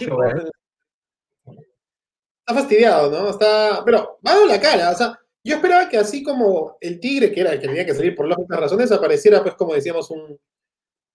fastidiado, 2.46 3.11
¿no? 3.11 3.30
Está. 3.30 3.82
Pero 3.84 4.18
va 4.26 4.32
a 4.32 4.46
la 4.46 4.61
cara. 4.61 4.90
O 4.90 4.94
sea, 4.94 5.20
yo 5.44 5.57
esperaba 5.57 5.88
que 5.88 5.98
así 5.98 6.22
como 6.22 6.76
el 6.80 6.98
tigre, 6.98 7.32
que 7.32 7.42
era 7.42 7.53
el 7.53 7.61
que 7.61 7.68
tenía 7.68 7.86
que 7.86 7.94
salir 7.94 8.16
por 8.16 8.26
lógicas 8.26 8.59
razones, 8.59 8.90
apareciera, 8.90 9.42
pues, 9.42 9.55
como 9.55 9.74
decíamos, 9.74 10.11
un, 10.11 10.40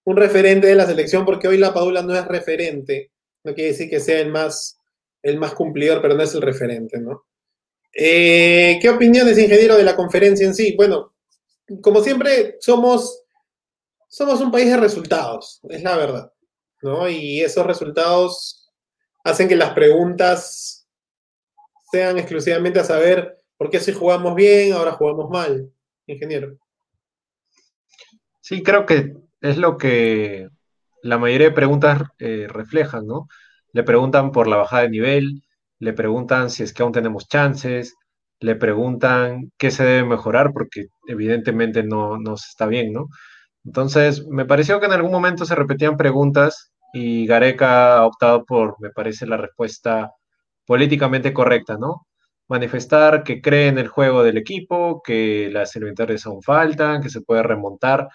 un 0.05 0.17
referente 0.17 0.67
de 0.67 0.75
la 0.75 0.85
selección, 0.85 1.25
porque 1.25 1.47
hoy 1.47 1.57
la 1.57 1.73
Padula 1.73 2.01
no 2.01 2.15
es 2.15 2.25
referente. 2.27 3.11
No 3.43 3.53
quiere 3.53 3.71
decir 3.71 3.89
que 3.89 3.99
sea 3.99 4.19
el 4.21 4.31
más, 4.31 4.79
el 5.21 5.37
más 5.37 5.53
cumplidor, 5.53 6.01
pero 6.01 6.13
no 6.13 6.23
es 6.23 6.33
el 6.33 6.41
referente, 6.41 6.99
¿no? 6.99 7.25
Eh, 7.91 8.77
¿Qué 8.81 8.89
opiniones, 8.89 9.37
ingeniero, 9.37 9.77
de 9.77 9.83
la 9.83 9.95
conferencia 9.95 10.45
en 10.45 10.53
sí? 10.53 10.75
Bueno, 10.75 11.15
como 11.81 12.01
siempre, 12.01 12.57
somos, 12.59 13.23
somos 14.07 14.41
un 14.41 14.51
país 14.51 14.67
de 14.67 14.77
resultados, 14.77 15.59
es 15.69 15.81
la 15.81 15.97
verdad, 15.97 16.31
¿no? 16.81 17.09
Y 17.09 17.41
esos 17.41 17.65
resultados 17.65 18.71
hacen 19.23 19.47
que 19.47 19.55
las 19.55 19.73
preguntas 19.73 20.87
sean 21.91 22.17
exclusivamente 22.19 22.79
a 22.79 22.83
saber 22.83 23.37
por 23.57 23.69
qué 23.71 23.79
si 23.79 23.91
jugamos 23.91 24.35
bien, 24.35 24.73
ahora 24.73 24.91
jugamos 24.91 25.29
mal, 25.31 25.71
ingeniero. 26.05 26.57
Sí, 28.41 28.61
creo 28.61 28.85
que 28.85 29.24
es 29.45 29.57
lo 29.57 29.77
que 29.77 30.49
la 31.03 31.17
mayoría 31.17 31.49
de 31.49 31.55
preguntas 31.55 32.01
eh, 32.19 32.47
reflejan, 32.49 33.05
¿no? 33.07 33.27
Le 33.73 33.83
preguntan 33.83 34.31
por 34.31 34.47
la 34.47 34.57
bajada 34.57 34.83
de 34.83 34.89
nivel, 34.89 35.43
le 35.79 35.93
preguntan 35.93 36.49
si 36.49 36.63
es 36.63 36.73
que 36.73 36.83
aún 36.83 36.91
tenemos 36.91 37.27
chances, 37.27 37.95
le 38.39 38.55
preguntan 38.55 39.51
qué 39.57 39.71
se 39.71 39.83
debe 39.85 40.07
mejorar, 40.07 40.51
porque 40.53 40.87
evidentemente 41.07 41.83
no, 41.83 42.17
no 42.17 42.35
está 42.35 42.65
bien, 42.67 42.93
¿no? 42.93 43.07
Entonces, 43.63 44.25
me 44.27 44.45
pareció 44.45 44.79
que 44.79 44.87
en 44.87 44.93
algún 44.93 45.11
momento 45.11 45.45
se 45.45 45.55
repetían 45.55 45.97
preguntas 45.97 46.71
y 46.93 47.27
Gareca 47.27 47.97
ha 47.97 48.05
optado 48.05 48.45
por, 48.45 48.75
me 48.79 48.89
parece, 48.91 49.27
la 49.27 49.37
respuesta 49.37 50.11
políticamente 50.65 51.33
correcta, 51.33 51.77
¿no? 51.77 52.07
Manifestar 52.47 53.23
que 53.23 53.41
cree 53.41 53.67
en 53.67 53.77
el 53.79 53.87
juego 53.89 54.23
del 54.23 54.37
equipo, 54.37 55.01
que 55.03 55.49
las 55.51 55.75
eliminatorias 55.75 56.25
aún 56.25 56.41
faltan, 56.43 57.01
que 57.01 57.09
se 57.09 57.21
puede 57.21 57.43
remontar, 57.43 58.07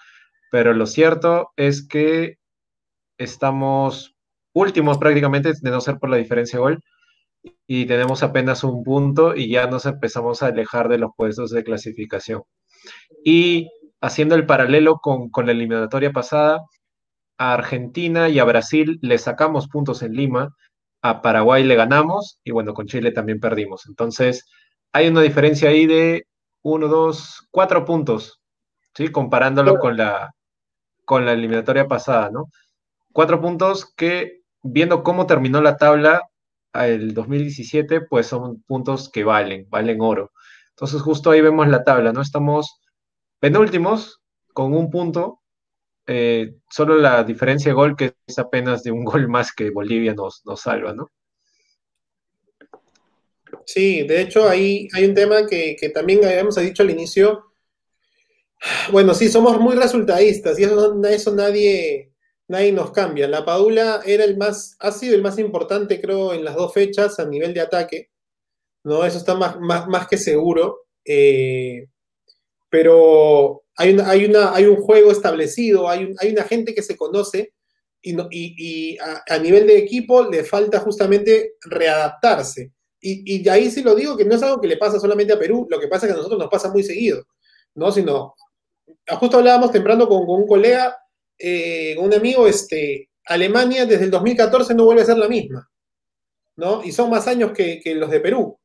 pero 0.51 0.73
lo 0.73 0.85
cierto 0.85 1.51
es 1.55 1.87
que 1.87 2.37
estamos 3.17 4.15
últimos 4.53 4.97
prácticamente, 4.97 5.53
de 5.59 5.71
no 5.71 5.79
ser 5.79 5.97
por 5.97 6.09
la 6.09 6.17
diferencia 6.17 6.57
de 6.57 6.61
gol, 6.61 6.83
y 7.65 7.85
tenemos 7.85 8.21
apenas 8.21 8.63
un 8.65 8.83
punto 8.83 9.33
y 9.35 9.49
ya 9.49 9.67
nos 9.67 9.85
empezamos 9.85 10.43
a 10.43 10.47
alejar 10.47 10.89
de 10.89 10.97
los 10.97 11.11
puestos 11.15 11.51
de 11.51 11.63
clasificación. 11.63 12.43
Y 13.23 13.69
haciendo 14.01 14.35
el 14.35 14.45
paralelo 14.45 14.97
con, 14.99 15.29
con 15.29 15.45
la 15.45 15.53
eliminatoria 15.53 16.11
pasada, 16.11 16.65
a 17.37 17.53
Argentina 17.53 18.27
y 18.27 18.39
a 18.39 18.43
Brasil 18.43 18.99
le 19.01 19.17
sacamos 19.17 19.69
puntos 19.69 20.03
en 20.03 20.13
Lima, 20.13 20.53
a 21.01 21.21
Paraguay 21.21 21.63
le 21.63 21.75
ganamos 21.75 22.39
y 22.43 22.51
bueno, 22.51 22.73
con 22.73 22.87
Chile 22.87 23.11
también 23.13 23.39
perdimos. 23.39 23.87
Entonces, 23.87 24.45
hay 24.91 25.07
una 25.07 25.21
diferencia 25.21 25.69
ahí 25.69 25.87
de 25.87 26.27
uno, 26.61 26.89
dos, 26.89 27.47
cuatro 27.51 27.85
puntos, 27.85 28.41
¿sí? 28.93 29.07
Comparándolo 29.07 29.79
con 29.79 29.95
la, 29.97 30.31
con 31.11 31.25
la 31.25 31.33
eliminatoria 31.33 31.89
pasada, 31.89 32.29
¿no? 32.31 32.49
Cuatro 33.11 33.41
puntos 33.41 33.93
que, 33.97 34.43
viendo 34.63 35.03
cómo 35.03 35.27
terminó 35.27 35.61
la 35.61 35.75
tabla 35.75 36.21
el 36.73 37.13
2017, 37.13 37.99
pues 37.99 38.27
son 38.27 38.61
puntos 38.61 39.09
que 39.09 39.25
valen, 39.25 39.67
valen 39.69 39.99
oro. 39.99 40.31
Entonces, 40.69 41.01
justo 41.01 41.29
ahí 41.29 41.41
vemos 41.41 41.67
la 41.67 41.83
tabla, 41.83 42.13
¿no? 42.13 42.21
Estamos 42.21 42.79
penúltimos 43.41 44.21
con 44.53 44.73
un 44.73 44.89
punto, 44.89 45.41
eh, 46.07 46.53
solo 46.69 46.95
la 46.95 47.25
diferencia 47.25 47.71
de 47.71 47.75
gol 47.75 47.97
que 47.97 48.13
es 48.25 48.39
apenas 48.39 48.81
de 48.81 48.91
un 48.91 49.03
gol 49.03 49.27
más 49.27 49.51
que 49.51 49.69
Bolivia 49.69 50.13
nos, 50.13 50.43
nos 50.45 50.61
salva, 50.61 50.93
¿no? 50.93 51.09
Sí, 53.65 54.03
de 54.03 54.21
hecho 54.21 54.47
ahí 54.47 54.87
hay 54.93 55.03
un 55.03 55.13
tema 55.13 55.45
que, 55.45 55.75
que 55.77 55.89
también 55.89 56.23
habíamos 56.23 56.55
dicho 56.55 56.83
al 56.83 56.89
inicio. 56.89 57.50
Bueno, 58.91 59.13
sí, 59.13 59.29
somos 59.29 59.59
muy 59.59 59.75
resultadistas 59.75 60.59
y 60.59 60.63
eso, 60.63 61.03
eso 61.05 61.35
nadie, 61.35 62.11
nadie 62.47 62.71
nos 62.71 62.91
cambia. 62.91 63.27
La 63.27 63.45
Padula 63.45 64.01
era 64.05 64.23
el 64.23 64.37
más, 64.37 64.75
ha 64.79 64.91
sido 64.91 65.15
el 65.15 65.21
más 65.21 65.39
importante, 65.39 65.99
creo, 65.99 66.33
en 66.33 66.43
las 66.43 66.55
dos 66.55 66.73
fechas 66.73 67.19
a 67.19 67.25
nivel 67.25 67.53
de 67.53 67.61
ataque. 67.61 68.11
¿no? 68.83 69.05
Eso 69.05 69.17
está 69.17 69.35
más, 69.35 69.59
más, 69.59 69.87
más 69.87 70.07
que 70.07 70.17
seguro. 70.17 70.85
Eh, 71.05 71.87
pero 72.69 73.63
hay, 73.75 73.93
una, 73.93 74.09
hay, 74.09 74.25
una, 74.25 74.53
hay 74.53 74.65
un 74.65 74.77
juego 74.77 75.11
establecido, 75.11 75.89
hay, 75.89 76.13
hay 76.19 76.31
una 76.31 76.43
gente 76.43 76.73
que 76.73 76.83
se 76.83 76.95
conoce 76.95 77.53
y, 78.03 78.97
a, 78.99 79.37
nivel 79.37 79.67
de 79.67 79.77
equipo 79.77 80.23
le 80.23 80.43
falta 80.43 80.79
justamente 80.79 81.53
readaptarse. 81.61 82.71
Y, 82.99 83.35
y 83.35 83.43
de 83.43 83.49
ahí 83.49 83.71
sí 83.71 83.83
lo 83.83 83.95
digo 83.95 84.15
que 84.15 84.25
no 84.25 84.35
es 84.35 84.43
algo 84.43 84.61
que 84.61 84.67
le 84.67 84.77
pasa 84.77 84.99
solamente 84.99 85.33
a 85.33 85.39
Perú, 85.39 85.67
lo 85.69 85.79
que 85.79 85.87
pasa 85.87 86.05
es 86.05 86.11
que 86.11 86.13
a 86.13 86.17
nosotros 86.17 86.39
nos 86.39 86.49
pasa 86.49 86.71
muy 86.71 86.83
seguido, 86.83 87.25
¿no? 87.75 87.91
Sino, 87.91 88.35
justo 89.07 89.37
hablábamos 89.37 89.71
temprano 89.71 90.07
con, 90.07 90.27
un 90.27 90.47
colega, 90.47 90.97
eh, 91.37 91.95
un 91.97 92.13
amigo, 92.13 92.47
este, 92.47 93.09
Alemania 93.25 93.85
desde 93.85 94.05
el 94.05 94.11
2014 94.11 94.73
no 94.73 94.85
vuelve 94.85 95.01
a 95.01 95.05
ser 95.05 95.17
la 95.17 95.27
misma, 95.27 95.69
¿no? 96.57 96.83
Y 96.83 96.91
son 96.91 97.09
más 97.09 97.27
años 97.27 97.51
que, 97.51 97.79
que 97.81 97.95
los 97.95 98.09
de 98.09 98.19
Perú. 98.19 98.57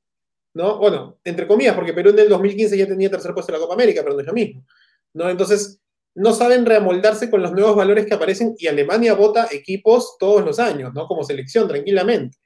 ¿no? 0.56 0.78
Bueno, 0.78 1.18
entre 1.22 1.46
comillas, 1.46 1.74
porque 1.74 1.92
Perú 1.92 2.10
en 2.10 2.18
el 2.18 2.30
2015 2.30 2.78
ya 2.78 2.86
tenía 2.86 3.10
tercer 3.10 3.34
puesto 3.34 3.52
en 3.52 3.58
la 3.58 3.62
Copa 3.62 3.74
América, 3.74 4.00
pero 4.02 4.14
no 4.14 4.20
es 4.22 4.26
lo 4.26 4.32
mismo, 4.32 4.64
¿no? 5.12 5.28
Entonces, 5.28 5.82
no 6.14 6.32
saben 6.32 6.64
reamoldarse 6.64 7.28
con 7.28 7.42
los 7.42 7.52
nuevos 7.52 7.76
valores 7.76 8.06
que 8.06 8.14
aparecen 8.14 8.54
y 8.56 8.66
Alemania 8.66 9.12
vota 9.12 9.48
equipos 9.50 10.16
todos 10.18 10.42
los 10.42 10.58
años, 10.58 10.94
¿no? 10.94 11.06
Como 11.06 11.24
selección, 11.24 11.68
tranquilamente, 11.68 12.38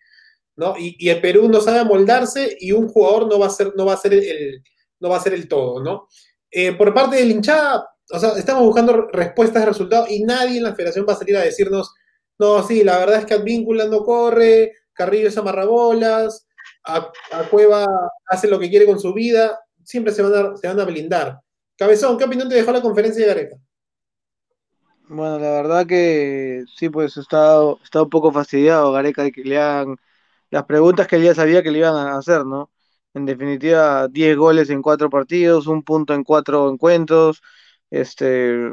¿no? 0.57 0.75
Y, 0.77 0.97
y 0.99 1.09
el 1.09 1.21
Perú 1.21 1.49
no 1.49 1.61
sabe 1.61 1.79
amoldarse 1.79 2.57
y 2.59 2.73
un 2.73 2.89
jugador 2.89 3.29
no 3.29 3.39
va 3.39 3.47
a 3.47 3.51
ser, 3.51 3.75
no 3.77 3.87
va 3.87 3.93
a 3.93 3.97
ser 3.97 4.15
el, 4.15 4.61
no 4.99 5.09
va 5.09 5.19
a 5.19 5.23
ser 5.23 5.35
el 5.35 5.47
todo, 5.47 5.81
¿no? 5.81 6.09
Eh, 6.51 6.73
por 6.73 6.93
parte 6.93 7.17
del 7.17 7.31
hinchada, 7.31 7.89
o 8.13 8.19
sea, 8.19 8.31
estamos 8.37 8.65
buscando 8.65 9.09
respuestas 9.13 9.63
de 9.63 9.69
resultados 9.69 10.11
y 10.11 10.25
nadie 10.25 10.59
en 10.59 10.65
la 10.65 10.75
federación 10.75 11.07
va 11.09 11.13
a 11.13 11.17
salir 11.17 11.37
a 11.37 11.43
decirnos, 11.43 11.95
no, 12.39 12.63
sí, 12.63 12.83
la 12.83 12.99
verdad 12.99 13.21
es 13.21 13.27
que 13.27 13.35
Advíncula 13.35 13.87
no 13.87 14.03
corre, 14.03 14.73
Carrillo 14.93 15.29
es 15.29 15.39
amarrabolas, 15.39 16.49
a, 16.85 17.11
a, 17.33 17.43
Cueva 17.51 17.87
hace 18.27 18.49
lo 18.49 18.59
que 18.59 18.69
quiere 18.69 18.87
con 18.87 18.99
su 18.99 19.13
vida, 19.13 19.61
siempre 19.85 20.13
se 20.13 20.23
van, 20.23 20.55
a, 20.55 20.57
se 20.57 20.85
blindar. 20.85 21.41
Cabezón, 21.77 22.19
¿qué 22.19 22.25
opinión 22.25 22.49
te 22.49 22.55
dejó 22.55 22.73
la 22.73 22.83
conferencia 22.83 23.23
de 23.23 23.29
Gareca? 23.29 23.57
Bueno, 25.09 25.39
la 25.39 25.51
verdad 25.51 25.87
que 25.87 26.65
sí, 26.77 26.89
pues 26.89 27.17
está, 27.17 27.59
está 27.83 28.03
un 28.03 28.11
poco 28.11 28.33
fastidiado 28.33 28.93
Gareca 28.93 29.23
de 29.23 29.33
que 29.33 29.43
le 29.43 29.59
hagan 29.59 29.97
las 30.51 30.65
preguntas 30.65 31.07
que 31.07 31.17
él 31.17 31.25
ya 31.25 31.35
sabía 31.35 31.63
que 31.63 31.71
le 31.71 31.79
iban 31.79 31.95
a 31.95 32.17
hacer, 32.17 32.45
¿no? 32.45 32.71
En 33.15 33.27
definitiva, 33.27 34.07
10 34.09 34.37
goles 34.37 34.71
en 34.71 34.83
4 34.83 35.11
partidos, 35.11 35.67
un 35.67 35.83
punto 35.83 36.15
en 36.15 36.23
4 36.23 36.71
encuentros, 36.71 37.43
este, 37.91 38.71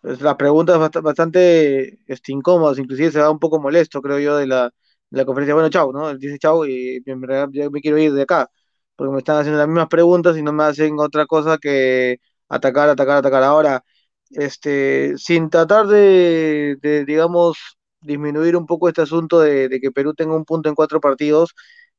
pues, 0.00 0.20
las 0.22 0.36
preguntas 0.36 0.78
bast 0.78 0.96
bastante 1.02 1.98
este, 2.06 2.32
incómodas, 2.32 2.78
inclusive 2.78 3.10
se 3.12 3.20
va 3.20 3.30
un 3.30 3.38
poco 3.38 3.60
molesto, 3.60 4.00
creo 4.00 4.18
yo, 4.18 4.36
de 4.36 4.46
la, 4.46 4.64
de 5.10 5.18
la 5.18 5.24
conferencia, 5.26 5.54
bueno, 5.54 5.68
chau, 5.68 5.92
¿no? 5.92 6.08
Él 6.10 6.18
dice 6.18 6.38
chau 6.38 6.64
y 6.66 7.02
en 7.04 7.22
realidad 7.22 7.48
ya 7.52 7.70
me 7.70 7.80
quiero 7.82 7.98
ir 7.98 8.12
de 8.14 8.22
acá, 8.22 8.50
porque 8.96 9.12
me 9.12 9.18
están 9.18 9.36
haciendo 9.38 9.58
las 9.58 9.68
mismas 9.68 9.88
preguntas 9.88 10.36
y 10.38 10.42
no 10.42 10.52
me 10.54 10.64
hacen 10.64 10.98
otra 10.98 11.26
cosa 11.26 11.58
que 11.58 12.18
atacar, 12.48 12.88
atacar, 12.88 13.18
atacar. 13.18 13.42
Ahora, 13.42 13.84
este, 14.30 15.16
sin 15.18 15.50
tratar 15.50 15.86
de, 15.86 16.76
de 16.80 17.04
digamos, 17.04 17.58
disminuir 18.00 18.56
un 18.56 18.66
poco 18.66 18.88
este 18.88 19.02
asunto 19.02 19.40
de, 19.40 19.68
de, 19.68 19.80
que 19.80 19.90
Perú 19.92 20.14
tenga 20.14 20.36
un 20.36 20.44
punto 20.44 20.68
en 20.68 20.74
cuatro 20.74 21.00
partidos, 21.00 21.54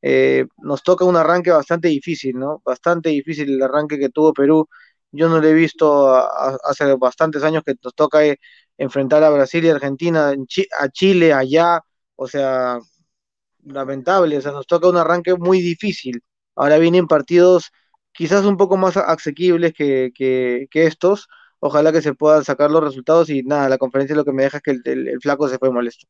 eh, 0.07 0.45
nos 0.57 0.83
toca 0.83 1.03
un 1.03 1.15
arranque 1.15 1.49
bastante 1.49 1.87
difícil, 1.87 2.37
¿no? 2.37 2.61
Bastante 2.63 3.09
difícil 3.09 3.49
el 3.55 3.63
arranque 3.63 3.97
que 3.97 4.09
tuvo 4.09 4.33
Perú. 4.33 4.69
Yo 5.11 5.27
no 5.29 5.41
lo 5.41 5.47
he 5.47 5.53
visto 5.53 6.15
hace 6.15 6.93
bastantes 6.95 7.43
años 7.43 7.63
que 7.65 7.73
nos 7.83 7.95
toca 7.95 8.23
eh, 8.23 8.37
enfrentar 8.77 9.23
a 9.23 9.31
Brasil 9.31 9.65
y 9.65 9.69
Argentina, 9.69 10.31
a 10.79 10.89
Chile, 10.89 11.33
allá, 11.33 11.81
o 12.15 12.27
sea, 12.27 12.77
lamentable, 13.63 14.37
o 14.37 14.41
sea, 14.41 14.51
nos 14.51 14.67
toca 14.67 14.89
un 14.89 14.97
arranque 14.97 15.33
muy 15.35 15.59
difícil. 15.59 16.21
Ahora 16.55 16.77
vienen 16.77 17.07
partidos 17.07 17.71
quizás 18.13 18.45
un 18.45 18.57
poco 18.57 18.77
más 18.77 18.97
asequibles 18.97 19.73
que, 19.73 20.11
que, 20.13 20.67
que 20.69 20.85
estos, 20.85 21.27
ojalá 21.59 21.91
que 21.91 22.03
se 22.03 22.13
puedan 22.13 22.43
sacar 22.43 22.69
los 22.69 22.83
resultados 22.83 23.31
y 23.31 23.41
nada, 23.41 23.69
la 23.69 23.79
conferencia 23.79 24.15
lo 24.15 24.23
que 24.23 24.33
me 24.33 24.43
deja 24.43 24.57
es 24.57 24.63
que 24.63 24.71
el, 24.71 24.81
el, 24.85 25.07
el 25.07 25.19
flaco 25.19 25.49
se 25.49 25.57
fue 25.57 25.71
molesto. 25.71 26.05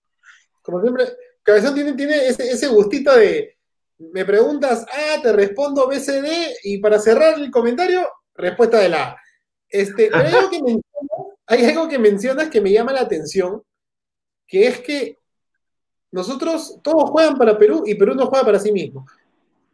Como 0.62 0.82
siempre, 0.82 1.06
Cabezón 1.44 1.76
tiene, 1.76 1.94
tiene 1.94 2.28
ese, 2.28 2.44
ese, 2.52 2.68
gustito 2.68 3.16
de, 3.16 3.56
me 3.98 4.26
preguntas 4.26 4.86
A, 4.92 5.22
te 5.22 5.32
respondo 5.32 5.88
BCD 5.88 6.56
y 6.64 6.80
para 6.80 7.00
cerrar 7.00 7.40
el 7.40 7.52
comentario, 7.52 8.08
respuesta 8.34 8.80
de 8.80 8.90
la 8.90 9.04
A. 9.04 9.18
Este, 9.70 10.10
hay 10.14 10.26
algo, 10.34 10.50
que 10.50 10.62
mencionas, 10.62 10.84
hay 11.48 11.66
algo 11.66 11.88
que 11.88 12.00
mencionas 12.00 12.50
que 12.50 12.62
me 12.62 12.72
llama 12.72 12.94
la 12.94 13.02
atención, 13.02 13.64
que 14.48 14.68
es 14.68 14.80
que 14.80 15.20
nosotros, 16.12 16.80
todos 16.82 17.10
juegan 17.10 17.38
para 17.38 17.58
Perú 17.58 17.84
y 17.86 17.96
Perú 17.96 18.16
no 18.16 18.28
juega 18.28 18.46
para 18.46 18.60
sí 18.60 18.72
mismo. 18.72 19.06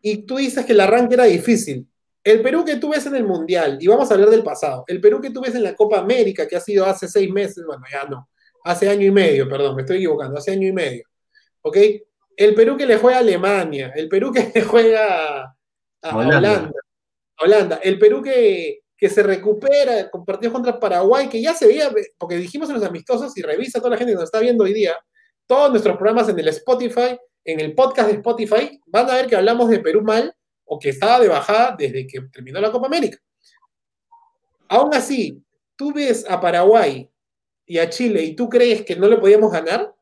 Y 0.01 0.23
tú 0.23 0.37
dices 0.37 0.65
que 0.65 0.73
el 0.73 0.79
arranque 0.79 1.13
era 1.13 1.25
difícil. 1.25 1.87
El 2.23 2.41
Perú 2.41 2.63
que 2.65 2.77
tú 2.77 2.89
ves 2.89 3.05
en 3.05 3.15
el 3.15 3.23
Mundial, 3.23 3.77
y 3.79 3.87
vamos 3.87 4.09
a 4.09 4.13
hablar 4.13 4.29
del 4.29 4.43
pasado, 4.43 4.83
el 4.87 5.01
Perú 5.01 5.19
que 5.19 5.31
tú 5.31 5.41
ves 5.41 5.55
en 5.55 5.63
la 5.63 5.75
Copa 5.75 5.99
América, 5.99 6.47
que 6.47 6.55
ha 6.55 6.59
sido 6.59 6.85
hace 6.85 7.07
seis 7.07 7.31
meses, 7.31 7.63
bueno, 7.65 7.83
ya 7.91 8.05
no, 8.05 8.29
hace 8.63 8.89
año 8.89 9.05
y 9.05 9.11
medio, 9.11 9.49
perdón, 9.49 9.75
me 9.75 9.81
estoy 9.81 9.97
equivocando, 9.97 10.37
hace 10.37 10.51
año 10.51 10.67
y 10.67 10.71
medio, 10.71 11.03
¿ok? 11.61 11.77
El 12.37 12.55
Perú 12.55 12.77
que 12.77 12.85
le 12.85 12.97
juega 12.97 13.17
a 13.17 13.21
Alemania, 13.21 13.91
el 13.95 14.07
Perú 14.09 14.31
que 14.31 14.51
le 14.53 14.61
juega 14.61 15.43
a, 15.43 15.55
a 16.01 16.15
Holanda. 16.15 16.37
Holanda, 16.37 16.71
Holanda, 17.39 17.79
el 17.83 17.99
Perú 17.99 18.21
que, 18.21 18.81
que 18.97 19.09
se 19.09 19.23
recupera 19.23 20.09
con 20.09 20.23
partidos 20.25 20.53
contra 20.53 20.79
Paraguay, 20.79 21.27
que 21.27 21.41
ya 21.41 21.53
se 21.53 21.67
veía, 21.67 21.91
porque 22.17 22.37
dijimos 22.37 22.69
en 22.69 22.75
los 22.75 22.83
amistosos, 22.83 23.37
y 23.37 23.41
revisa 23.41 23.79
toda 23.79 23.91
la 23.91 23.97
gente 23.97 24.13
que 24.13 24.15
nos 24.15 24.25
está 24.25 24.39
viendo 24.39 24.63
hoy 24.63 24.73
día, 24.73 24.95
todos 25.47 25.71
nuestros 25.71 25.97
programas 25.97 26.29
en 26.29 26.39
el 26.39 26.47
Spotify, 26.49 27.17
en 27.43 27.59
el 27.59 27.73
podcast 27.73 28.09
de 28.09 28.15
Spotify, 28.15 28.79
van 28.85 29.09
a 29.09 29.15
ver 29.15 29.27
que 29.27 29.35
hablamos 29.35 29.69
de 29.69 29.79
Perú 29.79 30.01
mal, 30.01 30.33
o 30.73 30.79
que 30.79 30.87
estaba 30.89 31.19
de 31.19 31.27
bajada 31.27 31.75
desde 31.77 32.07
que 32.07 32.21
terminó 32.31 32.61
la 32.61 32.71
Copa 32.71 32.87
América. 32.87 33.17
Aún 34.69 34.93
así, 34.93 35.43
tú 35.75 35.91
ves 35.91 36.25
a 36.29 36.39
Paraguay 36.39 37.09
y 37.65 37.77
a 37.77 37.89
Chile 37.89 38.23
y 38.23 38.37
tú 38.37 38.47
crees 38.47 38.85
que 38.85 38.95
no 38.95 39.09
le 39.09 39.17
podíamos 39.17 39.51
ganar. 39.51 39.93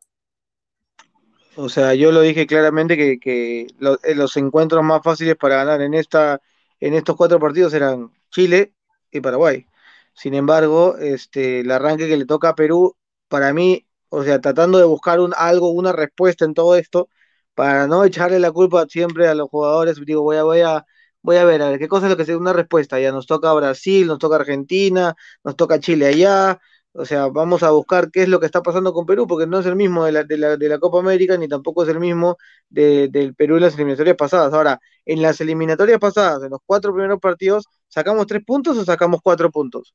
O 1.62 1.68
sea, 1.68 1.94
yo 1.94 2.14
lo 2.14 2.22
dije 2.22 2.48
claramente 2.48 2.96
que, 2.96 3.20
que 3.20 3.68
los, 3.80 4.00
los, 4.16 4.38
encuentros 4.38 4.82
más 4.82 5.02
fáciles 5.04 5.36
para 5.36 5.58
ganar 5.58 5.82
en, 5.82 5.94
esta, 5.94 6.42
en 6.80 6.94
estos 6.94 7.18
cuatro 7.18 7.38
partidos 7.40 7.74
eran 7.74 8.14
Chile 8.32 8.74
y 9.12 9.20
Paraguay. 9.20 9.66
Sin 10.14 10.36
embargo, 10.36 10.96
este, 10.98 11.60
el 11.60 11.72
arranque 11.72 12.08
que 12.08 12.16
le 12.16 12.26
toca 12.26 12.50
a 12.50 12.56
Perú, 12.56 12.96
para 13.28 13.52
mí, 13.54 13.86
o 14.08 14.24
sea, 14.24 14.40
tratando 14.40 14.78
de 14.78 14.86
buscar 14.86 15.20
un, 15.20 15.34
algo, 15.36 15.70
una 15.72 15.92
respuesta 15.92 16.46
en 16.46 16.54
todo 16.54 16.76
esto, 16.78 17.10
para 17.56 17.88
no 17.88 18.06
echarle 18.06 18.40
la 18.40 18.52
culpa 18.54 18.86
siempre 18.88 19.28
a 19.28 19.36
los 19.36 19.50
jugadores, 19.50 20.00
digo, 20.06 20.22
voy 20.22 20.38
a, 20.38 20.44
voy 20.44 20.62
a, 20.62 20.86
voy 21.22 21.36
a 21.38 21.44
ver, 21.46 21.62
a 21.62 21.72
ver, 21.72 21.80
qué 21.80 21.90
cosa 21.90 22.06
es 22.06 22.12
lo 22.12 22.18
que 22.18 22.26
sea 22.26 22.38
una 22.38 22.54
respuesta, 22.54 23.00
ya 23.02 23.12
nos 23.12 23.28
toca 23.28 23.52
Brasil, 23.54 24.08
nos 24.08 24.20
toca 24.20 24.38
Argentina, 24.38 25.14
nos 25.44 25.58
toca 25.58 25.80
Chile 25.82 26.08
allá, 26.08 26.60
o 26.94 27.06
sea, 27.06 27.28
vamos 27.28 27.64
a 27.64 27.72
buscar 27.72 28.10
qué 28.12 28.24
es 28.24 28.30
lo 28.30 28.40
que 28.40 28.48
está 28.48 28.62
pasando 28.62 28.94
con 28.94 29.06
Perú, 29.06 29.28
porque 29.28 29.46
no 29.46 29.60
es 29.60 29.66
el 29.66 29.76
mismo 29.76 30.06
de 30.06 30.12
la, 30.12 30.24
de 30.24 30.38
la, 30.38 30.58
de 30.58 30.70
la 30.70 30.80
Copa 30.80 31.00
América, 31.00 31.38
ni 31.38 31.48
tampoco 31.48 31.84
es 31.84 31.90
el 31.90 32.00
mismo 32.00 32.38
de, 32.70 33.08
del 33.10 33.36
Perú 33.36 33.56
en 33.58 33.62
las 33.62 33.76
eliminatorias 33.76 34.18
pasadas. 34.18 34.54
Ahora, 34.54 34.80
en 35.06 35.22
las 35.22 35.40
eliminatorias 35.40 36.00
pasadas, 36.00 36.44
en 36.44 36.50
los 36.50 36.60
cuatro 36.66 36.92
primeros 36.94 37.20
partidos, 37.20 37.66
¿sacamos 37.88 38.26
tres 38.28 38.44
puntos 38.46 38.78
o 38.78 38.86
sacamos 38.86 39.22
cuatro 39.24 39.52
puntos? 39.52 39.94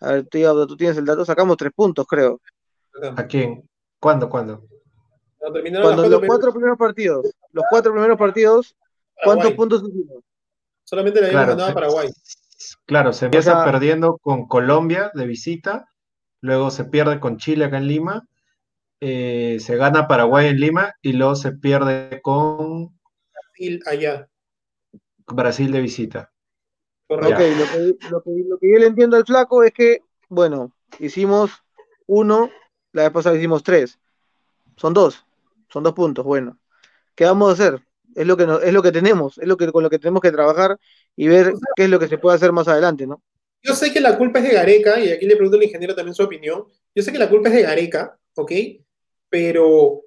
A 0.00 0.12
ver, 0.12 0.26
tío, 0.28 0.66
tú 0.66 0.76
tienes 0.76 0.96
el 0.96 1.04
dato, 1.04 1.24
sacamos 1.24 1.56
tres 1.58 1.72
puntos, 1.74 2.06
creo. 2.06 2.40
¿A 3.16 3.26
quién? 3.26 3.68
¿Cuándo? 3.98 4.28
¿Cuándo? 4.28 4.64
No, 5.40 5.82
Cuando 5.82 6.08
los 6.08 6.22
cuatro 6.26 6.52
primeros 6.52 6.78
partidos, 6.78 7.30
los 7.52 7.64
cuatro 7.70 7.92
primeros 7.92 8.18
partidos, 8.18 8.76
¿cuántos 9.24 9.52
Paraguay. 9.52 9.56
puntos 9.56 9.82
hicimos? 9.82 10.22
Solamente 10.84 11.20
le 11.20 11.26
habíamos 11.28 11.44
claro, 11.46 11.58
ganado 11.58 11.70
a 11.70 11.74
Paraguay. 11.74 12.08
Claro, 12.86 13.12
se 13.12 13.26
empieza 13.26 13.52
o 13.52 13.54
sea, 13.62 13.72
perdiendo 13.72 14.18
con 14.18 14.46
Colombia 14.48 15.10
de 15.14 15.26
visita, 15.26 15.89
luego 16.40 16.70
se 16.70 16.84
pierde 16.84 17.20
con 17.20 17.36
Chile 17.36 17.64
acá 17.64 17.78
en 17.78 17.86
Lima, 17.86 18.26
eh, 19.00 19.58
se 19.60 19.76
gana 19.76 20.08
Paraguay 20.08 20.48
en 20.48 20.60
Lima 20.60 20.94
y 21.00 21.14
luego 21.14 21.34
se 21.34 21.52
pierde 21.52 22.20
con 22.22 22.98
Brasil 23.32 23.82
allá. 23.86 24.28
Brasil 25.26 25.70
de 25.72 25.80
visita. 25.80 26.32
Ok, 27.08 27.22
lo 27.22 27.36
que, 27.36 27.54
lo, 28.10 28.22
que, 28.22 28.30
lo 28.46 28.58
que 28.58 28.72
yo 28.72 28.78
le 28.78 28.86
entiendo 28.86 29.16
al 29.16 29.24
flaco 29.24 29.64
es 29.64 29.72
que, 29.72 30.00
bueno, 30.28 30.72
hicimos 30.98 31.50
uno, 32.06 32.50
la 32.92 33.02
vez 33.02 33.10
pasada 33.10 33.36
hicimos 33.36 33.62
tres, 33.62 33.98
son 34.76 34.94
dos, 34.94 35.24
son 35.68 35.82
dos 35.82 35.92
puntos, 35.92 36.24
bueno. 36.24 36.58
¿Qué 37.14 37.24
vamos 37.24 37.50
a 37.50 37.52
hacer? 37.52 37.84
Es 38.14 38.26
lo 38.26 38.36
que, 38.36 38.46
no, 38.46 38.60
es 38.60 38.72
lo 38.72 38.82
que 38.82 38.92
tenemos, 38.92 39.38
es 39.38 39.46
lo 39.46 39.56
que, 39.56 39.70
con 39.72 39.82
lo 39.82 39.90
que 39.90 39.98
tenemos 39.98 40.22
que 40.22 40.32
trabajar 40.32 40.78
y 41.16 41.28
ver 41.28 41.48
o 41.48 41.56
sea, 41.56 41.68
qué 41.76 41.84
es 41.84 41.90
lo 41.90 41.98
que 41.98 42.08
se 42.08 42.18
puede 42.18 42.36
hacer 42.36 42.52
más 42.52 42.66
adelante, 42.68 43.06
¿no? 43.06 43.22
Yo 43.62 43.74
sé 43.74 43.92
que 43.92 44.00
la 44.00 44.16
culpa 44.16 44.38
es 44.38 44.46
de 44.46 44.54
Gareca, 44.54 45.00
y 45.00 45.10
aquí 45.10 45.26
le 45.26 45.36
pregunto 45.36 45.56
al 45.56 45.64
ingeniero 45.64 45.94
también 45.94 46.14
su 46.14 46.22
opinión. 46.22 46.64
Yo 46.94 47.02
sé 47.02 47.12
que 47.12 47.18
la 47.18 47.28
culpa 47.28 47.48
es 47.48 47.54
de 47.56 47.62
Gareca, 47.62 48.18
¿ok? 48.36 48.52
Pero 49.28 50.02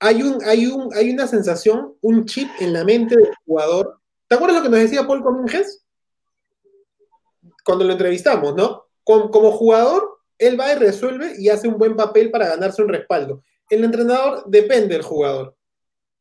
hay, 0.00 0.22
un, 0.22 0.38
hay, 0.44 0.66
un, 0.66 0.94
hay 0.94 1.10
una 1.10 1.26
sensación, 1.26 1.94
un 2.00 2.24
chip 2.26 2.48
en 2.60 2.72
la 2.72 2.84
mente 2.84 3.16
del 3.16 3.30
jugador 3.44 4.00
¿Te 4.28 4.34
acuerdas 4.34 4.58
lo 4.58 4.62
que 4.64 4.68
nos 4.70 4.80
decía 4.80 5.06
Paul 5.06 5.22
Cominges? 5.22 5.84
Cuando 7.64 7.84
lo 7.84 7.92
entrevistamos, 7.92 8.54
¿no? 8.54 8.86
Como, 9.04 9.30
como 9.30 9.52
jugador, 9.52 10.18
él 10.38 10.58
va 10.58 10.72
y 10.72 10.76
resuelve 10.76 11.34
y 11.38 11.48
hace 11.48 11.68
un 11.68 11.78
buen 11.78 11.96
papel 11.96 12.30
para 12.30 12.48
ganarse 12.48 12.82
un 12.82 12.88
respaldo. 12.88 13.42
El 13.70 13.84
entrenador 13.84 14.44
depende 14.46 14.94
del 14.94 15.02
jugador, 15.02 15.56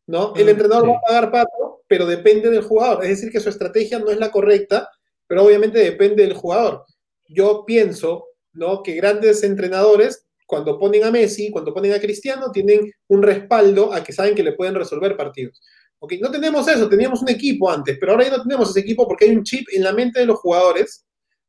¿no? 0.07 0.33
El 0.35 0.45
Mm, 0.45 0.49
entrenador 0.49 0.85
sí. 0.85 0.91
va 0.91 0.97
a 0.97 1.01
pagar 1.01 1.31
pato, 1.31 1.81
pero 1.87 2.05
depende 2.05 2.49
del 2.49 2.63
jugador. 2.63 3.03
Es 3.03 3.09
decir, 3.09 3.31
que 3.31 3.39
su 3.39 3.49
estrategia 3.49 3.99
no 3.99 4.09
es 4.11 4.17
la 4.17 4.31
correcta, 4.31 4.89
pero 5.27 5.43
obviamente 5.43 5.79
depende 5.79 6.23
del 6.23 6.33
jugador. 6.33 6.85
Yo 7.27 7.63
pienso, 7.65 8.25
¿no? 8.53 8.83
Que 8.83 8.93
grandes 8.95 9.43
entrenadores, 9.43 10.25
cuando 10.45 10.79
ponen 10.79 11.03
a 11.03 11.11
Messi, 11.11 11.51
cuando 11.51 11.73
ponen 11.73 11.93
a 11.93 11.99
Cristiano, 11.99 12.51
tienen 12.51 12.91
un 13.07 13.23
respaldo 13.23 13.93
a 13.93 14.03
que 14.03 14.13
saben 14.13 14.35
que 14.35 14.43
le 14.43 14.53
pueden 14.53 14.75
resolver 14.75 15.17
partidos. 15.17 15.61
¿Ok? 15.99 16.13
No 16.21 16.29
tenemos 16.29 16.67
eso, 16.67 16.87
teníamos 16.87 17.21
un 17.21 17.29
equipo 17.29 17.71
antes, 17.71 17.97
pero 17.99 18.11
ahora 18.11 18.25
ya 18.25 18.37
no 18.37 18.43
tenemos 18.43 18.69
ese 18.69 18.81
equipo 18.81 19.07
porque 19.07 19.25
hay 19.25 19.31
un 19.31 19.43
chip 19.43 19.67
en 19.73 19.83
la 19.83 19.93
mente 19.93 20.19
de 20.19 20.25
los 20.25 20.39
jugadores, 20.39 21.05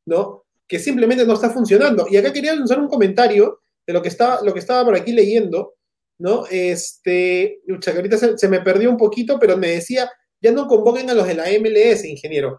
¿no? 0.06 0.44
Que 0.66 0.78
simplemente 0.78 1.26
no 1.26 1.34
está 1.34 1.50
funcionando. 1.50 2.06
Y 2.10 2.16
acá 2.16 2.32
quería 2.32 2.54
lanzar 2.54 2.80
un 2.80 2.88
comentario 2.88 3.60
de 3.86 3.92
lo 3.92 4.02
que 4.02 4.08
estaba, 4.08 4.40
lo 4.42 4.52
que 4.52 4.60
estaba 4.60 4.84
por 4.84 4.96
aquí 4.96 5.12
leyendo, 5.12 5.74
¿no? 6.18 6.44
Este, 6.50 7.60
lucha, 7.66 7.92
que 7.92 7.98
ahorita 7.98 8.16
se, 8.16 8.38
se 8.38 8.48
me 8.48 8.60
perdió 8.60 8.90
un 8.90 8.96
poquito, 8.96 9.38
pero 9.38 9.56
me 9.56 9.68
decía, 9.68 10.10
ya 10.40 10.52
no 10.52 10.66
convoquen 10.66 11.10
a 11.10 11.14
los 11.14 11.26
de 11.26 11.34
la 11.34 11.44
MLS, 11.44 12.04
ingeniero. 12.04 12.58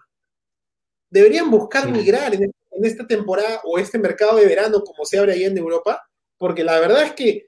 Deberían 1.09 1.49
buscar 1.49 1.89
migrar 1.89 2.33
en, 2.35 2.43
en 2.43 2.85
esta 2.85 3.07
temporada 3.07 3.61
o 3.63 3.79
este 3.79 3.97
mercado 3.97 4.37
de 4.37 4.45
verano 4.45 4.81
como 4.81 5.05
se 5.05 5.17
abre 5.19 5.33
ahí 5.33 5.43
en 5.45 5.57
Europa, 5.57 6.01
porque 6.37 6.63
la 6.63 6.79
verdad 6.79 7.03
es 7.03 7.13
que 7.13 7.47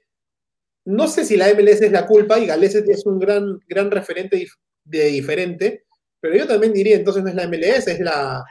no 0.86 1.06
sé 1.08 1.24
si 1.24 1.36
la 1.36 1.48
MLS 1.50 1.82
es 1.84 1.92
la 1.92 2.06
culpa 2.06 2.38
y 2.38 2.46
Gales 2.46 2.74
es 2.74 3.06
un 3.06 3.18
gran, 3.18 3.58
gran 3.68 3.90
referente 3.90 4.36
dif- 4.38 4.56
de 4.84 5.04
diferente, 5.06 5.84
pero 6.20 6.36
yo 6.36 6.46
también 6.46 6.72
diría 6.72 6.96
entonces 6.96 7.22
no 7.22 7.28
es 7.28 7.34
la 7.34 7.44
MLS, 7.44 7.86
es 7.88 8.00
la, 8.00 8.42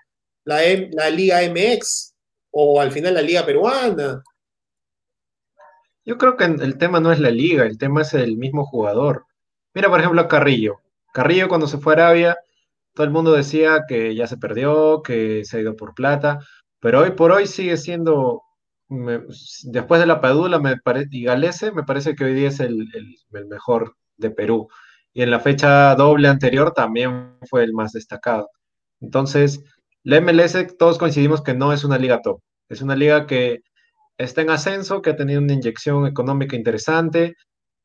la, 0.46 0.64
M- 0.64 0.90
la 0.94 1.10
Liga 1.10 1.42
MX 1.44 2.14
o 2.52 2.80
al 2.80 2.92
final 2.92 3.16
la 3.16 3.22
Liga 3.22 3.46
Peruana. 3.46 4.24
Yo 6.06 6.18
creo 6.18 6.38
que 6.38 6.46
el 6.46 6.78
tema 6.78 7.00
no 7.00 7.12
es 7.12 7.20
la 7.20 7.30
liga, 7.30 7.66
el 7.66 7.78
tema 7.78 8.02
es 8.02 8.14
el 8.14 8.38
mismo 8.38 8.66
jugador. 8.66 9.26
Mira, 9.74 9.90
por 9.90 10.00
ejemplo, 10.00 10.22
a 10.22 10.28
Carrillo. 10.28 10.80
Carrillo 11.14 11.48
cuando 11.50 11.68
se 11.68 11.78
fue 11.78 11.94
a 11.94 11.98
Arabia, 11.98 12.38
todo 13.00 13.06
el 13.08 13.14
mundo 13.14 13.32
decía 13.32 13.84
que 13.88 14.14
ya 14.14 14.28
se 14.28 14.36
perdió, 14.38 15.02
que 15.04 15.46
se 15.46 15.56
ha 15.58 15.62
ido 15.62 15.74
por 15.78 15.94
plata, 15.96 16.40
pero 16.82 17.00
hoy 17.00 17.12
por 17.12 17.32
hoy 17.32 17.48
sigue 17.48 17.78
siendo, 17.78 18.42
después 18.90 20.02
de 20.02 20.06
la 20.06 20.20
Padula 20.20 20.60
me 20.60 20.76
pare- 20.76 21.08
y 21.10 21.24
Galese, 21.24 21.72
me 21.72 21.84
parece 21.84 22.14
que 22.14 22.26
hoy 22.26 22.34
día 22.34 22.50
es 22.50 22.60
el, 22.60 22.74
el- 22.94 23.16
el 23.32 23.48
mejor 23.48 23.96
de 24.18 24.32
Perú. 24.32 24.68
Y 25.14 25.22
en 25.22 25.32
la 25.32 25.40
fecha 25.40 25.96
doble 25.96 26.28
anterior 26.28 26.74
también 26.74 27.38
fue 27.50 27.64
el 27.64 27.72
más 27.74 27.94
destacado. 27.94 28.50
Entonces, 29.00 29.64
la 30.04 30.18
MLS, 30.18 30.66
todos 30.78 30.98
coincidimos 30.98 31.42
que 31.42 31.54
no 31.54 31.72
es 31.72 31.86
una 31.86 31.98
liga 31.98 32.22
top, 32.22 32.42
es 32.68 32.82
una 32.82 32.98
liga 32.98 33.28
que 33.28 33.62
está 34.18 34.42
en 34.42 34.50
ascenso, 34.50 35.02
que 35.02 35.12
ha 35.12 35.16
tenido 35.16 35.40
una 35.42 35.54
inyección 35.54 36.06
económica 36.06 36.58
interesante, 36.58 37.36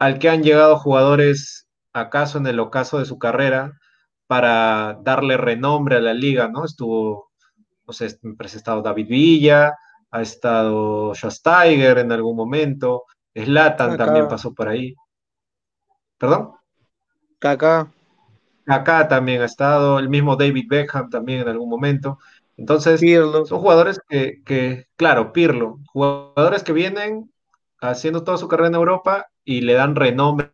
al 0.01 0.19
que 0.19 0.29
han 0.29 0.43
llegado 0.43 0.77
jugadores 0.77 1.69
acaso 1.93 2.39
en 2.39 2.49
el 2.49 2.59
ocaso 2.59 2.99
de 2.99 3.05
su 3.07 3.17
carrera 3.19 3.75
para 4.27 4.99
darle 5.03 5.37
renombre 5.37 5.97
a 5.97 6.01
la 6.01 6.15
liga, 6.15 6.49
¿no? 6.49 6.65
Estuvo, 6.65 7.31
no 7.87 7.93
sé, 7.93 8.07
ha 8.07 8.45
estado 8.45 8.83
David 8.83 9.09
Villa, 9.09 9.75
ha 10.11 10.23
estado 10.23 11.15
Schweinsteiger 11.15 11.99
en 11.99 12.13
algún 12.13 12.37
momento, 12.37 13.05
Zlatan 13.35 13.93
Kaká. 13.93 14.05
también 14.05 14.29
pasó 14.29 14.55
por 14.55 14.69
ahí. 14.69 14.95
¿Perdón? 16.19 16.53
Kaká. 17.39 17.93
Acá 18.67 19.09
también 19.09 19.43
ha 19.43 19.47
estado, 19.47 19.99
el 19.99 20.09
mismo 20.09 20.37
David 20.37 20.67
Beckham 20.69 21.11
también 21.11 21.41
en 21.41 21.49
algún 21.49 21.69
momento. 21.69 22.19
Entonces, 22.57 23.01
Pirlo. 23.01 23.45
son 23.45 23.61
jugadores 23.61 24.01
que, 24.09 24.43
que, 24.45 24.87
claro, 24.97 25.33
Pirlo, 25.33 25.81
jugadores 25.93 26.63
que 26.63 26.73
vienen 26.73 27.31
haciendo 27.81 28.25
toda 28.25 28.39
su 28.39 28.49
carrera 28.49 28.69
en 28.69 28.75
Europa 28.77 29.27
y 29.45 29.61
le 29.61 29.75
dan 29.75 29.97
renombre 29.97 30.53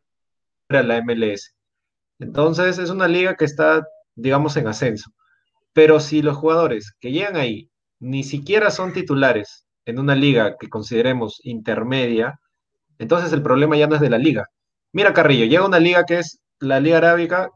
a 0.70 0.82
la 0.82 1.02
MLS. 1.02 1.54
Entonces, 2.20 2.78
es 2.78 2.90
una 2.90 3.08
liga 3.08 3.34
que 3.36 3.44
está, 3.46 3.82
digamos, 4.14 4.56
en 4.56 4.68
ascenso. 4.68 5.10
Pero 5.72 6.00
si 6.00 6.22
los 6.22 6.36
jugadores 6.36 6.92
que 7.00 7.12
llegan 7.12 7.36
ahí 7.36 7.70
ni 7.98 8.24
siquiera 8.24 8.70
son 8.70 8.92
titulares 8.92 9.66
en 9.86 9.98
una 9.98 10.14
liga 10.14 10.56
que 10.58 10.68
consideremos 10.68 11.40
intermedia, 11.44 12.38
entonces 12.98 13.32
el 13.32 13.42
problema 13.42 13.76
ya 13.76 13.86
no 13.86 13.94
es 13.94 14.00
de 14.00 14.10
la 14.10 14.18
liga. 14.18 14.46
Mira 14.92 15.14
Carrillo, 15.14 15.46
llega 15.46 15.66
una 15.66 15.78
liga 15.78 16.04
que 16.04 16.18
es 16.18 16.40
la 16.60 16.80
Liga 16.80 16.98
Arábica, 16.98 17.50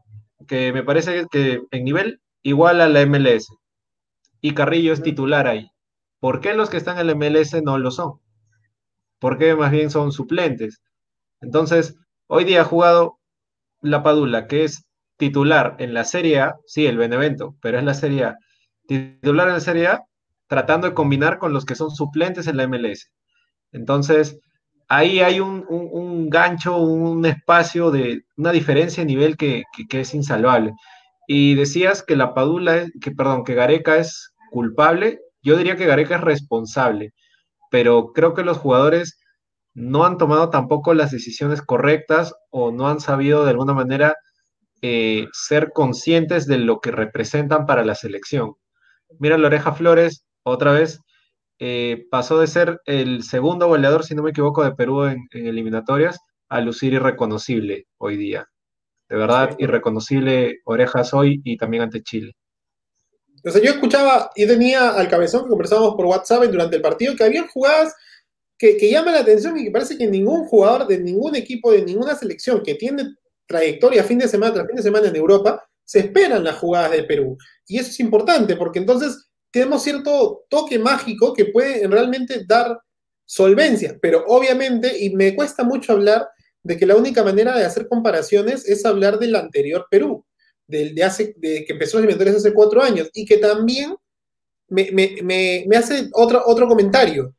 que 0.47 0.73
me 0.73 0.83
parece 0.83 1.27
que 1.31 1.61
en 1.71 1.83
nivel 1.83 2.21
igual 2.41 2.81
a 2.81 2.89
la 2.89 3.05
MLS. 3.05 3.47
Y 4.41 4.53
Carrillo 4.53 4.93
es 4.93 5.03
titular 5.03 5.47
ahí. 5.47 5.69
¿Por 6.19 6.41
qué 6.41 6.53
los 6.53 6.69
que 6.69 6.77
están 6.77 6.97
en 6.97 7.07
la 7.07 7.15
MLS 7.15 7.61
no 7.63 7.77
lo 7.77 7.91
son? 7.91 8.19
¿Por 9.19 9.37
qué 9.37 9.55
más 9.55 9.71
bien 9.71 9.91
son 9.91 10.11
suplentes? 10.11 10.81
Entonces, 11.41 11.95
hoy 12.27 12.45
día 12.45 12.61
ha 12.61 12.65
jugado 12.65 13.19
la 13.85 14.03
Padula, 14.03 14.47
que 14.47 14.63
es 14.63 14.85
titular 15.17 15.75
en 15.79 15.93
la 15.93 16.03
Serie 16.03 16.39
A, 16.39 16.55
sí, 16.65 16.85
el 16.85 16.97
Benevento, 16.97 17.55
pero 17.61 17.77
es 17.77 17.83
la 17.83 17.93
Serie 17.93 18.25
A. 18.25 18.37
Titular 18.87 19.47
en 19.47 19.53
la 19.53 19.59
Serie 19.59 19.87
A, 19.87 20.03
tratando 20.47 20.87
de 20.87 20.93
combinar 20.93 21.39
con 21.39 21.53
los 21.53 21.65
que 21.65 21.75
son 21.75 21.91
suplentes 21.91 22.47
en 22.47 22.57
la 22.57 22.67
MLS. 22.67 23.11
Entonces, 23.71 24.39
ahí 24.87 25.19
hay 25.19 25.39
un, 25.39 26.29
gancho, 26.29 26.77
un 26.77 27.25
espacio 27.25 27.91
de 27.91 28.23
una 28.37 28.51
diferencia 28.51 29.03
de 29.03 29.07
nivel 29.07 29.37
que, 29.37 29.63
es 29.89 30.13
insalvable. 30.13 30.73
Y 31.27 31.55
decías 31.55 32.03
que 32.03 32.15
la 32.15 32.33
Padula, 32.33 32.77
es, 32.77 32.91
que 33.01 33.11
perdón, 33.11 33.43
que 33.43 33.55
Gareca 33.55 33.97
es 33.97 34.33
culpable. 34.51 35.19
Yo 35.41 35.57
diría 35.57 35.75
que 35.75 35.85
Gareca 35.85 36.15
es 36.15 36.21
responsable, 36.21 37.13
pero 37.71 38.11
creo 38.13 38.33
que 38.33 38.43
los 38.43 38.57
jugadores 38.57 39.17
no 39.75 40.05
han 40.05 40.17
tomado 40.17 40.49
tampoco 40.49 40.93
las 40.93 41.11
decisiones 41.11 41.61
correctas 41.61 42.33
o 42.49 42.71
no 42.71 42.87
han 42.87 43.01
sabido 43.01 43.43
de 43.43 43.51
alguna 43.51 43.73
manera 43.73 44.15
eh, 44.81 45.27
ser 45.33 45.71
conscientes 45.73 46.47
de 46.47 46.57
lo 46.57 46.79
que 46.79 46.91
representan 46.91 47.65
para 47.65 47.83
la 47.85 47.93
selección. 47.93 48.53
Mira, 49.19 49.37
Loreja 49.37 49.73
Flores, 49.73 50.25
otra 50.43 50.71
vez, 50.71 51.01
eh, 51.59 52.05
pasó 52.09 52.39
de 52.39 52.47
ser 52.47 52.81
el 52.85 53.23
segundo 53.23 53.67
goleador, 53.67 54.05
si 54.05 54.15
no 54.15 54.23
me 54.23 54.31
equivoco, 54.31 54.63
de 54.63 54.73
Perú 54.73 55.05
en, 55.05 55.27
en 55.31 55.47
eliminatorias, 55.47 56.19
a 56.47 56.61
lucir 56.61 56.93
irreconocible 56.93 57.85
hoy 57.97 58.15
día. 58.15 58.47
De 59.09 59.17
verdad, 59.17 59.55
irreconocible 59.59 60.59
Orejas 60.63 61.13
hoy 61.13 61.41
y 61.43 61.57
también 61.57 61.83
ante 61.83 62.01
Chile. 62.01 62.33
O 63.43 63.51
sea, 63.51 63.61
yo 63.61 63.71
escuchaba 63.71 64.31
y 64.35 64.47
tenía 64.47 64.91
al 64.91 65.07
cabezón 65.07 65.43
que 65.43 65.49
conversábamos 65.49 65.95
por 65.95 66.05
WhatsApp 66.05 66.45
durante 66.45 66.77
el 66.77 66.81
partido 66.81 67.15
que 67.15 67.25
habían 67.25 67.47
jugadas 67.47 67.93
que, 68.57 68.89
llaman 68.89 69.13
la 69.13 69.21
atención 69.21 69.57
y 69.57 69.65
que 69.65 69.71
parece 69.71 69.97
que 69.97 70.07
ningún 70.07 70.45
jugador 70.45 70.87
de 70.87 70.99
ningún 70.99 71.35
equipo, 71.35 71.71
de 71.71 71.83
ninguna 71.83 72.15
selección 72.15 72.63
que 72.63 72.75
tiene 72.75 73.15
trayectoria 73.45 74.03
fin 74.03 74.19
de 74.19 74.27
semana 74.27 74.53
tras 74.53 74.67
fin 74.67 74.75
de 74.75 74.83
semana 74.83 75.07
en 75.07 75.15
Europa, 75.15 75.63
se 75.83 75.99
esperan 75.99 76.43
las 76.43 76.57
jugadas 76.57 76.91
de 76.91 77.03
Perú. 77.03 77.37
Y 77.67 77.77
eso 77.77 77.89
es 77.89 77.99
importante 77.99 78.55
porque 78.55 78.79
entonces 78.79 79.29
tenemos 79.51 79.83
cierto 79.83 80.45
toque 80.49 80.79
mágico 80.79 81.33
que 81.33 81.45
puede 81.45 81.87
realmente 81.87 82.43
dar 82.47 82.79
solvencia, 83.25 83.97
pero 84.01 84.23
obviamente, 84.27 84.97
y 84.99 85.11
me 85.11 85.35
cuesta 85.35 85.63
mucho 85.63 85.93
hablar 85.93 86.27
de 86.61 86.77
que 86.77 86.85
la 86.85 86.95
única 86.95 87.23
manera 87.23 87.57
de 87.57 87.65
hacer 87.65 87.87
comparaciones 87.87 88.67
es 88.67 88.85
hablar 88.85 89.19
del 89.19 89.35
anterior 89.35 89.87
Perú, 89.89 90.25
del 90.67 90.95
de 90.95 91.03
hace, 91.03 91.33
de 91.37 91.63
que 91.63 91.73
empezó 91.73 91.97
los 91.97 92.03
eliminatorios 92.03 92.37
hace 92.37 92.53
cuatro 92.53 92.81
años, 92.81 93.09
y 93.13 93.25
que 93.25 93.37
también 93.37 93.95
me, 94.67 94.91
me, 94.91 95.15
me, 95.23 95.65
me 95.67 95.77
hace 95.77 96.09
otro, 96.13 96.41
otro 96.45 96.67
comentario. 96.67 97.33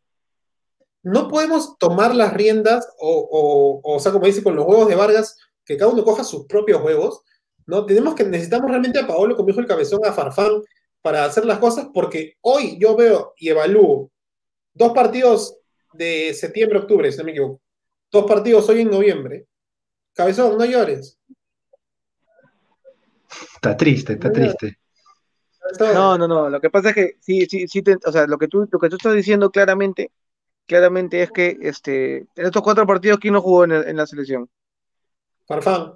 No 1.06 1.28
podemos 1.28 1.78
tomar 1.78 2.16
las 2.16 2.32
riendas, 2.32 2.84
o, 2.98 3.80
o, 3.84 3.94
o 3.94 4.00
sea, 4.00 4.10
como 4.10 4.26
dice 4.26 4.42
con 4.42 4.56
los 4.56 4.66
huevos 4.66 4.88
de 4.88 4.96
Vargas, 4.96 5.38
que 5.64 5.76
cada 5.76 5.92
uno 5.92 6.02
coja 6.02 6.24
sus 6.24 6.46
propios 6.46 6.82
huevos, 6.82 7.22
¿no? 7.64 7.86
Tenemos 7.86 8.16
que, 8.16 8.24
necesitamos 8.24 8.68
realmente 8.68 8.98
a 8.98 9.06
Paolo, 9.06 9.36
como 9.36 9.46
dijo 9.46 9.60
el 9.60 9.68
cabezón, 9.68 10.04
a 10.04 10.12
Farfán, 10.12 10.62
para 11.02 11.24
hacer 11.24 11.44
las 11.44 11.60
cosas, 11.60 11.90
porque 11.94 12.34
hoy 12.40 12.76
yo 12.80 12.96
veo 12.96 13.34
y 13.36 13.50
evalúo 13.50 14.10
dos 14.74 14.92
partidos 14.94 15.56
de 15.92 16.34
septiembre, 16.34 16.80
octubre, 16.80 17.12
si 17.12 17.18
no 17.18 17.24
me 17.24 17.30
equivoco, 17.30 17.60
dos 18.10 18.26
partidos 18.26 18.68
hoy 18.68 18.80
en 18.80 18.90
noviembre. 18.90 19.46
Cabezón, 20.12 20.58
no 20.58 20.64
llores. 20.64 21.20
Está 23.54 23.76
triste, 23.76 24.14
está 24.14 24.32
triste. 24.32 24.76
No, 25.78 26.18
no, 26.18 26.26
no. 26.26 26.50
Lo 26.50 26.60
que 26.60 26.68
pasa 26.70 26.88
es 26.88 26.96
que 26.96 27.16
sí, 27.20 27.46
sí, 27.46 27.68
sí, 27.68 27.82
te, 27.82 27.96
o 28.04 28.10
sea, 28.10 28.26
lo 28.26 28.38
que 28.38 28.48
tú, 28.48 28.68
lo 28.68 28.80
que 28.80 28.88
tú 28.88 28.96
estás 28.96 29.14
diciendo 29.14 29.50
claramente, 29.52 30.10
claramente 30.66 31.22
es 31.22 31.30
que 31.30 31.56
este, 31.62 32.16
en 32.18 32.46
estos 32.46 32.62
cuatro 32.62 32.86
partidos, 32.86 33.18
¿quién 33.18 33.34
no 33.34 33.40
jugó 33.40 33.64
en, 33.64 33.72
el, 33.72 33.88
en 33.88 33.96
la 33.96 34.06
selección? 34.06 34.48
Farfán. 35.46 35.94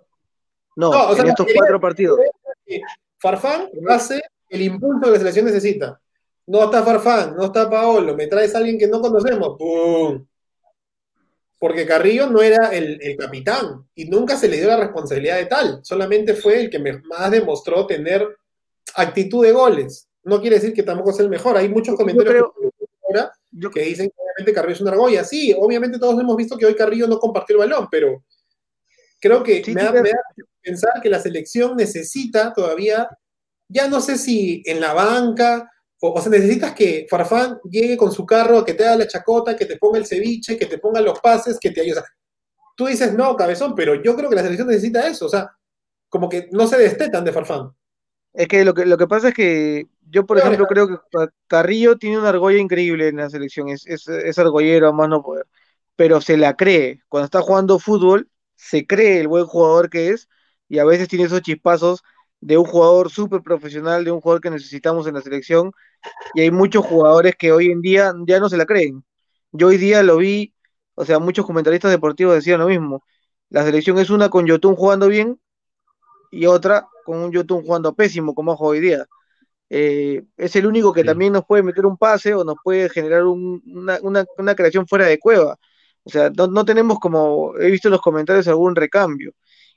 No, 0.76 0.90
no 0.92 1.08
o 1.08 1.14
sea, 1.14 1.24
en 1.24 1.30
estos 1.30 1.46
cuatro 1.54 1.80
partidos. 1.80 2.18
Farfán 3.18 3.68
hace 3.88 4.22
el 4.48 4.62
impulso 4.62 5.06
que 5.06 5.10
la 5.10 5.18
selección 5.18 5.46
necesita. 5.46 6.00
No 6.46 6.64
está 6.64 6.82
Farfán, 6.82 7.36
no 7.36 7.44
está 7.44 7.68
Paolo, 7.68 8.16
me 8.16 8.26
traes 8.26 8.54
a 8.54 8.58
alguien 8.58 8.78
que 8.78 8.88
no 8.88 9.00
conocemos. 9.00 9.56
¡Pum! 9.58 10.26
Porque 11.58 11.86
Carrillo 11.86 12.26
no 12.26 12.40
era 12.40 12.70
el, 12.70 12.98
el, 13.02 13.16
capitán 13.18 13.86
y 13.94 14.06
nunca 14.06 14.36
se 14.36 14.48
le 14.48 14.56
dio 14.56 14.68
la 14.68 14.78
responsabilidad 14.78 15.36
de 15.36 15.46
tal. 15.46 15.80
Solamente 15.82 16.34
fue 16.34 16.58
el 16.58 16.70
que 16.70 16.78
más 16.78 17.30
demostró 17.30 17.86
tener 17.86 18.26
actitud 18.94 19.44
de 19.44 19.52
goles. 19.52 20.08
No 20.24 20.40
quiere 20.40 20.56
decir 20.56 20.72
que 20.72 20.82
tampoco 20.82 21.12
sea 21.12 21.24
el 21.24 21.30
mejor. 21.30 21.56
Hay 21.58 21.68
muchos 21.68 21.96
comentarios 21.96 22.34
creo- 22.34 22.54
que, 22.72 23.28
Yo- 23.50 23.70
que 23.70 23.82
dicen 23.82 24.08
que 24.08 24.29
Carrillo 24.44 24.74
es 24.74 24.80
una 24.80 24.90
argolla. 24.92 25.24
Sí, 25.24 25.54
obviamente 25.58 25.98
todos 25.98 26.20
hemos 26.20 26.36
visto 26.36 26.56
que 26.56 26.66
hoy 26.66 26.74
Carrillo 26.74 27.06
no 27.06 27.18
compartió 27.18 27.54
el 27.54 27.68
balón, 27.70 27.88
pero 27.90 28.24
creo 29.20 29.42
que 29.42 29.62
Sí, 29.64 29.72
me, 29.74 29.82
da, 29.82 29.92
tiene- 29.92 30.02
me 30.02 30.10
da 30.10 30.20
pensar 30.62 30.92
que 31.02 31.08
la 31.10 31.20
selección 31.20 31.76
necesita 31.76 32.52
todavía, 32.52 33.08
ya 33.68 33.88
no 33.88 34.00
sé 34.00 34.16
si 34.18 34.62
en 34.66 34.80
la 34.80 34.92
banca, 34.94 35.70
o, 36.00 36.12
o 36.12 36.20
sea, 36.20 36.30
necesitas 36.30 36.74
que 36.74 37.06
Farfán 37.08 37.58
llegue 37.70 37.96
con 37.96 38.12
su 38.12 38.24
carro, 38.26 38.64
que 38.64 38.74
te 38.74 38.84
haga 38.84 38.96
la 38.96 39.06
chacota, 39.08 39.56
que 39.56 39.66
te 39.66 39.76
ponga 39.76 39.98
el 39.98 40.06
ceviche, 40.06 40.56
que 40.58 40.66
te 40.66 40.78
ponga 40.78 41.00
los 41.00 41.20
pases, 41.20 41.58
que 41.60 41.70
te 41.70 41.82
ayude. 41.82 41.92
O 42.00 42.02
sea, 42.02 42.04
tú 42.76 42.86
dices, 42.86 43.12
no, 43.14 43.36
cabezón, 43.36 43.74
pero 43.74 44.02
yo 44.02 44.16
creo 44.16 44.28
que 44.30 44.36
la 44.36 44.42
selección 44.42 44.68
necesita 44.68 45.06
eso, 45.06 45.26
o 45.26 45.28
sea, 45.28 45.50
como 46.08 46.28
que 46.28 46.48
no 46.52 46.66
se 46.66 46.78
destetan 46.78 47.24
de 47.24 47.32
Farfán. 47.32 47.70
Es 48.32 48.48
que 48.48 48.64
lo 48.64 48.72
que, 48.74 48.86
lo 48.86 48.96
que 48.96 49.06
pasa 49.08 49.28
es 49.28 49.34
que 49.34 49.86
yo, 50.10 50.26
por 50.26 50.38
ejemplo, 50.38 50.66
creo 50.66 50.88
que 50.88 50.96
Ca- 51.12 51.32
Carrillo 51.46 51.96
tiene 51.98 52.18
una 52.18 52.30
argolla 52.30 52.58
increíble 52.58 53.08
en 53.08 53.16
la 53.16 53.30
selección, 53.30 53.68
es, 53.68 53.86
es, 53.86 54.08
es 54.08 54.38
argollero 54.38 54.88
a 54.88 54.92
más 54.92 55.08
no 55.08 55.22
poder, 55.22 55.46
pero 55.96 56.20
se 56.20 56.36
la 56.36 56.56
cree. 56.56 57.02
Cuando 57.08 57.24
está 57.26 57.42
jugando 57.42 57.78
fútbol, 57.78 58.30
se 58.56 58.86
cree 58.86 59.20
el 59.20 59.28
buen 59.28 59.46
jugador 59.46 59.90
que 59.90 60.10
es 60.10 60.28
y 60.68 60.78
a 60.78 60.84
veces 60.84 61.08
tiene 61.08 61.24
esos 61.26 61.42
chispazos 61.42 62.02
de 62.40 62.58
un 62.58 62.64
jugador 62.66 63.10
súper 63.10 63.42
profesional, 63.42 64.04
de 64.04 64.12
un 64.12 64.20
jugador 64.20 64.40
que 64.42 64.50
necesitamos 64.50 65.06
en 65.06 65.14
la 65.14 65.22
selección 65.22 65.72
y 66.32 66.42
hay 66.42 66.50
muchos 66.50 66.84
jugadores 66.84 67.36
que 67.36 67.52
hoy 67.52 67.70
en 67.70 67.80
día 67.82 68.14
ya 68.26 68.40
no 68.40 68.48
se 68.48 68.56
la 68.56 68.66
creen. 68.66 69.04
Yo 69.52 69.68
hoy 69.68 69.78
día 69.78 70.02
lo 70.02 70.18
vi, 70.18 70.54
o 70.94 71.04
sea, 71.04 71.18
muchos 71.18 71.46
comentaristas 71.46 71.90
deportivos 71.90 72.34
decían 72.34 72.60
lo 72.60 72.68
mismo. 72.68 73.04
La 73.50 73.64
selección 73.64 73.98
es 73.98 74.10
una 74.10 74.28
con 74.30 74.46
Yotun 74.46 74.76
jugando 74.76 75.08
bien 75.08 75.40
y 76.30 76.46
otra 76.46 76.88
con 77.04 77.18
un 77.18 77.32
Yotun 77.32 77.62
jugando 77.64 77.94
pésimo, 77.94 78.34
como 78.34 78.56
juega 78.56 78.72
hoy 78.72 78.80
día. 78.80 79.06
Eh, 79.70 80.22
es 80.36 80.56
el 80.56 80.66
único 80.66 80.92
que 80.92 81.02
Sí. 81.02 81.06
también 81.06 81.32
nos 81.32 81.44
puede 81.46 81.62
meter 81.62 81.86
un 81.86 81.96
pase 81.96 82.34
o 82.34 82.44
nos 82.44 82.56
puede 82.62 82.88
generar 82.90 83.24
un- 83.24 83.62
una, 83.66 83.98
una- 84.02 84.24
una 84.38 84.54
creación 84.56 84.86
fuera 84.86 85.06
de 85.06 85.18
cueva. 85.18 85.56
O 86.04 86.10
sea, 86.10 86.30
no, 86.30 86.46
no 86.48 86.64
tenemos 86.64 86.98
como, 86.98 87.56
he 87.58 87.70
visto 87.70 87.88
en 87.88 87.92
los 87.92 88.00
comentarios 88.02 88.48
algún 88.48 88.74
recambio. 88.74 89.32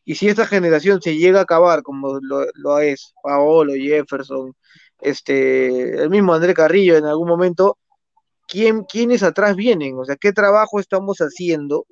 Y 0.06 0.16
si 0.16 0.28
esta 0.30 0.46
generación 0.48 1.02
se 1.02 1.16
llega 1.18 1.40
a 1.40 1.44
acabar, 1.44 1.84
como 1.84 2.20
lo, 2.22 2.46
lo 2.56 2.80
es 2.80 3.14
Paolo, 3.24 3.74
Jefferson, 3.76 4.54
este, 5.00 6.02
el 6.02 6.10
mismo 6.10 6.34
André 6.34 6.54
Carrillo 6.54 6.98
en 6.98 7.06
algún 7.06 7.28
momento, 7.28 7.78
¿quién, 8.48 8.84
¿quiénes 8.86 9.24
atrás 9.24 9.56
vienen? 9.56 9.98
O 10.00 10.06
sea, 10.06 10.16
¿qué 10.16 10.34
trabajo 10.34 10.80
estamos 10.80 11.20
haciendo 11.20 11.86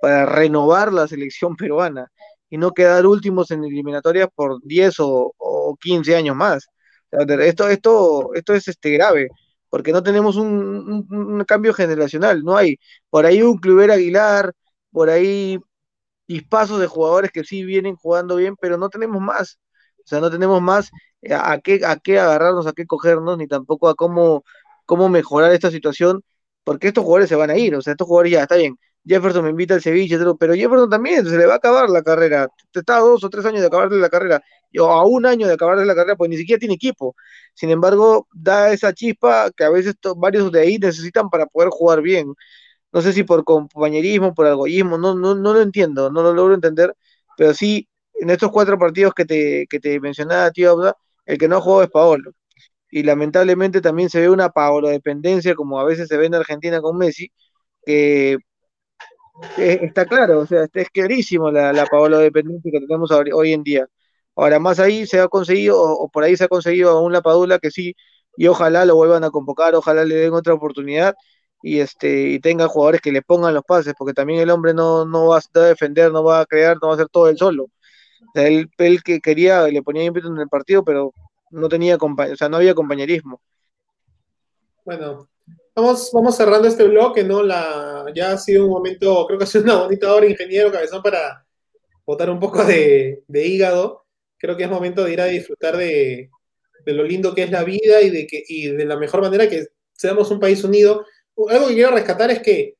para 0.00 0.26
renovar 0.26 0.92
la 0.92 1.06
selección 1.08 1.56
peruana 1.56 2.10
y 2.50 2.58
no 2.58 2.72
quedar 2.72 3.06
últimos 3.06 3.50
en 3.50 3.64
eliminatorias 3.64 4.28
por 4.34 4.60
10 4.62 4.98
o, 5.00 5.34
o 5.36 5.76
15 5.80 6.16
años 6.16 6.36
más? 6.36 6.68
Esto, 7.40 7.68
esto, 7.68 8.34
esto 8.34 8.54
es 8.54 8.68
este, 8.68 8.90
grave, 8.90 9.28
porque 9.70 9.92
no 9.92 10.02
tenemos 10.02 10.36
un, 10.36 11.44
cambio 11.46 11.74
generacional, 11.74 12.42
no 12.42 12.56
hay 12.56 12.78
por 13.10 13.26
ahí 13.26 13.42
un 13.42 13.58
Cluber 13.58 13.90
Aguilar, 13.90 14.52
por 14.90 15.10
ahí 15.10 15.58
chispazos 16.28 16.80
de 16.80 16.86
jugadores 16.86 17.30
que 17.32 17.44
sí 17.44 17.64
vienen 17.64 17.96
jugando 17.96 18.36
bien, 18.36 18.56
pero 18.60 18.78
no 18.78 18.88
tenemos 18.90 19.20
más. 19.20 19.58
O 20.04 20.06
sea, 20.06 20.20
no 20.20 20.30
tenemos 20.30 20.60
más 20.62 20.90
eh, 21.22 21.34
a, 21.34 21.58
qué, 21.60 21.80
a 21.84 21.96
qué 21.96 22.18
agarrarnos, 22.18 22.66
a 22.66 22.72
qué 22.72 22.86
cogernos, 22.86 23.38
ni 23.38 23.46
tampoco 23.48 23.88
a 23.88 23.94
cómo, 23.94 24.44
cómo 24.86 25.08
mejorar 25.08 25.52
esta 25.52 25.70
situación, 25.70 26.22
porque 26.64 26.88
estos 26.88 27.04
jugadores 27.04 27.28
se 27.28 27.36
van 27.36 27.50
a 27.50 27.56
ir, 27.58 27.74
o 27.74 27.82
sea, 27.82 27.92
estos 27.92 28.06
jugadores 28.06 28.32
ya 28.32 28.42
está 28.42 28.56
bien. 28.56 28.78
Jefferson 29.06 29.44
me 29.44 29.50
invita 29.50 29.74
al 29.74 29.80
otro, 29.80 30.36
pero 30.36 30.54
Jefferson 30.54 30.88
también 30.90 31.26
se 31.26 31.36
le 31.36 31.46
va 31.46 31.54
a 31.54 31.56
acabar 31.56 31.90
la 31.90 32.02
carrera. 32.02 32.48
Está 32.72 32.98
dos 33.00 33.22
o 33.24 33.30
tres 33.30 33.44
años 33.44 33.60
de 33.60 33.66
acabarle 33.66 33.98
la 33.98 34.08
carrera, 34.08 34.42
o 34.78 34.86
a 34.90 35.06
un 35.06 35.26
año 35.26 35.46
de 35.46 35.54
acabarle 35.54 35.84
la 35.86 35.94
carrera, 35.94 36.16
pues 36.16 36.30
ni 36.30 36.36
siquiera 36.36 36.58
tiene 36.58 36.74
equipo. 36.74 37.14
Sin 37.54 37.70
embargo, 37.70 38.28
da 38.32 38.72
esa 38.72 38.92
chispa 38.92 39.50
que 39.56 39.64
a 39.64 39.70
veces 39.70 39.94
varios 40.16 40.50
de 40.52 40.60
ahí 40.60 40.78
necesitan 40.78 41.30
para 41.30 41.46
poder 41.46 41.70
jugar 41.70 42.02
bien. 42.02 42.34
No 42.92 43.02
sé 43.02 43.12
si 43.12 43.24
por 43.24 43.44
compañerismo, 43.44 44.34
por 44.34 44.46
algoísmo, 44.46 44.98
no, 44.98 45.14
no, 45.14 45.34
no 45.34 45.54
lo 45.54 45.60
entiendo, 45.62 46.10
no 46.10 46.22
lo 46.22 46.32
logro 46.32 46.54
entender, 46.54 46.94
pero 47.36 47.52
sí, 47.54 47.88
en 48.14 48.30
estos 48.30 48.50
cuatro 48.52 48.78
partidos 48.78 49.14
que 49.14 49.24
te, 49.24 49.66
que 49.68 49.80
te 49.80 50.00
mencionaba, 50.00 50.50
tío 50.52 50.70
Abda, 50.72 50.96
el 51.26 51.38
que 51.38 51.48
no 51.48 51.60
jugó 51.60 51.82
es 51.82 51.90
Paolo. 51.90 52.32
Y 52.90 53.02
lamentablemente 53.04 53.80
también 53.82 54.10
se 54.10 54.20
ve 54.20 54.30
una 54.30 54.50
Paolo 54.50 54.88
dependencia, 54.88 55.54
como 55.54 55.80
a 55.80 55.84
veces 55.84 56.08
se 56.08 56.16
ve 56.18 56.26
en 56.26 56.34
Argentina 56.36 56.80
con 56.82 56.98
Messi, 56.98 57.30
que 59.56 59.86
está 59.86 60.06
claro, 60.06 60.40
o 60.40 60.46
sea, 60.46 60.66
es 60.72 60.90
clarísimo 60.90 61.50
la, 61.50 61.72
la 61.72 61.86
Paolo 61.86 62.18
dependencia 62.18 62.70
que 62.70 62.80
tenemos 62.80 63.10
hoy 63.10 63.52
en 63.52 63.62
día. 63.64 63.86
Ahora, 64.36 64.58
más 64.58 64.80
ahí 64.80 65.06
se 65.06 65.20
ha 65.20 65.28
conseguido, 65.28 65.80
o, 65.80 66.08
por 66.08 66.24
ahí 66.24 66.36
se 66.36 66.44
ha 66.44 66.48
conseguido 66.48 66.90
a 66.90 67.00
un 67.00 67.12
Lapadula 67.12 67.58
que 67.58 67.70
sí, 67.70 67.94
y 68.36 68.46
ojalá 68.48 68.84
lo 68.84 68.96
vuelvan 68.96 69.24
a 69.24 69.30
convocar, 69.30 69.74
ojalá 69.74 70.04
le 70.04 70.16
den 70.16 70.34
otra 70.34 70.54
oportunidad 70.54 71.14
y 71.62 71.80
este 71.80 72.28
y 72.30 72.40
tenga 72.40 72.68
jugadores 72.68 73.00
que 73.00 73.12
le 73.12 73.22
pongan 73.22 73.54
los 73.54 73.64
pases, 73.64 73.94
porque 73.98 74.12
también 74.14 74.40
el 74.40 74.50
hombre 74.50 74.74
no, 74.74 75.04
no 75.06 75.28
va 75.28 75.38
a 75.38 75.60
defender, 75.60 76.12
no 76.12 76.24
va 76.24 76.40
a 76.40 76.46
crear, 76.46 76.76
no 76.80 76.88
va 76.88 76.94
a 76.94 76.96
hacer 76.96 77.08
todo 77.08 77.28
él 77.28 77.38
solo. 77.38 77.64
O 77.64 78.32
sea, 78.34 78.48
él, 78.48 78.68
que 79.02 79.20
quería, 79.20 79.66
le 79.68 79.82
ponía 79.82 80.04
ímpetu 80.04 80.28
en 80.28 80.38
el 80.38 80.48
partido, 80.48 80.84
pero 80.84 81.12
no 81.50 81.68
tenía 81.68 81.96
o 81.96 82.36
sea, 82.36 82.48
no 82.48 82.58
había 82.58 82.74
compañerismo. 82.74 83.40
Bueno, 84.84 85.28
vamos, 85.74 86.10
vamos 86.12 86.36
cerrando 86.36 86.68
este 86.68 86.84
bloque, 86.84 87.24
¿no? 87.24 87.42
La, 87.42 88.04
ya 88.14 88.32
ha 88.32 88.38
sido 88.38 88.66
un 88.66 88.72
momento, 88.72 89.26
creo 89.26 89.38
que 89.38 89.44
ha 89.44 89.46
sido 89.46 89.64
una 89.64 89.76
bonita 89.84 90.12
hora, 90.12 90.26
ingeniero, 90.26 90.70
cabezón, 90.70 91.02
para 91.02 91.46
botar 92.04 92.28
un 92.28 92.40
poco 92.40 92.62
de 92.64 93.22
hígado. 93.28 94.03
Creo 94.44 94.58
que 94.58 94.64
es 94.64 94.70
momento 94.70 95.02
de 95.02 95.12
ir 95.14 95.22
a 95.22 95.24
disfrutar 95.24 95.74
de, 95.74 96.28
de 96.84 96.92
lo 96.92 97.02
lindo 97.02 97.34
que 97.34 97.44
es 97.44 97.50
la 97.50 97.64
vida 97.64 98.02
y 98.02 98.10
de, 98.10 98.26
que, 98.26 98.44
y 98.46 98.66
de 98.66 98.84
la 98.84 98.98
mejor 98.98 99.22
manera 99.22 99.48
que 99.48 99.68
seamos 99.94 100.30
un 100.30 100.38
país 100.38 100.62
unido. 100.64 101.06
Algo 101.48 101.68
que 101.68 101.74
quiero 101.74 101.92
rescatar 101.92 102.30
es 102.30 102.40
que, 102.40 102.76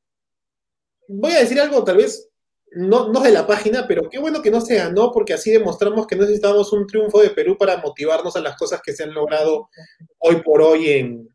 voy 1.08 1.32
a 1.32 1.40
decir 1.40 1.58
algo 1.58 1.82
tal 1.82 1.96
vez 1.96 2.28
no, 2.72 3.10
no 3.10 3.20
de 3.20 3.30
la 3.30 3.46
página, 3.46 3.86
pero 3.88 4.10
qué 4.10 4.18
bueno 4.18 4.42
que 4.42 4.50
no 4.50 4.60
se 4.60 4.74
ganó 4.74 5.10
porque 5.10 5.32
así 5.32 5.52
demostramos 5.52 6.06
que 6.06 6.16
no 6.16 6.24
necesitábamos 6.24 6.70
un 6.74 6.86
triunfo 6.86 7.22
de 7.22 7.30
Perú 7.30 7.56
para 7.56 7.78
motivarnos 7.78 8.36
a 8.36 8.40
las 8.40 8.58
cosas 8.58 8.82
que 8.84 8.92
se 8.92 9.04
han 9.04 9.14
logrado 9.14 9.70
hoy 10.18 10.42
por 10.42 10.60
hoy 10.60 10.90
en, 10.90 11.34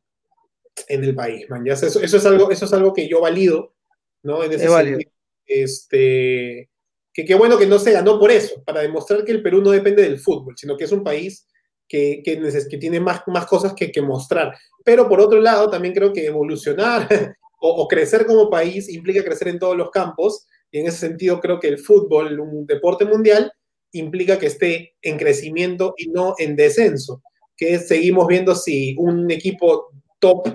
en 0.90 1.04
el 1.04 1.16
país, 1.16 1.50
man. 1.50 1.66
Ya, 1.66 1.74
eso, 1.74 1.88
eso, 1.88 2.18
es 2.18 2.26
algo, 2.28 2.52
eso 2.52 2.66
es 2.66 2.74
algo 2.74 2.94
que 2.94 3.10
yo 3.10 3.20
valido, 3.20 3.74
¿no? 4.22 4.44
En 4.44 4.52
ese 4.52 4.66
Es 4.66 4.72
sentido, 4.72 5.12
este, 5.48 6.70
que 7.14 7.26
qué 7.26 7.36
bueno 7.36 7.58
que 7.58 7.66
no 7.66 7.80
se 7.80 7.92
ganó 7.92 8.20
por 8.20 8.32
eso, 8.32 8.64
para 8.64 8.82
demostrar 8.82 9.24
que 9.26 9.32
el 9.32 9.42
Perú 9.42 9.62
no 9.62 9.72
depende 9.72 10.04
del 10.04 10.20
fútbol, 10.20 10.56
sino 10.58 10.78
que 10.78 10.86
es 10.86 10.92
un 10.92 11.04
país 11.04 11.48
que, 11.88 12.22
que, 12.24 12.40
que 12.70 12.78
tiene 12.78 13.00
más, 13.00 13.22
más 13.28 13.46
cosas 13.46 13.74
que, 13.74 13.92
que 13.92 14.02
mostrar. 14.02 14.56
Pero 14.86 15.10
por 15.10 15.20
otro 15.20 15.42
lado, 15.42 15.70
también 15.70 15.94
creo 15.94 16.14
que 16.14 16.26
evolucionar 16.26 17.08
o 17.62 17.88
crecer 17.88 18.26
como 18.26 18.50
país 18.50 18.88
implica 18.90 19.24
crecer 19.24 19.50
en 19.50 19.60
todos 19.60 19.76
los 19.76 19.90
campos, 19.90 20.46
y 20.72 20.80
en 20.80 20.88
ese 20.88 20.98
sentido 20.98 21.40
creo 21.40 21.60
que 21.60 21.68
el 21.68 21.80
fútbol, 21.80 22.40
un 22.40 22.66
deporte 22.66 23.06
mundial, 23.06 23.52
implica 23.92 24.38
que 24.38 24.48
esté 24.48 24.96
en 25.02 25.18
crecimiento 25.18 25.94
y 25.98 26.10
no 26.10 26.36
en 26.38 26.56
descenso, 26.56 27.22
que 27.58 27.80
seguimos 27.80 28.28
viendo 28.28 28.56
si 28.56 28.96
un 28.98 29.30
equipo 29.32 29.90
top 30.20 30.48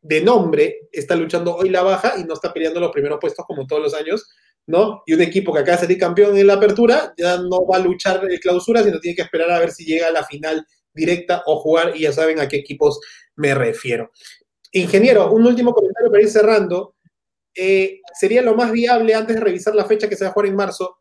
de 0.00 0.22
nombre 0.22 0.88
está 0.92 1.16
luchando 1.16 1.56
hoy 1.56 1.68
la 1.68 1.82
baja 1.82 2.14
y 2.18 2.24
no 2.24 2.34
está 2.34 2.52
peleando 2.52 2.80
los 2.80 2.92
primeros 2.92 3.18
puestos 3.20 3.44
como 3.46 3.66
todos 3.66 3.82
los 3.82 3.94
años, 3.94 4.26
¿no? 4.68 5.02
Y 5.06 5.14
un 5.14 5.22
equipo 5.22 5.52
que 5.52 5.60
acaba 5.60 5.76
de 5.76 5.82
salir 5.82 5.98
campeón 5.98 6.36
en 6.36 6.46
la 6.46 6.54
apertura 6.54 7.14
ya 7.16 7.38
no 7.38 7.66
va 7.66 7.76
a 7.76 7.80
luchar 7.80 8.20
en 8.30 8.38
clausura, 8.38 8.82
sino 8.82 9.00
tiene 9.00 9.16
que 9.16 9.22
esperar 9.22 9.50
a 9.50 9.58
ver 9.58 9.70
si 9.70 9.84
llega 9.84 10.08
a 10.08 10.12
la 10.12 10.24
final 10.24 10.64
directa 10.92 11.42
o 11.46 11.58
jugar, 11.58 11.96
y 11.96 12.00
ya 12.00 12.12
saben 12.12 12.38
a 12.38 12.48
qué 12.48 12.58
equipos 12.58 13.00
me 13.36 13.54
refiero. 13.54 14.10
Ingeniero, 14.72 15.32
un 15.32 15.46
último 15.46 15.72
comentario 15.72 16.10
para 16.10 16.22
ir 16.22 16.28
cerrando. 16.28 16.96
Eh, 17.54 18.00
sería 18.12 18.42
lo 18.42 18.54
más 18.54 18.70
viable 18.70 19.14
antes 19.14 19.36
de 19.36 19.42
revisar 19.42 19.74
la 19.74 19.86
fecha 19.86 20.06
que 20.06 20.16
se 20.16 20.24
va 20.24 20.30
a 20.30 20.32
jugar 20.34 20.48
en 20.48 20.56
marzo, 20.56 20.98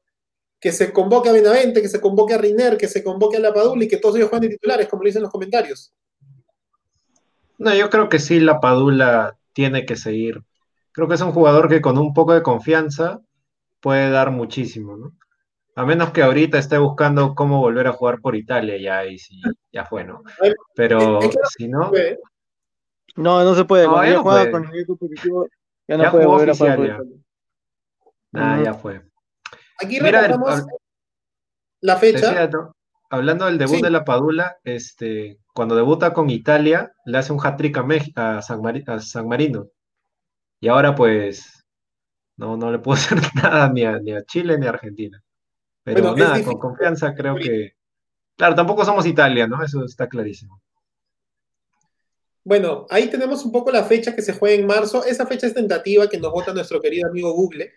que 0.62 0.72
se 0.72 0.94
convoque 0.94 1.30
a 1.30 1.34
Benavente, 1.34 1.82
que 1.82 1.90
se 1.90 2.00
convoque 2.00 2.36
a 2.36 2.38
Riner, 2.38 2.78
que 2.78 2.88
se 2.88 3.04
convoque 3.04 3.36
a 3.36 3.42
La 3.42 3.54
Padula 3.54 3.84
y 3.84 3.88
que 3.90 3.98
todos 3.98 4.16
ellos 4.16 4.30
jueguen 4.30 4.50
de 4.50 4.56
titulares, 4.56 4.88
como 4.88 5.04
lo 5.04 5.08
dicen 5.08 5.24
los 5.24 5.32
comentarios. 5.32 5.94
No, 7.58 7.76
yo 7.76 7.90
creo 7.90 8.08
que 8.08 8.20
sí, 8.20 8.40
la 8.40 8.62
Padula 8.62 9.38
tiene 9.52 9.86
que 9.86 9.98
seguir. 9.98 10.42
Creo 10.94 11.10
que 11.10 11.16
es 11.16 11.22
un 11.22 11.34
jugador 11.34 11.68
que 11.68 11.82
con 11.82 11.98
un 11.98 12.14
poco 12.14 12.34
de 12.34 12.44
confianza 12.44 13.22
puede 13.88 14.10
dar 14.10 14.32
muchísimo, 14.32 14.98
¿no? 14.98 15.14
A 15.76 15.86
menos 15.86 16.12
que 16.12 16.22
ahorita 16.22 16.58
esté 16.58 16.78
buscando 16.78 17.34
cómo 17.36 17.60
volver 17.62 17.88
a 17.88 17.94
jugar 17.94 18.20
por 18.20 18.36
Italia, 18.36 18.76
ya, 18.78 19.06
y 19.06 19.18
sí, 19.18 19.40
ya 19.72 19.86
fue, 19.86 20.04
¿no? 20.04 20.24
Pero 20.76 21.20
Es 21.22 21.30
que 21.30 21.38
no 21.38 21.48
si 21.58 21.68
no, 21.70 21.90
puede. 21.92 22.20
No, 23.16 23.44
no 23.46 23.56
se 23.56 23.64
puede. 23.64 23.86
No, 23.88 24.04
ya 24.04 24.10
ya 24.10 24.16
no 24.18 24.24
juega 24.24 24.40
puede. 24.40 24.52
con 24.52 24.86
competitivo, 24.88 25.48
ya 25.88 25.96
no 25.98 26.04
Ya 26.04 26.12
puede 26.12 26.26
jugó 26.26 26.36
volver 26.38 26.50
a 26.50 26.56
jugar 26.56 26.76
por 26.78 26.88
ya. 26.88 26.94
Italia. 26.96 27.16
nada, 28.34 28.56
Ujú. 28.56 28.64
ya 28.66 28.74
fue. 28.74 29.02
Aquí 29.82 29.98
el- 29.98 30.04
hab- 30.06 30.66
la 31.82 31.96
fecha. 31.96 32.28
decía, 32.32 32.48
¿no? 32.48 32.74
hablando 33.10 33.46
del 33.46 33.58
debut 33.58 33.76
Sí. 33.78 33.82
de 33.84 33.90
la 33.90 34.04
Padula, 34.04 34.58
este, 34.66 35.38
cuando 35.54 35.78
debuta 35.78 36.12
con 36.12 36.30
Italia, 36.30 36.92
le 37.06 37.18
hace 37.20 37.32
un 37.32 37.40
hat-trick 37.42 37.78
a, 37.78 37.84
Mex- 37.84 38.12
a 38.18 38.42
San 38.42 38.62
Mari- 38.62 38.84
a 38.86 39.00
San 39.00 39.30
Marino. 39.30 39.68
Y 40.60 40.68
ahora 40.68 40.94
pues 40.94 41.57
no, 42.38 42.58
no 42.58 42.72
le 42.72 42.80
puedo 42.80 42.96
hacer 43.00 43.20
nada 43.36 43.70
ni 43.70 43.84
a, 43.84 44.00
ni 44.00 44.14
a 44.14 44.24
Chile 44.24 44.58
ni 44.58 44.66
a 44.66 44.70
Argentina. 44.70 45.22
Pero 45.84 46.02
Bueno, 46.02 46.18
nada, 46.18 46.44
con 46.44 46.58
confianza 46.58 47.14
creo 47.14 47.36
que 47.36 47.78
Claro, 48.38 48.54
tampoco 48.54 48.86
somos 48.86 49.08
Italia, 49.08 49.48
¿no? 49.48 49.64
Eso 49.64 49.84
está 49.84 50.08
clarísimo. 50.08 50.62
Bueno, 52.44 52.86
ahí 52.90 53.10
tenemos 53.10 53.44
un 53.44 53.52
poco 53.52 53.72
la 53.72 53.84
fecha 53.84 54.16
que 54.16 54.22
se 54.22 54.34
juega 54.34 54.56
en 54.56 54.68
marzo. 54.68 55.04
Esa 55.04 55.26
fecha 55.26 55.48
es 55.48 55.56
tentativa 55.56 56.08
que 56.08 56.20
nos 56.20 56.32
vota 56.32 56.54
nuestro 56.54 56.80
querido 56.80 57.10
amigo 57.10 57.34
Google. 57.34 57.72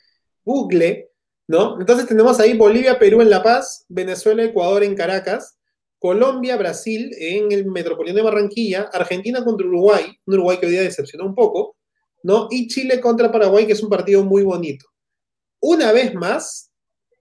Google, 0.44 1.10
¿no? 1.48 1.80
Entonces 1.80 2.06
tenemos 2.06 2.38
ahí 2.38 2.56
Bolivia, 2.56 2.98
Perú 2.98 3.22
en 3.22 3.30
La 3.30 3.42
Paz, 3.42 3.86
Venezuela, 3.88 4.44
Ecuador 4.44 4.84
en 4.84 4.94
Caracas, 4.94 5.58
Colombia, 5.98 6.56
Brasil 6.56 7.10
en 7.18 7.52
el 7.52 7.64
Metropolitano 7.64 8.18
de 8.18 8.30
Barranquilla, 8.30 8.90
Argentina 8.92 9.42
contra 9.42 9.66
Uruguay, 9.66 10.04
un 10.26 10.34
Uruguay 10.34 10.58
que 10.58 10.66
hoy 10.66 10.72
día 10.72 10.82
decepcionó 10.82 11.24
un 11.24 11.34
poco, 11.34 11.76
¿no? 12.22 12.48
Y 12.50 12.68
Chile 12.68 13.00
contra 13.00 13.30
Paraguay, 13.30 13.66
que 13.66 13.72
es 13.72 13.82
un 13.82 13.90
partido 13.90 14.24
muy 14.24 14.42
bonito. 14.42 14.86
Una 15.60 15.92
vez 15.92 16.14
más, 16.14 16.70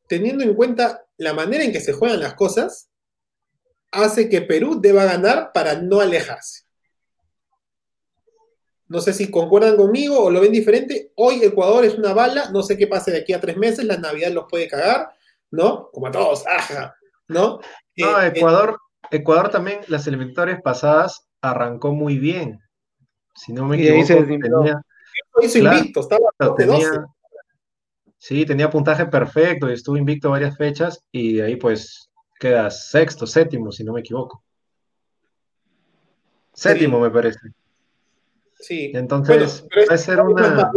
teniendo 0.07 0.43
en 0.43 0.53
cuenta 0.53 1.05
la 1.17 1.33
manera 1.33 1.63
en 1.63 1.71
que 1.71 1.81
se 1.81 1.93
juegan 1.93 2.19
las 2.19 2.33
cosas, 2.35 2.89
hace 3.91 4.29
que 4.29 4.41
Perú 4.41 4.79
deba 4.79 5.05
ganar 5.05 5.51
para 5.53 5.75
no 5.75 5.99
alejarse. 5.99 6.63
No 8.87 9.01
sé 9.01 9.13
si 9.13 9.29
concuerdan 9.29 9.77
conmigo 9.77 10.19
o 10.19 10.31
lo 10.31 10.41
ven 10.41 10.51
diferente. 10.51 11.11
Hoy 11.15 11.43
Ecuador 11.43 11.85
es 11.85 11.95
una 11.95 12.13
bala, 12.13 12.49
no 12.49 12.63
sé 12.63 12.75
qué 12.75 12.87
pase 12.87 13.11
de 13.11 13.19
aquí 13.19 13.33
a 13.33 13.39
tres 13.39 13.55
meses, 13.55 13.85
la 13.85 13.97
Navidad 13.97 14.31
los 14.31 14.45
puede 14.49 14.67
cagar, 14.67 15.11
¿no? 15.51 15.89
Como 15.91 16.07
a 16.07 16.11
todos, 16.11 16.45
ajá, 16.47 16.95
¿no? 17.27 17.59
No, 17.95 18.21
Eh, 18.21 18.25
eh, 18.25 18.31
Ecuador, 18.33 18.79
Ecuador 19.11 19.49
también, 19.49 19.81
las 19.89 20.07
eliminatorias 20.07 20.61
pasadas, 20.63 21.27
arrancó 21.41 21.93
muy 21.93 22.17
bien. 22.17 22.59
Si 23.39 23.53
no 23.53 23.65
me 23.65 23.77
Y 23.77 23.83
de 23.83 23.91
ahí 23.91 24.03
se 24.05 24.19
equivoco, 24.19 24.63
tenía, 24.63 24.81
hizo 25.41 25.59
claro, 25.59 25.77
invicto, 25.77 26.01
estaba 26.01 26.29
Pero 26.37 26.51
12 26.51 26.65
tenía, 26.65 26.89
12. 26.89 27.07
sí, 28.17 28.45
tenía 28.45 28.69
puntaje 28.69 29.05
perfecto 29.05 29.69
y 29.69 29.73
estuvo 29.73 29.95
invicto 29.95 30.29
varias 30.29 30.57
fechas 30.57 31.05
y 31.09 31.35
de 31.37 31.43
ahí 31.43 31.55
pues 31.55 32.09
queda 32.37 32.69
sexto, 32.69 33.25
séptimo, 33.25 33.71
si 33.71 33.85
no 33.85 33.93
me 33.93 34.01
equivoco. 34.01 34.43
Séptimo 36.53 36.99
me 36.99 37.09
parece. 37.09 37.39
Sí. 38.55 38.91
Entonces, 38.93 39.61
Bueno, 39.61 39.85
puede 39.85 39.97
ser 39.97 40.19
una, 40.19 40.71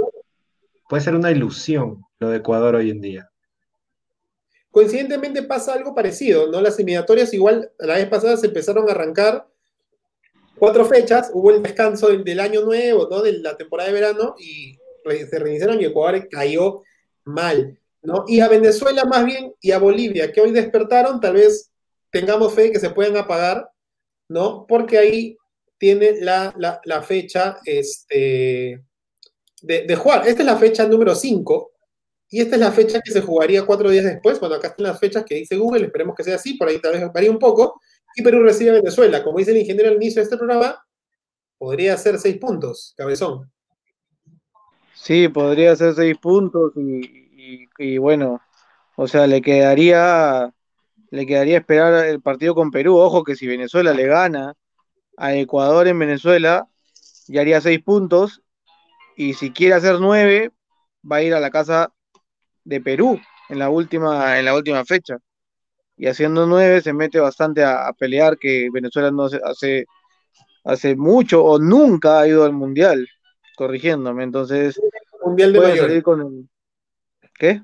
puede 0.88 1.02
ser 1.02 1.16
una 1.16 1.32
ilusión 1.32 2.04
lo 2.20 2.28
de 2.30 2.36
Ecuador 2.36 2.76
hoy 2.76 2.90
en 2.90 3.00
día. 3.00 3.28
Coincidentemente 4.70 5.42
pasa 5.42 5.74
algo 5.74 5.96
parecido, 5.96 6.48
¿no? 6.48 6.60
Las 6.60 6.78
eliminatorias 6.78 7.34
igual 7.34 7.72
la 7.80 7.94
vez 7.96 8.06
pasada 8.06 8.36
se 8.36 8.46
empezaron 8.46 8.88
a 8.88 8.92
arrancar 8.92 9.48
cuatro 10.62 10.84
fechas, 10.84 11.28
hubo 11.34 11.50
el 11.50 11.60
descanso 11.60 12.06
del, 12.06 12.38
año 12.38 12.60
nuevo, 12.60 13.08
¿no? 13.10 13.20
De 13.20 13.32
la 13.32 13.56
temporada 13.56 13.88
de 13.88 13.94
verano 13.96 14.36
y 14.38 14.78
se 15.28 15.36
reiniciaron 15.40 15.80
y 15.80 15.86
Ecuador 15.86 16.28
cayó 16.28 16.84
mal, 17.24 17.80
¿no? 18.00 18.24
Y 18.28 18.38
a 18.38 18.46
Venezuela 18.46 19.04
más 19.04 19.24
bien 19.24 19.52
y 19.60 19.72
a 19.72 19.80
Bolivia, 19.80 20.30
que 20.30 20.40
hoy 20.40 20.52
despertaron, 20.52 21.20
tal 21.20 21.34
vez 21.34 21.72
tengamos 22.12 22.54
fe 22.54 22.70
que 22.70 22.78
se 22.78 22.90
puedan 22.90 23.16
apagar, 23.16 23.70
¿no? 24.28 24.64
Porque 24.68 24.98
ahí 24.98 25.36
tiene 25.78 26.20
la, 26.20 26.54
la- 26.56 26.80
la 26.84 27.02
fecha 27.02 27.58
este, 27.64 28.84
de, 29.62 29.82
de 29.82 29.96
jugar. 29.96 30.28
Esta 30.28 30.42
es 30.42 30.46
la 30.46 30.58
fecha 30.58 30.86
número 30.86 31.16
5 31.16 31.72
y 32.30 32.40
esta 32.40 32.54
es 32.54 32.60
la 32.60 32.70
fecha 32.70 33.00
que 33.00 33.10
se 33.10 33.20
jugaría 33.20 33.66
cuatro 33.66 33.90
días 33.90 34.04
después. 34.04 34.38
Bueno, 34.38 34.54
acá 34.54 34.68
están 34.68 34.86
las 34.86 35.00
fechas 35.00 35.24
que 35.24 35.34
dice 35.34 35.56
Google, 35.56 35.86
esperemos 35.86 36.14
que 36.14 36.22
sea 36.22 36.36
así, 36.36 36.54
por 36.54 36.68
ahí 36.68 36.80
tal 36.80 36.92
vez 36.92 37.12
varía 37.12 37.32
un 37.32 37.40
poco. 37.40 37.80
Y 38.14 38.22
Perú 38.22 38.42
recibe 38.42 38.70
a 38.70 38.74
Venezuela. 38.74 39.22
Como 39.22 39.38
dice 39.38 39.52
el 39.52 39.58
ingeniero 39.58 39.88
al 39.88 39.96
inicio 39.96 40.20
de 40.20 40.24
este 40.24 40.36
programa, 40.36 40.84
podría 41.58 41.96
ser 41.96 42.18
seis 42.18 42.38
puntos, 42.38 42.94
cabezón. 42.96 43.50
Sí, 44.94 45.28
podría 45.28 45.74
ser 45.76 45.94
seis 45.94 46.16
puntos 46.18 46.72
y, 46.76 47.98
bueno, 47.98 48.40
o 48.96 49.08
sea, 49.08 49.26
le 49.26 49.42
quedaría, 49.42 50.52
le 51.10 51.26
quedaría 51.26 51.58
esperar 51.58 52.06
el 52.06 52.20
partido 52.20 52.54
con 52.54 52.70
Perú. 52.70 52.98
Ojo 52.98 53.24
que 53.24 53.34
si 53.34 53.46
Venezuela 53.46 53.92
le 53.92 54.06
gana 54.06 54.54
a 55.16 55.34
Ecuador 55.34 55.88
en 55.88 55.98
Venezuela, 55.98 56.68
ya 57.26 57.40
haría 57.40 57.60
seis 57.60 57.82
puntos 57.82 58.42
y 59.16 59.34
si 59.34 59.50
quiere 59.50 59.74
hacer 59.74 59.98
nueve, 60.00 60.52
va 61.10 61.16
a 61.16 61.22
ir 61.22 61.34
a 61.34 61.40
la 61.40 61.50
casa 61.50 61.92
de 62.64 62.80
Perú 62.80 63.20
en 63.48 63.58
la 63.58 63.70
última, 63.70 64.38
en 64.38 64.44
la 64.44 64.54
última 64.54 64.84
fecha. 64.84 65.18
Y 66.02 66.08
haciendo 66.08 66.46
nueve 66.48 66.80
se 66.80 66.92
mete 66.92 67.20
bastante 67.20 67.62
a, 67.62 67.86
a 67.86 67.92
pelear 67.92 68.36
que 68.36 68.68
Venezuela 68.72 69.12
no 69.12 69.26
hace, 69.44 69.86
hace 70.64 70.96
mucho 70.96 71.44
o 71.44 71.60
nunca 71.60 72.18
ha 72.18 72.26
ido 72.26 72.42
al 72.42 72.52
Mundial, 72.52 73.06
corrigiéndome. 73.54 74.24
Entonces 74.24 74.80
Mundial 75.24 75.52
de 75.52 75.58
puede 75.60 75.70
mayores. 75.70 75.90
salir 75.90 76.02
con 76.02 76.20
el... 76.20 76.48
¿Qué? 77.38 77.62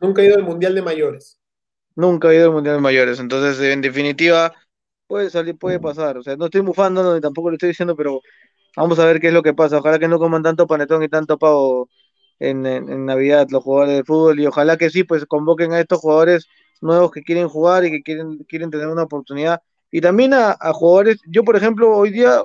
Nunca 0.00 0.22
he 0.22 0.26
ido 0.26 0.36
al 0.36 0.44
Mundial 0.44 0.76
de 0.76 0.82
mayores. 0.82 1.40
Nunca 1.96 2.28
ha 2.28 2.34
ido 2.34 2.44
al 2.44 2.52
Mundial 2.52 2.76
de 2.76 2.82
Mayores. 2.82 3.18
Entonces, 3.18 3.58
en 3.58 3.80
definitiva, 3.80 4.54
puede 5.08 5.28
salir, 5.28 5.58
puede 5.58 5.80
pasar. 5.80 6.16
O 6.18 6.22
sea, 6.22 6.36
no 6.36 6.44
estoy 6.44 6.60
bufando, 6.60 7.12
ni 7.12 7.20
tampoco 7.20 7.50
le 7.50 7.56
estoy 7.56 7.70
diciendo, 7.70 7.96
pero 7.96 8.20
vamos 8.76 9.00
a 9.00 9.06
ver 9.06 9.18
qué 9.18 9.26
es 9.26 9.34
lo 9.34 9.42
que 9.42 9.54
pasa. 9.54 9.78
Ojalá 9.78 9.98
que 9.98 10.06
no 10.06 10.20
coman 10.20 10.44
tanto 10.44 10.68
panetón 10.68 11.02
y 11.02 11.08
tanto 11.08 11.36
pavo 11.36 11.88
en, 12.50 13.06
Navidad 13.06 13.48
los 13.50 13.62
jugadores 13.62 13.96
de 13.98 14.04
fútbol 14.04 14.40
y 14.40 14.46
ojalá 14.46 14.76
que 14.76 14.90
sí, 14.90 15.04
pues 15.04 15.26
convoquen 15.26 15.72
a 15.72 15.80
estos 15.80 16.00
jugadores 16.00 16.46
nuevos 16.80 17.10
que 17.10 17.22
quieren 17.22 17.48
jugar 17.48 17.84
y 17.84 17.90
que 17.90 18.02
quieren, 18.02 18.38
quieren 18.48 18.70
tener 18.70 18.88
una 18.88 19.04
oportunidad. 19.04 19.60
Y 19.90 20.00
también 20.00 20.34
a, 20.34 20.56
jugadores, 20.72 21.18
yo 21.28 21.44
por 21.44 21.56
ejemplo, 21.56 21.96
hoy 21.96 22.10
día 22.10 22.42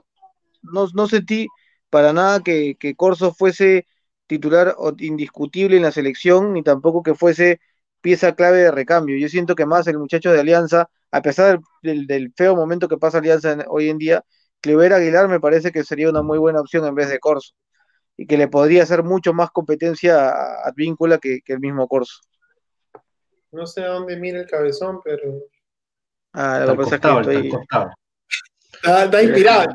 no, 0.64 0.88
no 0.94 1.08
sentí 1.08 1.48
para 1.90 2.14
nada 2.14 2.42
que, 2.42 2.76
que 2.80 2.96
Corso 2.96 3.34
fuese 3.34 3.86
titular 4.28 4.76
indiscutible 5.00 5.78
en 5.78 5.84
la 5.84 5.92
selección, 5.92 6.54
ni 6.54 6.64
tampoco 6.64 7.04
que 7.04 7.16
fuese 7.16 7.60
pieza 8.02 8.36
clave 8.36 8.58
de 8.60 8.72
recambio. 8.72 9.18
Yo 9.18 9.30
siento 9.30 9.56
que 9.56 9.66
más 9.66 9.88
el 9.88 9.98
muchacho 10.00 10.32
de 10.32 10.40
Alianza, 10.42 10.90
a 11.12 11.22
pesar 11.22 11.60
del, 11.82 12.00
del- 12.00 12.08
del 12.08 12.34
feo 12.36 12.56
momento 12.56 12.88
que 12.88 12.98
pasa 12.98 13.20
Alianza 13.20 13.52
en- 13.54 13.64
hoy 13.70 13.90
en 13.90 13.98
día, 13.98 14.24
Clever 14.62 14.94
Aguilar 14.94 15.28
me 15.30 15.40
parece 15.40 15.72
que 15.72 15.84
sería 15.84 16.10
una 16.10 16.22
muy 16.24 16.38
buena 16.38 16.62
opción 16.62 16.86
en 16.86 16.96
vez 16.96 17.10
de 17.10 17.20
Corso 17.20 17.54
y 18.18 18.26
que 18.26 18.38
le 18.38 18.48
podría 18.48 18.84
hacer 18.84 19.04
mucho 19.04 19.34
más 19.34 19.52
competencia 19.52 20.30
a 20.30 20.68
Advíncula 20.68 21.20
que, 21.20 21.42
que 21.46 21.54
el 21.54 21.60
mismo 21.60 21.88
Corso. 21.88 22.20
No 23.52 23.66
sé 23.66 23.84
a 23.84 23.90
dónde 23.90 24.18
mira 24.18 24.40
el 24.40 24.48
cabezón, 24.48 25.00
pero. 25.04 25.44
Ah, 26.34 26.60
lo 26.66 26.72
Está 26.72 26.72
que 26.72 26.78
pasa 26.78 26.84
es 26.84 26.90
que 26.90 26.96
está 26.96 27.14
al 27.14 27.30
estoy... 27.30 27.50
costado. 27.50 27.92
Está, 28.74 29.04
está 29.06 29.24
inspirado. 29.24 29.66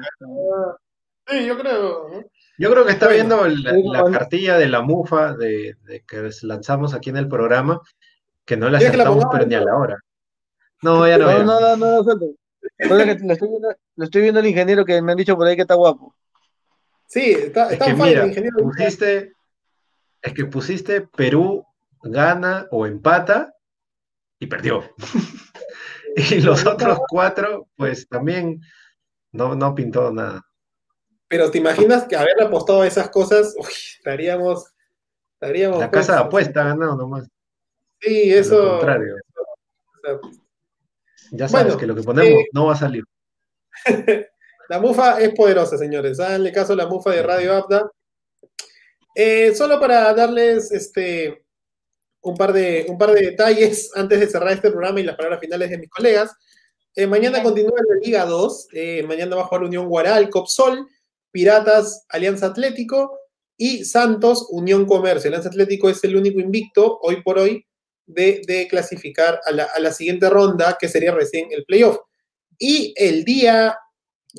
Sí, 1.28 1.46
yo 1.46 1.58
creo. 1.58 2.08
¿no? 2.08 2.24
Yo 2.58 2.70
creo 2.70 2.84
que 2.84 2.92
está 2.92 3.06
Bueno, 3.06 3.42
viendo 3.44 3.92
la, 3.92 4.10
cartilla 4.10 4.58
de 4.58 4.68
la 4.68 4.82
mufa 4.82 5.34
de, 5.34 5.76
de 5.84 6.04
que 6.06 6.30
lanzamos 6.42 6.94
aquí 6.94 7.10
en 7.10 7.16
el 7.16 7.28
programa, 7.28 7.80
que 8.44 8.56
no 8.56 8.68
la 8.68 8.78
¿Quieres 8.78 8.92
que 8.92 8.96
la 8.98 9.04
acertamos, 9.04 9.24
pongamos? 9.24 9.48
pero 9.48 9.48
ni 9.48 9.54
a 9.54 9.72
la 9.72 9.76
hora. 9.76 9.98
No, 10.82 11.08
ya 11.08 11.18
no. 11.18 11.26
No, 11.26 11.38
ya. 11.38 11.44
no, 11.44 11.60
no, 11.60 11.76
no, 11.76 12.02
no, 12.02 12.34
lo 12.78 13.32
estoy 13.32 13.48
viendo, 13.48 13.68
lo 13.96 14.04
estoy 14.04 14.22
viendo 14.22 14.40
al 14.40 14.46
ingeniero 14.46 14.84
que 14.84 15.00
me 15.00 15.12
han 15.12 15.18
dicho 15.18 15.36
por 15.36 15.46
ahí 15.46 15.56
que 15.56 15.62
está 15.62 15.74
guapo. 15.74 16.14
Sí, 17.12 17.32
está, 17.32 17.66
Es 17.66 17.72
está 17.74 17.84
que 17.84 17.94
fire, 17.94 18.08
mira, 18.08 18.26
ingeniero. 18.26 18.56
pusiste, 18.62 19.32
es 20.22 20.32
que 20.32 20.46
pusiste 20.46 21.02
Perú 21.02 21.62
gana 22.02 22.66
o 22.70 22.86
empata 22.86 23.54
y 24.38 24.46
perdió. 24.46 24.82
Y 26.14 26.40
los 26.42 26.66
otros 26.66 26.98
cuatro, 27.08 27.68
pues 27.74 28.06
también 28.06 28.60
no, 29.30 29.54
no 29.54 29.74
pintó 29.74 30.12
nada. 30.12 30.42
Pero 31.26 31.50
te 31.50 31.56
imaginas 31.56 32.04
que 32.04 32.16
haber 32.16 32.42
apostado 32.42 32.82
a 32.82 32.86
esas 32.86 33.08
cosas, 33.08 33.54
uy, 33.56 33.72
estaríamos. 33.96 34.74
estaríamos 35.34 35.78
La 35.78 35.90
casa 35.90 36.12
de 36.12 36.18
pues, 36.18 36.26
apuesta 36.48 36.60
ha 36.60 36.68
ganado 36.68 36.96
nomás. 36.96 37.28
Sí, 37.98 38.30
Lo 38.30 38.36
eso. 38.38 38.70
contrario. 38.72 39.14
o 39.16 40.00
sea, 40.02 40.30
Ya 41.30 41.48
sabes 41.48 41.64
Bueno, 41.66 41.78
que 41.80 41.86
lo 41.86 41.94
que 41.94 42.02
ponemos 42.02 42.40
eh, 42.42 42.46
no 42.52 42.66
va 42.66 42.74
a 42.74 42.76
salir. 42.76 43.04
La 44.68 44.80
mufa 44.80 45.20
es 45.20 45.34
poderosa, 45.34 45.76
señores. 45.76 46.20
Háganle 46.20 46.52
caso 46.52 46.72
a 46.72 46.76
la 46.76 46.86
mufa 46.86 47.10
de 47.10 47.22
Radio 47.22 47.54
Abda. 47.54 47.90
Eh, 49.14 49.54
solo 49.54 49.78
para 49.78 50.14
darles 50.14 50.72
este, 50.72 51.44
un, 52.22 52.36
par 52.36 52.52
de, 52.52 52.86
un 52.88 52.96
par 52.96 53.12
de 53.12 53.26
detalles 53.26 53.90
antes 53.94 54.20
de 54.20 54.26
cerrar 54.26 54.52
este 54.52 54.70
programa 54.70 55.00
y 55.00 55.04
las 55.04 55.16
palabras 55.16 55.40
finales 55.40 55.70
de 55.70 55.78
mis 55.78 55.90
colegas. 55.90 56.32
Eh, 56.94 57.06
mañana 57.06 57.42
continúa 57.42 57.78
la 57.88 58.00
Liga 58.00 58.24
2. 58.24 58.68
Eh, 58.72 59.02
mañana 59.02 59.36
va 59.36 59.42
a 59.42 59.46
jugar 59.46 59.64
Unión 59.64 59.88
Guaral, 59.88 60.30
Copsol, 60.30 60.86
Piratas, 61.30 62.04
Alianza 62.08 62.46
Atlético 62.46 63.18
y 63.56 63.84
Santos, 63.84 64.46
Unión 64.50 64.86
Comercio. 64.86 65.28
Alianza 65.28 65.48
Atlético 65.48 65.88
es 65.88 66.02
el 66.04 66.16
único 66.16 66.40
invicto 66.40 66.98
hoy 67.02 67.22
por 67.22 67.38
hoy 67.38 67.66
de, 68.06 68.42
de 68.46 68.68
clasificar 68.68 69.40
a 69.44 69.52
la, 69.52 69.64
a 69.64 69.80
la 69.80 69.92
siguiente 69.92 70.28
ronda, 70.28 70.76
que 70.78 70.88
sería 70.88 71.12
recién 71.12 71.48
el 71.50 71.64
playoff. 71.64 71.98
Y 72.58 72.94
el 72.96 73.24
día 73.24 73.76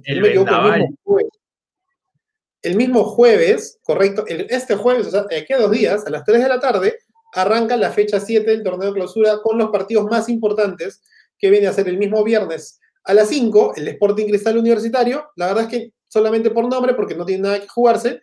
El 0.06 0.16
no 0.18 0.22
me 0.22 0.28
equivoco, 0.30 0.52
vendaval. 0.52 0.80
mismo 0.82 0.98
jueves, 1.04 1.30
el 2.62 2.76
mismo 2.76 3.04
jueves, 3.04 3.80
correcto, 3.84 4.26
el- 4.28 4.48
este 4.50 4.76
jueves, 4.76 5.08
o 5.08 5.12
sea, 5.12 5.24
de 5.24 5.38
aquí 5.38 5.54
a 5.54 5.58
dos 5.60 5.72
días, 5.72 6.06
a 6.06 6.10
las 6.10 6.24
3 6.24 6.41
de 6.41 6.50
la 6.50 6.60
tarde, 6.60 6.98
arranca 7.34 7.76
la 7.78 7.91
fecha 7.91 8.20
7 8.20 8.50
del 8.52 8.64
torneo 8.64 8.89
de 8.89 8.94
clausura 8.96 9.39
con 9.41 9.58
los 9.58 9.70
partidos 9.70 10.06
más 10.06 10.30
importantes 10.30 11.02
que 11.38 11.50
viene 11.50 11.68
a 11.68 11.74
ser 11.74 11.88
el 11.89 11.98
mismo 11.98 12.24
viernes 12.24 12.80
a 13.06 13.14
las 13.14 13.28
5, 13.30 13.74
el 13.76 13.88
Sporting 13.89 14.28
Cristal 14.28 14.58
Universitario. 14.58 15.30
La 15.36 15.48
verdad 15.48 15.64
es 15.64 15.70
que 15.70 15.94
solamente 16.08 16.52
por 16.52 16.68
nombre, 16.70 16.94
porque 16.94 17.16
no 17.16 17.26
tiene 17.26 17.44
nada 17.44 17.60
que 17.60 17.68
jugarse, 17.68 18.22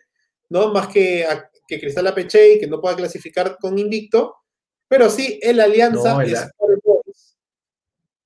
¿no? 0.49 0.73
Más 0.73 0.87
que, 0.87 1.23
a- 1.25 1.49
que 1.67 1.79
Cristal 1.79 2.07
Apeche 2.07 2.53
y 2.55 2.59
que 2.59 2.67
no 2.67 2.81
pueda 2.81 2.95
clasificar 2.95 3.57
con 3.59 3.77
invicto, 3.77 4.35
pero 4.87 5.09
sí 5.09 5.39
el 5.43 5.59
Alianza 5.59 6.13
No, 6.15 6.21
el- 6.21 6.33
Sport 6.33 6.79
Boys. 6.83 7.37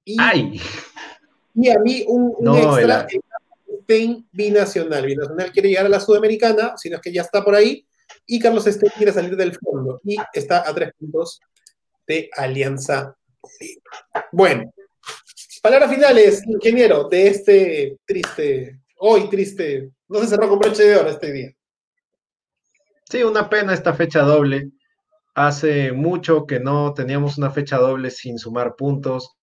Y 0.06 0.16
¡Ay! 0.20 0.62
Y 1.56 1.70
a 1.70 1.80
mí 1.80 2.06
un, 2.08 2.34
un 2.38 2.43
No, 2.46 2.58
extra, 2.58 3.08
el- 3.10 3.20
Binacional. 3.88 5.06
Binacional 5.06 5.52
quiere 5.52 5.70
llegar 5.70 5.86
a 5.86 5.90
la 5.90 6.00
Sudamericana, 6.00 6.74
sino 6.78 6.98
es 6.98 7.02
que 7.02 7.14
ya 7.14 7.22
está 7.22 7.44
por 7.44 7.56
ahí. 7.56 7.86
Y 8.26 8.40
Carlos 8.40 8.66
Stein 8.66 8.92
quiere 8.96 9.12
salir 9.12 9.36
del 9.36 9.58
fondo. 9.58 10.00
Y 10.04 10.18
está 10.34 10.68
a 10.68 10.74
tres 10.74 10.92
puntos 10.98 11.40
de 12.08 12.30
Alianza. 12.36 13.16
Bueno, 14.32 14.74
palabras 15.62 15.90
finales, 15.90 16.44
ingeniero, 16.48 17.08
de 17.10 17.28
este 17.28 17.98
triste, 18.06 18.82
hoy 18.98 19.30
triste, 19.30 19.92
no 20.08 20.20
se 20.20 20.28
cerró 20.28 20.50
con 20.50 20.60
broche 20.60 20.84
de 20.84 20.96
oro 20.96 21.10
este 21.10 21.32
día. 21.32 21.52
Sí, 23.10 23.24
una 23.24 23.50
pena 23.50 23.74
esta 23.74 23.94
fecha 23.94 24.22
doble. 24.22 24.72
Hace 25.36 25.92
mucho 25.92 26.46
que 26.46 26.60
no 26.60 26.94
teníamos 26.94 27.38
una 27.38 27.52
fecha 27.52 27.78
doble 27.78 28.10
sin 28.10 28.40
sumar 28.40 28.76
puntos 28.76 29.35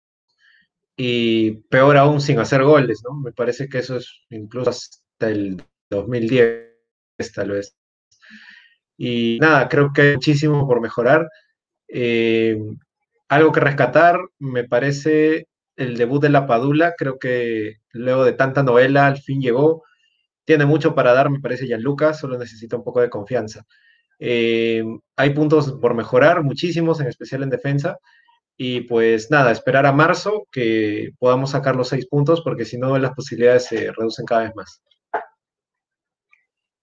y 0.96 1.52
peor 1.68 1.96
aún 1.96 2.20
sin 2.20 2.38
hacer 2.38 2.62
goles, 2.62 3.02
¿no? 3.08 3.14
Me 3.14 3.32
parece 3.32 3.68
que 3.68 3.78
eso 3.78 3.96
es 3.96 4.10
incluso 4.30 4.70
hasta 4.70 5.30
el 5.30 5.62
2010, 5.90 6.68
tal 7.34 7.50
vez. 7.50 7.76
Y 8.96 9.38
nada, 9.40 9.68
creo 9.68 9.92
que 9.92 10.02
hay 10.02 10.14
muchísimo 10.14 10.66
por 10.66 10.80
mejorar. 10.80 11.28
Eh, 11.88 12.58
algo 13.28 13.52
que 13.52 13.60
rescatar, 13.60 14.18
me 14.38 14.64
parece 14.64 15.48
el 15.76 15.96
debut 15.96 16.22
de 16.22 16.28
La 16.28 16.46
Padula. 16.46 16.94
Creo 16.96 17.18
que 17.18 17.78
luego 17.92 18.24
de 18.24 18.32
tanta 18.34 18.62
novela, 18.62 19.06
al 19.06 19.18
fin 19.18 19.40
llegó. 19.40 19.82
Tiene 20.44 20.66
mucho 20.66 20.94
para 20.94 21.14
dar, 21.14 21.30
me 21.30 21.40
parece, 21.40 21.66
Gianluca, 21.66 22.14
solo 22.14 22.38
necesita 22.38 22.76
un 22.76 22.84
poco 22.84 23.00
de 23.00 23.10
confianza. 23.10 23.64
Eh, 24.18 24.84
hay 25.16 25.30
puntos 25.30 25.72
por 25.80 25.94
mejorar, 25.94 26.42
muchísimos, 26.42 27.00
en 27.00 27.08
especial 27.08 27.42
en 27.42 27.50
defensa. 27.50 27.98
Y 28.64 28.82
pues 28.82 29.28
nada, 29.28 29.50
esperar 29.50 29.86
a 29.86 29.92
marzo 29.92 30.46
que 30.52 31.10
podamos 31.18 31.50
sacar 31.50 31.74
los 31.74 31.88
seis 31.88 32.06
puntos, 32.06 32.42
porque 32.42 32.64
si 32.64 32.78
no, 32.78 32.96
las 32.96 33.12
posibilidades 33.12 33.64
se 33.64 33.90
reducen 33.90 34.24
cada 34.24 34.44
vez 34.44 34.54
más. 34.54 34.80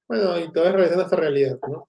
Bueno, 0.06 0.38
y 0.38 0.52
todavía 0.52 0.74
regresando 0.74 1.04
a 1.04 1.06
esta 1.06 1.16
realidad, 1.16 1.58
¿no? 1.70 1.88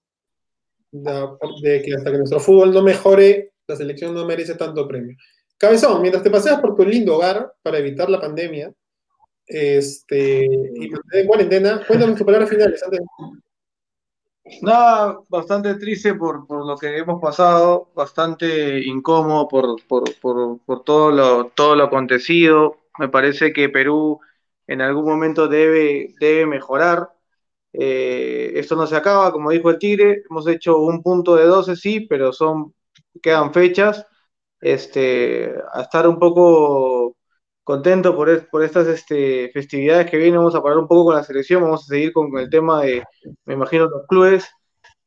De 1.61 1.81
que 1.81 1.93
hasta 1.93 2.09
que 2.09 2.17
nuestro 2.19 2.39
fútbol 2.39 2.73
no 2.73 2.81
mejore, 2.81 3.51
la 3.67 3.75
selección 3.75 4.15
no 4.15 4.25
merece 4.25 4.55
tanto 4.55 4.87
premio. 4.87 5.17
Cabezón, 5.57 6.01
mientras 6.01 6.23
te 6.23 6.31
paseas 6.31 6.61
por 6.61 6.73
tu 6.73 6.85
lindo 6.85 7.17
hogar 7.17 7.51
para 7.61 7.79
evitar 7.79 8.09
la 8.09 8.21
pandemia 8.21 8.73
este, 9.45 10.45
y 10.45 10.89
mantener 10.89 11.21
en 11.21 11.27
cuarentena, 11.27 11.85
cuéntanos 11.85 12.15
tus 12.15 12.25
palabras 12.25 12.49
finales. 12.49 12.81
Antes. 12.81 13.01
Nada, 14.61 15.19
bastante 15.29 15.75
triste 15.75 16.15
por, 16.15 16.47
por 16.47 16.65
lo 16.65 16.75
que 16.77 16.97
hemos 16.97 17.21
pasado, 17.21 17.91
bastante 17.95 18.79
incómodo 18.83 19.47
por, 19.47 19.81
por, 19.87 20.03
por, 20.65 20.83
todo 20.83 21.11
lo, 21.11 21.47
todo 21.47 21.75
lo 21.75 21.83
acontecido. 21.85 22.77
Me 22.97 23.07
parece 23.09 23.53
que 23.53 23.69
Perú 23.69 24.19
en 24.67 24.81
algún 24.81 25.05
momento 25.05 25.47
debe, 25.47 26.13
debe 26.19 26.45
mejorar. 26.47 27.09
Eh, 27.73 28.53
esto 28.55 28.75
no 28.75 28.87
se 28.87 28.95
acaba, 28.95 29.31
como 29.31 29.51
dijo 29.51 29.69
el 29.69 29.79
Tigre, 29.79 30.23
hemos 30.29 30.47
hecho 30.47 30.79
un 30.79 31.01
punto 31.03 31.35
de 31.35 31.45
12, 31.45 31.75
sí, 31.75 32.01
pero 32.01 32.33
son, 32.33 32.73
quedan 33.21 33.53
fechas. 33.53 34.05
Este, 34.59 35.53
a 35.73 35.81
estar 35.81 36.07
un 36.07 36.19
poco 36.19 37.15
contento 37.63 38.15
por, 38.15 38.29
es- 38.29 38.45
por 38.45 38.63
estas 38.63 38.87
este, 38.87 39.49
festividades 39.53 40.09
que 40.09 40.17
vienen, 40.17 40.37
vamos 40.37 40.55
a 40.55 40.61
parar 40.63 40.77
un 40.79 40.87
poco 40.87 41.05
con 41.05 41.15
la 41.15 41.23
selección, 41.23 41.61
vamos 41.63 41.83
a 41.83 41.85
seguir 41.87 42.13
con 42.13 42.35
el 42.37 42.49
tema 42.49 42.81
de, 42.81 43.03
me 43.45 43.53
imagino, 43.55 43.85
los 43.87 44.05
clubes. 44.07 44.47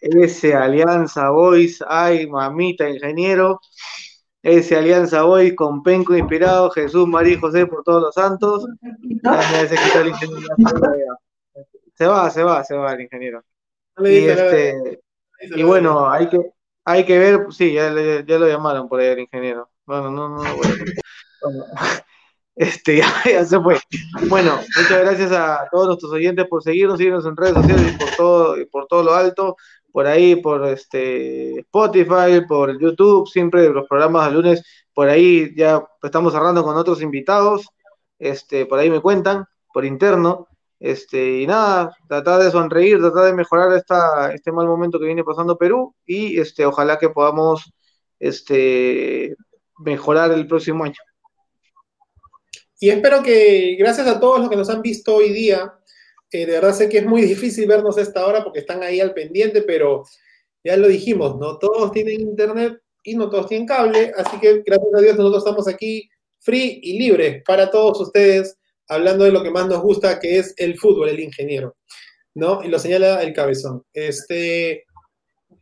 Ese 0.00 0.54
Alianza 0.54 1.30
Boys, 1.30 1.82
ay, 1.88 2.26
mamita, 2.26 2.88
ingeniero. 2.88 3.60
Ese 4.42 4.76
Alianza 4.76 5.22
Boys 5.22 5.54
con 5.54 5.82
Penco 5.82 6.14
inspirado, 6.14 6.70
Jesús, 6.70 7.08
María 7.08 7.34
y 7.34 7.40
José 7.40 7.66
por 7.66 7.82
todos 7.82 8.02
los 8.02 8.14
santos. 8.14 8.66
Ya 9.22 9.38
se 11.96 12.06
va. 12.06 12.30
Se 12.30 12.42
va, 12.42 12.64
se 12.64 12.74
va, 12.74 12.92
el 12.92 13.02
ingeniero. 13.02 13.42
Y 13.98 14.26
este, 14.26 15.00
y 15.40 15.62
bueno, 15.62 16.10
hay 16.10 16.28
que, 16.28 16.38
hay 16.84 17.04
que 17.04 17.18
ver, 17.18 17.46
sí, 17.50 17.72
ya, 17.72 17.92
ya 18.26 18.38
lo 18.38 18.48
llamaron 18.48 18.88
por 18.88 19.00
ahí 19.00 19.08
el 19.08 19.20
ingeniero. 19.20 19.70
Bueno, 19.86 20.10
no, 20.10 20.28
no, 20.28 20.42
no, 20.42 20.56
bueno. 20.56 20.74
Bueno, 21.42 21.64
este, 22.56 22.98
ya, 23.24 23.44
se 23.44 23.60
fue. 23.60 23.78
Bueno, 24.28 24.58
muchas 24.76 25.00
gracias 25.00 25.32
a 25.32 25.68
todos 25.70 25.86
nuestros 25.86 26.12
oyentes 26.12 26.46
por 26.48 26.62
seguirnos, 26.62 26.98
seguirnos 26.98 27.26
en 27.26 27.36
redes 27.36 27.54
sociales 27.54 27.94
y 27.94 27.98
por 27.98 28.10
todo, 28.16 28.56
por 28.70 28.86
todo 28.86 29.02
lo 29.02 29.14
alto, 29.14 29.56
por 29.92 30.06
ahí, 30.06 30.36
por 30.36 30.66
este 30.66 31.60
Spotify, 31.60 32.44
por 32.46 32.78
YouTube, 32.80 33.28
siempre 33.28 33.68
los 33.70 33.86
programas 33.88 34.26
de 34.26 34.32
lunes, 34.32 34.62
por 34.92 35.08
ahí 35.08 35.54
ya 35.56 35.84
estamos 36.02 36.32
cerrando 36.32 36.62
con 36.64 36.76
otros 36.76 37.02
invitados, 37.02 37.68
este, 38.18 38.66
por 38.66 38.78
ahí 38.78 38.90
me 38.90 39.00
cuentan, 39.00 39.46
por 39.72 39.84
interno. 39.84 40.48
Este, 40.80 41.40
y 41.40 41.46
nada, 41.46 41.96
tratar 42.08 42.42
de 42.42 42.50
sonreír, 42.50 42.98
tratar 42.98 43.24
de 43.24 43.32
mejorar 43.32 43.72
esta, 43.72 44.34
este 44.34 44.52
mal 44.52 44.66
momento 44.66 44.98
que 44.98 45.06
viene 45.06 45.24
pasando 45.24 45.56
Perú 45.56 45.94
y 46.04 46.38
este, 46.38 46.66
ojalá 46.66 46.98
que 46.98 47.08
podamos 47.08 47.72
este, 48.18 49.34
mejorar 49.78 50.32
el 50.32 50.46
próximo 50.46 50.84
año. 50.84 50.96
Y 52.84 52.90
espero 52.90 53.22
que, 53.22 53.76
gracias 53.78 54.06
a 54.06 54.20
todos 54.20 54.40
los 54.40 54.50
que 54.50 54.56
nos 54.56 54.68
han 54.68 54.82
visto 54.82 55.14
hoy 55.14 55.32
día, 55.32 55.72
eh, 56.30 56.44
de 56.44 56.52
verdad 56.52 56.74
sé 56.74 56.86
que 56.90 56.98
es 56.98 57.06
muy 57.06 57.22
difícil 57.22 57.66
vernos 57.66 57.96
a 57.96 58.02
esta 58.02 58.26
hora 58.26 58.44
porque 58.44 58.58
están 58.58 58.82
ahí 58.82 59.00
al 59.00 59.14
pendiente, 59.14 59.62
pero 59.62 60.04
ya 60.62 60.76
lo 60.76 60.86
dijimos, 60.86 61.38
no 61.38 61.56
todos 61.56 61.92
tienen 61.92 62.20
internet 62.20 62.78
y 63.02 63.16
no 63.16 63.30
todos 63.30 63.46
tienen 63.46 63.66
cable, 63.66 64.12
así 64.18 64.38
que 64.38 64.62
gracias 64.66 64.94
a 64.94 65.00
Dios 65.00 65.16
nosotros 65.16 65.44
estamos 65.44 65.66
aquí 65.66 66.10
free 66.40 66.80
y 66.82 66.98
libres 66.98 67.42
para 67.46 67.70
todos 67.70 67.98
ustedes, 68.02 68.58
hablando 68.86 69.24
de 69.24 69.32
lo 69.32 69.42
que 69.42 69.50
más 69.50 69.66
nos 69.66 69.80
gusta, 69.80 70.20
que 70.20 70.40
es 70.40 70.52
el 70.58 70.78
fútbol, 70.78 71.08
el 71.08 71.20
ingeniero, 71.20 71.76
¿no? 72.34 72.62
Y 72.62 72.68
lo 72.68 72.78
señala 72.78 73.22
el 73.22 73.32
cabezón. 73.32 73.82
Este, 73.94 74.84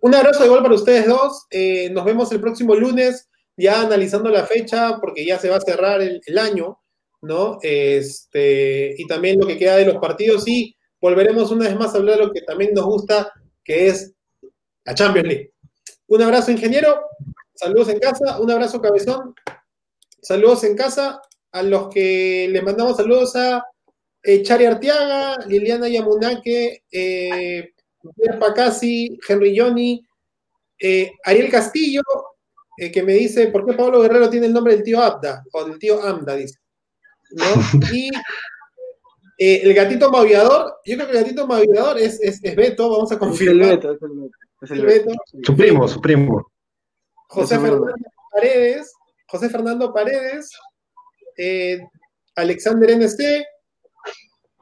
un 0.00 0.12
abrazo 0.12 0.44
igual 0.44 0.64
para 0.64 0.74
ustedes 0.74 1.06
dos, 1.06 1.46
eh, 1.52 1.88
nos 1.90 2.04
vemos 2.04 2.32
el 2.32 2.40
próximo 2.40 2.74
lunes, 2.74 3.30
ya 3.56 3.80
analizando 3.80 4.28
la 4.28 4.44
fecha, 4.44 4.98
porque 5.00 5.24
ya 5.24 5.38
se 5.38 5.50
va 5.50 5.58
a 5.58 5.60
cerrar 5.60 6.02
el 6.02 6.38
año, 6.38 6.81
¿no? 7.22 7.58
Este, 7.62 8.94
y 8.98 9.06
también 9.06 9.38
lo 9.40 9.46
que 9.46 9.56
queda 9.56 9.76
de 9.76 9.86
los 9.86 9.96
partidos 9.96 10.46
y 10.46 10.76
volveremos 11.00 11.50
una 11.50 11.66
vez 11.66 11.76
más 11.76 11.94
a 11.94 11.98
hablar 11.98 12.18
de 12.18 12.26
lo 12.26 12.32
que 12.32 12.42
también 12.42 12.74
nos 12.74 12.84
gusta, 12.84 13.32
que 13.64 13.88
es 13.88 14.12
la 14.84 14.94
Champions 14.94 15.28
League. 15.28 15.52
Un 16.08 16.22
abrazo, 16.22 16.50
ingeniero. 16.50 17.00
Saludos 17.54 17.88
en 17.88 17.98
casa. 17.98 18.40
Un 18.40 18.50
abrazo, 18.50 18.80
cabezón. 18.80 19.34
Saludos 20.20 20.64
en 20.64 20.76
casa. 20.76 21.22
A 21.52 21.62
los 21.62 21.88
que 21.88 22.48
le 22.50 22.62
mandamos 22.62 22.96
saludos 22.96 23.36
a 23.36 23.62
eh, 24.22 24.42
Chari 24.42 24.64
Arteaga, 24.64 25.38
Liliana 25.46 25.88
Yamunake, 25.88 26.84
eh, 26.90 27.72
Pierre 28.16 28.38
Pacasi, 28.38 29.18
Henry 29.28 29.56
Johnny, 29.56 30.02
eh, 30.78 31.12
Ariel 31.24 31.50
Castillo, 31.50 32.02
eh, 32.76 32.90
que 32.90 33.02
me 33.02 33.12
dice, 33.12 33.48
¿por 33.48 33.66
qué 33.66 33.74
Pablo 33.74 34.00
Guerrero 34.00 34.30
tiene 34.30 34.46
el 34.46 34.52
nombre 34.52 34.74
del 34.74 34.82
tío 34.82 35.00
Abda? 35.00 35.44
O 35.52 35.64
del 35.64 35.78
tío 35.78 36.02
Amda, 36.02 36.34
dice. 36.36 36.58
¿No? 37.34 37.90
Y 37.92 38.10
eh, 39.38 39.60
el 39.64 39.74
gatito 39.74 40.10
maullador, 40.10 40.74
yo 40.84 40.96
creo 40.96 41.06
que 41.08 41.16
el 41.18 41.22
gatito 41.24 41.46
maullador 41.46 41.98
es, 41.98 42.20
es, 42.22 42.42
es 42.42 42.56
Beto, 42.56 42.90
vamos 42.90 43.10
a 43.10 43.14
Es 43.14 43.20
el 43.20 43.28
confirmar. 43.28 43.70
Beto, 43.70 43.92
es 43.92 44.02
el 44.02 44.10
Beto. 44.10 44.36
Es 44.62 44.70
el 44.70 44.78
El 44.80 44.86
Beto. 44.86 45.10
Su 45.42 45.56
primo, 45.56 45.88
su 45.88 46.00
primo. 46.00 46.46
José. 47.28 47.58
Fernando 47.58 47.94
Paredes, 48.30 48.92
José 49.26 49.48
Fernando 49.48 49.92
Paredes, 49.92 50.50
eh, 51.36 51.80
Alexander 52.36 52.90
NC, 52.90 53.44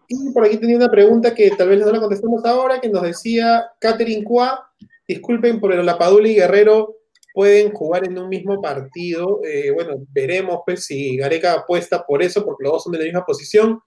y 0.08 0.32
por 0.32 0.44
aquí 0.44 0.56
tenía 0.56 0.76
una 0.76 0.90
pregunta 0.90 1.34
que 1.34 1.50
tal 1.50 1.68
vez 1.68 1.80
no 1.80 1.92
la 1.92 2.00
contestamos 2.00 2.44
ahora, 2.44 2.80
que 2.80 2.88
nos 2.88 3.02
decía 3.02 3.70
Catherine 3.80 4.24
Qua, 4.24 4.68
disculpen, 5.06 5.60
pero 5.60 5.82
la 5.82 5.98
Padula 5.98 6.28
y 6.28 6.34
Guerrero 6.34 6.99
pueden 7.32 7.72
jugar 7.72 8.04
en 8.04 8.18
un 8.18 8.28
mismo 8.28 8.60
partido. 8.60 9.40
Eh, 9.44 9.70
bueno, 9.70 9.96
veremos 10.10 10.60
pues 10.64 10.84
si 10.84 11.16
Gareca 11.16 11.52
apuesta 11.54 12.04
por 12.04 12.22
eso, 12.22 12.44
porque 12.44 12.64
los 12.64 12.72
dos 12.72 12.84
son 12.84 12.92
de 12.92 12.98
la 12.98 13.04
misma 13.04 13.24
posición, 13.24 13.80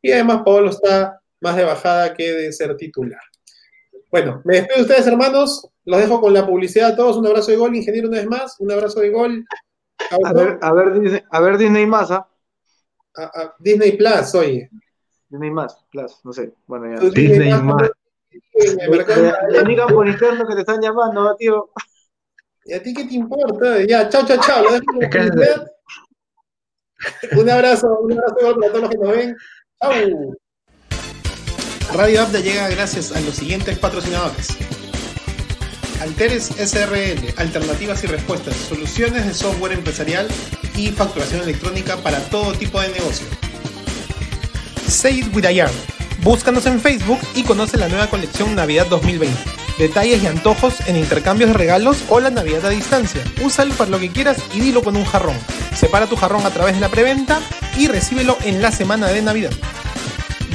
y 0.00 0.12
además 0.12 0.42
Pablo 0.44 0.70
está 0.70 1.20
más 1.40 1.56
de 1.56 1.64
bajada 1.64 2.14
que 2.14 2.32
de 2.32 2.52
ser 2.52 2.76
titular. 2.76 3.20
Bueno, 4.10 4.42
me 4.44 4.56
despido 4.56 4.76
de 4.76 4.82
ustedes, 4.82 5.06
hermanos. 5.06 5.68
Los 5.84 6.00
dejo 6.00 6.20
con 6.20 6.34
la 6.34 6.46
publicidad 6.46 6.92
a 6.92 6.96
todos. 6.96 7.16
Un 7.16 7.26
abrazo 7.26 7.50
de 7.50 7.56
gol, 7.56 7.74
ingeniero, 7.74 8.08
una 8.08 8.18
vez 8.18 8.26
más. 8.26 8.60
Un 8.60 8.70
abrazo 8.70 9.00
de 9.00 9.10
gol. 9.10 9.44
A 10.10 10.32
ver, 10.32 10.58
a 10.60 10.72
ver, 10.72 11.00
Disney, 11.00 11.22
a 11.30 11.40
ver 11.40 11.56
Disney 11.56 11.86
más, 11.86 12.10
¿ah? 12.10 12.28
A, 13.14 13.22
a 13.22 13.54
Disney 13.58 13.92
Plus, 13.96 14.34
oye. 14.34 14.68
Disney 15.28 15.50
más, 15.50 15.82
plus, 15.90 16.20
no 16.24 16.32
sé. 16.32 16.52
Bueno, 16.66 16.94
ya. 16.94 17.08
Disney 17.08 17.50
Plus, 17.50 17.62
más. 17.62 17.90
Me 18.32 19.62
Me 19.62 19.68
digan 19.68 19.88
por 19.88 20.06
interno 20.06 20.46
que 20.46 20.54
te 20.54 20.60
están 20.60 20.80
llamando, 20.80 21.22
¿no, 21.22 21.34
tío. 21.36 21.70
¿Y 22.64 22.74
a 22.74 22.82
ti 22.82 22.94
qué 22.94 23.04
te 23.04 23.14
importa? 23.14 23.84
Ya, 23.86 24.08
chao, 24.08 24.24
chao, 24.26 24.38
chao. 24.40 24.64
Un 27.32 27.50
abrazo, 27.50 27.98
un 28.00 28.12
abrazo 28.12 28.36
para 28.60 28.72
todos 28.72 28.80
los 28.82 28.90
que 28.90 28.98
nos 28.98 29.16
ven. 29.16 29.36
Chao. 29.82 30.36
Radio 31.94 32.22
Abda 32.22 32.40
llega 32.40 32.68
gracias 32.68 33.12
a 33.12 33.20
los 33.20 33.34
siguientes 33.34 33.78
patrocinadores. 33.78 34.56
Alteres 36.00 36.50
SRL, 36.56 37.34
alternativas 37.36 38.02
y 38.04 38.06
respuestas, 38.06 38.54
soluciones 38.56 39.26
de 39.26 39.34
software 39.34 39.72
empresarial 39.72 40.26
y 40.76 40.88
facturación 40.88 41.42
electrónica 41.42 41.96
para 41.98 42.18
todo 42.30 42.52
tipo 42.52 42.80
de 42.80 42.88
negocio. 42.88 43.26
Say 44.88 45.20
It 45.20 45.34
With 45.34 45.46
a 45.46 45.52
Yarn. 45.52 45.72
Búscanos 46.22 46.66
en 46.66 46.80
Facebook 46.80 47.18
y 47.34 47.42
conoce 47.42 47.76
la 47.76 47.88
nueva 47.88 48.08
colección 48.08 48.54
Navidad 48.54 48.86
2020. 48.88 49.61
Detalles 49.82 50.22
y 50.22 50.28
antojos 50.28 50.74
en 50.86 50.96
intercambios 50.96 51.50
de 51.50 51.58
regalos 51.58 52.04
o 52.08 52.20
la 52.20 52.30
Navidad 52.30 52.64
a 52.66 52.68
distancia. 52.68 53.20
Úsalo 53.42 53.74
para 53.74 53.90
lo 53.90 53.98
que 53.98 54.12
quieras 54.12 54.36
y 54.54 54.60
dilo 54.60 54.80
con 54.80 54.96
un 54.96 55.04
jarrón. 55.04 55.36
Separa 55.74 56.06
tu 56.06 56.14
jarrón 56.14 56.46
a 56.46 56.50
través 56.50 56.76
de 56.76 56.80
la 56.80 56.88
preventa 56.88 57.40
y 57.76 57.88
recíbelo 57.88 58.38
en 58.44 58.62
la 58.62 58.70
semana 58.70 59.08
de 59.08 59.22
Navidad. 59.22 59.50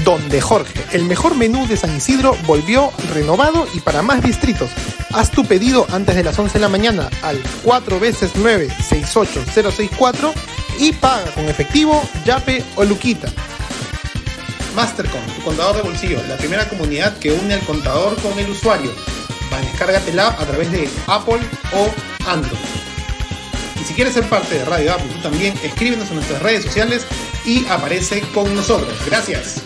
Donde 0.05 0.39
Jorge, 0.39 0.81
el 0.93 1.03
mejor 1.03 1.35
menú 1.35 1.67
de 1.67 1.75
San 1.75 1.97
Isidro, 1.97 2.37
volvió 2.45 2.93
renovado 3.13 3.67
y 3.73 3.81
para 3.81 4.01
más 4.01 4.23
distritos. 4.23 4.69
Haz 5.11 5.29
tu 5.31 5.43
pedido 5.43 5.85
antes 5.91 6.15
de 6.15 6.23
las 6.23 6.39
11 6.39 6.53
de 6.53 6.59
la 6.61 6.69
mañana 6.69 7.09
al 7.21 7.43
4 7.65 7.99
veces 7.99 8.31
9 8.35 8.69
68064 8.69 10.33
y 10.79 10.93
paga 10.93 11.31
con 11.31 11.49
efectivo, 11.49 12.01
yape 12.23 12.63
o 12.77 12.85
luquita. 12.85 13.27
Mastercom, 14.73 15.19
tu 15.35 15.41
contador 15.41 15.75
de 15.75 15.81
bolsillo, 15.81 16.21
la 16.29 16.37
primera 16.37 16.69
comunidad 16.69 17.17
que 17.17 17.33
une 17.33 17.55
al 17.55 17.65
contador 17.65 18.15
con 18.21 18.39
el 18.39 18.51
usuario. 18.51 19.16
Descárgatela 19.61 20.29
a 20.29 20.45
través 20.45 20.71
de 20.71 20.89
Apple 21.07 21.39
o 21.73 22.29
Android. 22.29 22.57
Y 23.79 23.83
si 23.83 23.93
quieres 23.93 24.13
ser 24.13 24.27
parte 24.27 24.55
de 24.55 24.65
Radio 24.65 24.93
Apple, 24.93 25.07
tú 25.13 25.21
también 25.21 25.53
escríbenos 25.63 26.09
en 26.09 26.15
nuestras 26.15 26.41
redes 26.41 26.63
sociales 26.63 27.05
y 27.45 27.65
aparece 27.67 28.21
con 28.33 28.53
nosotros. 28.55 28.97
Gracias. 29.05 29.61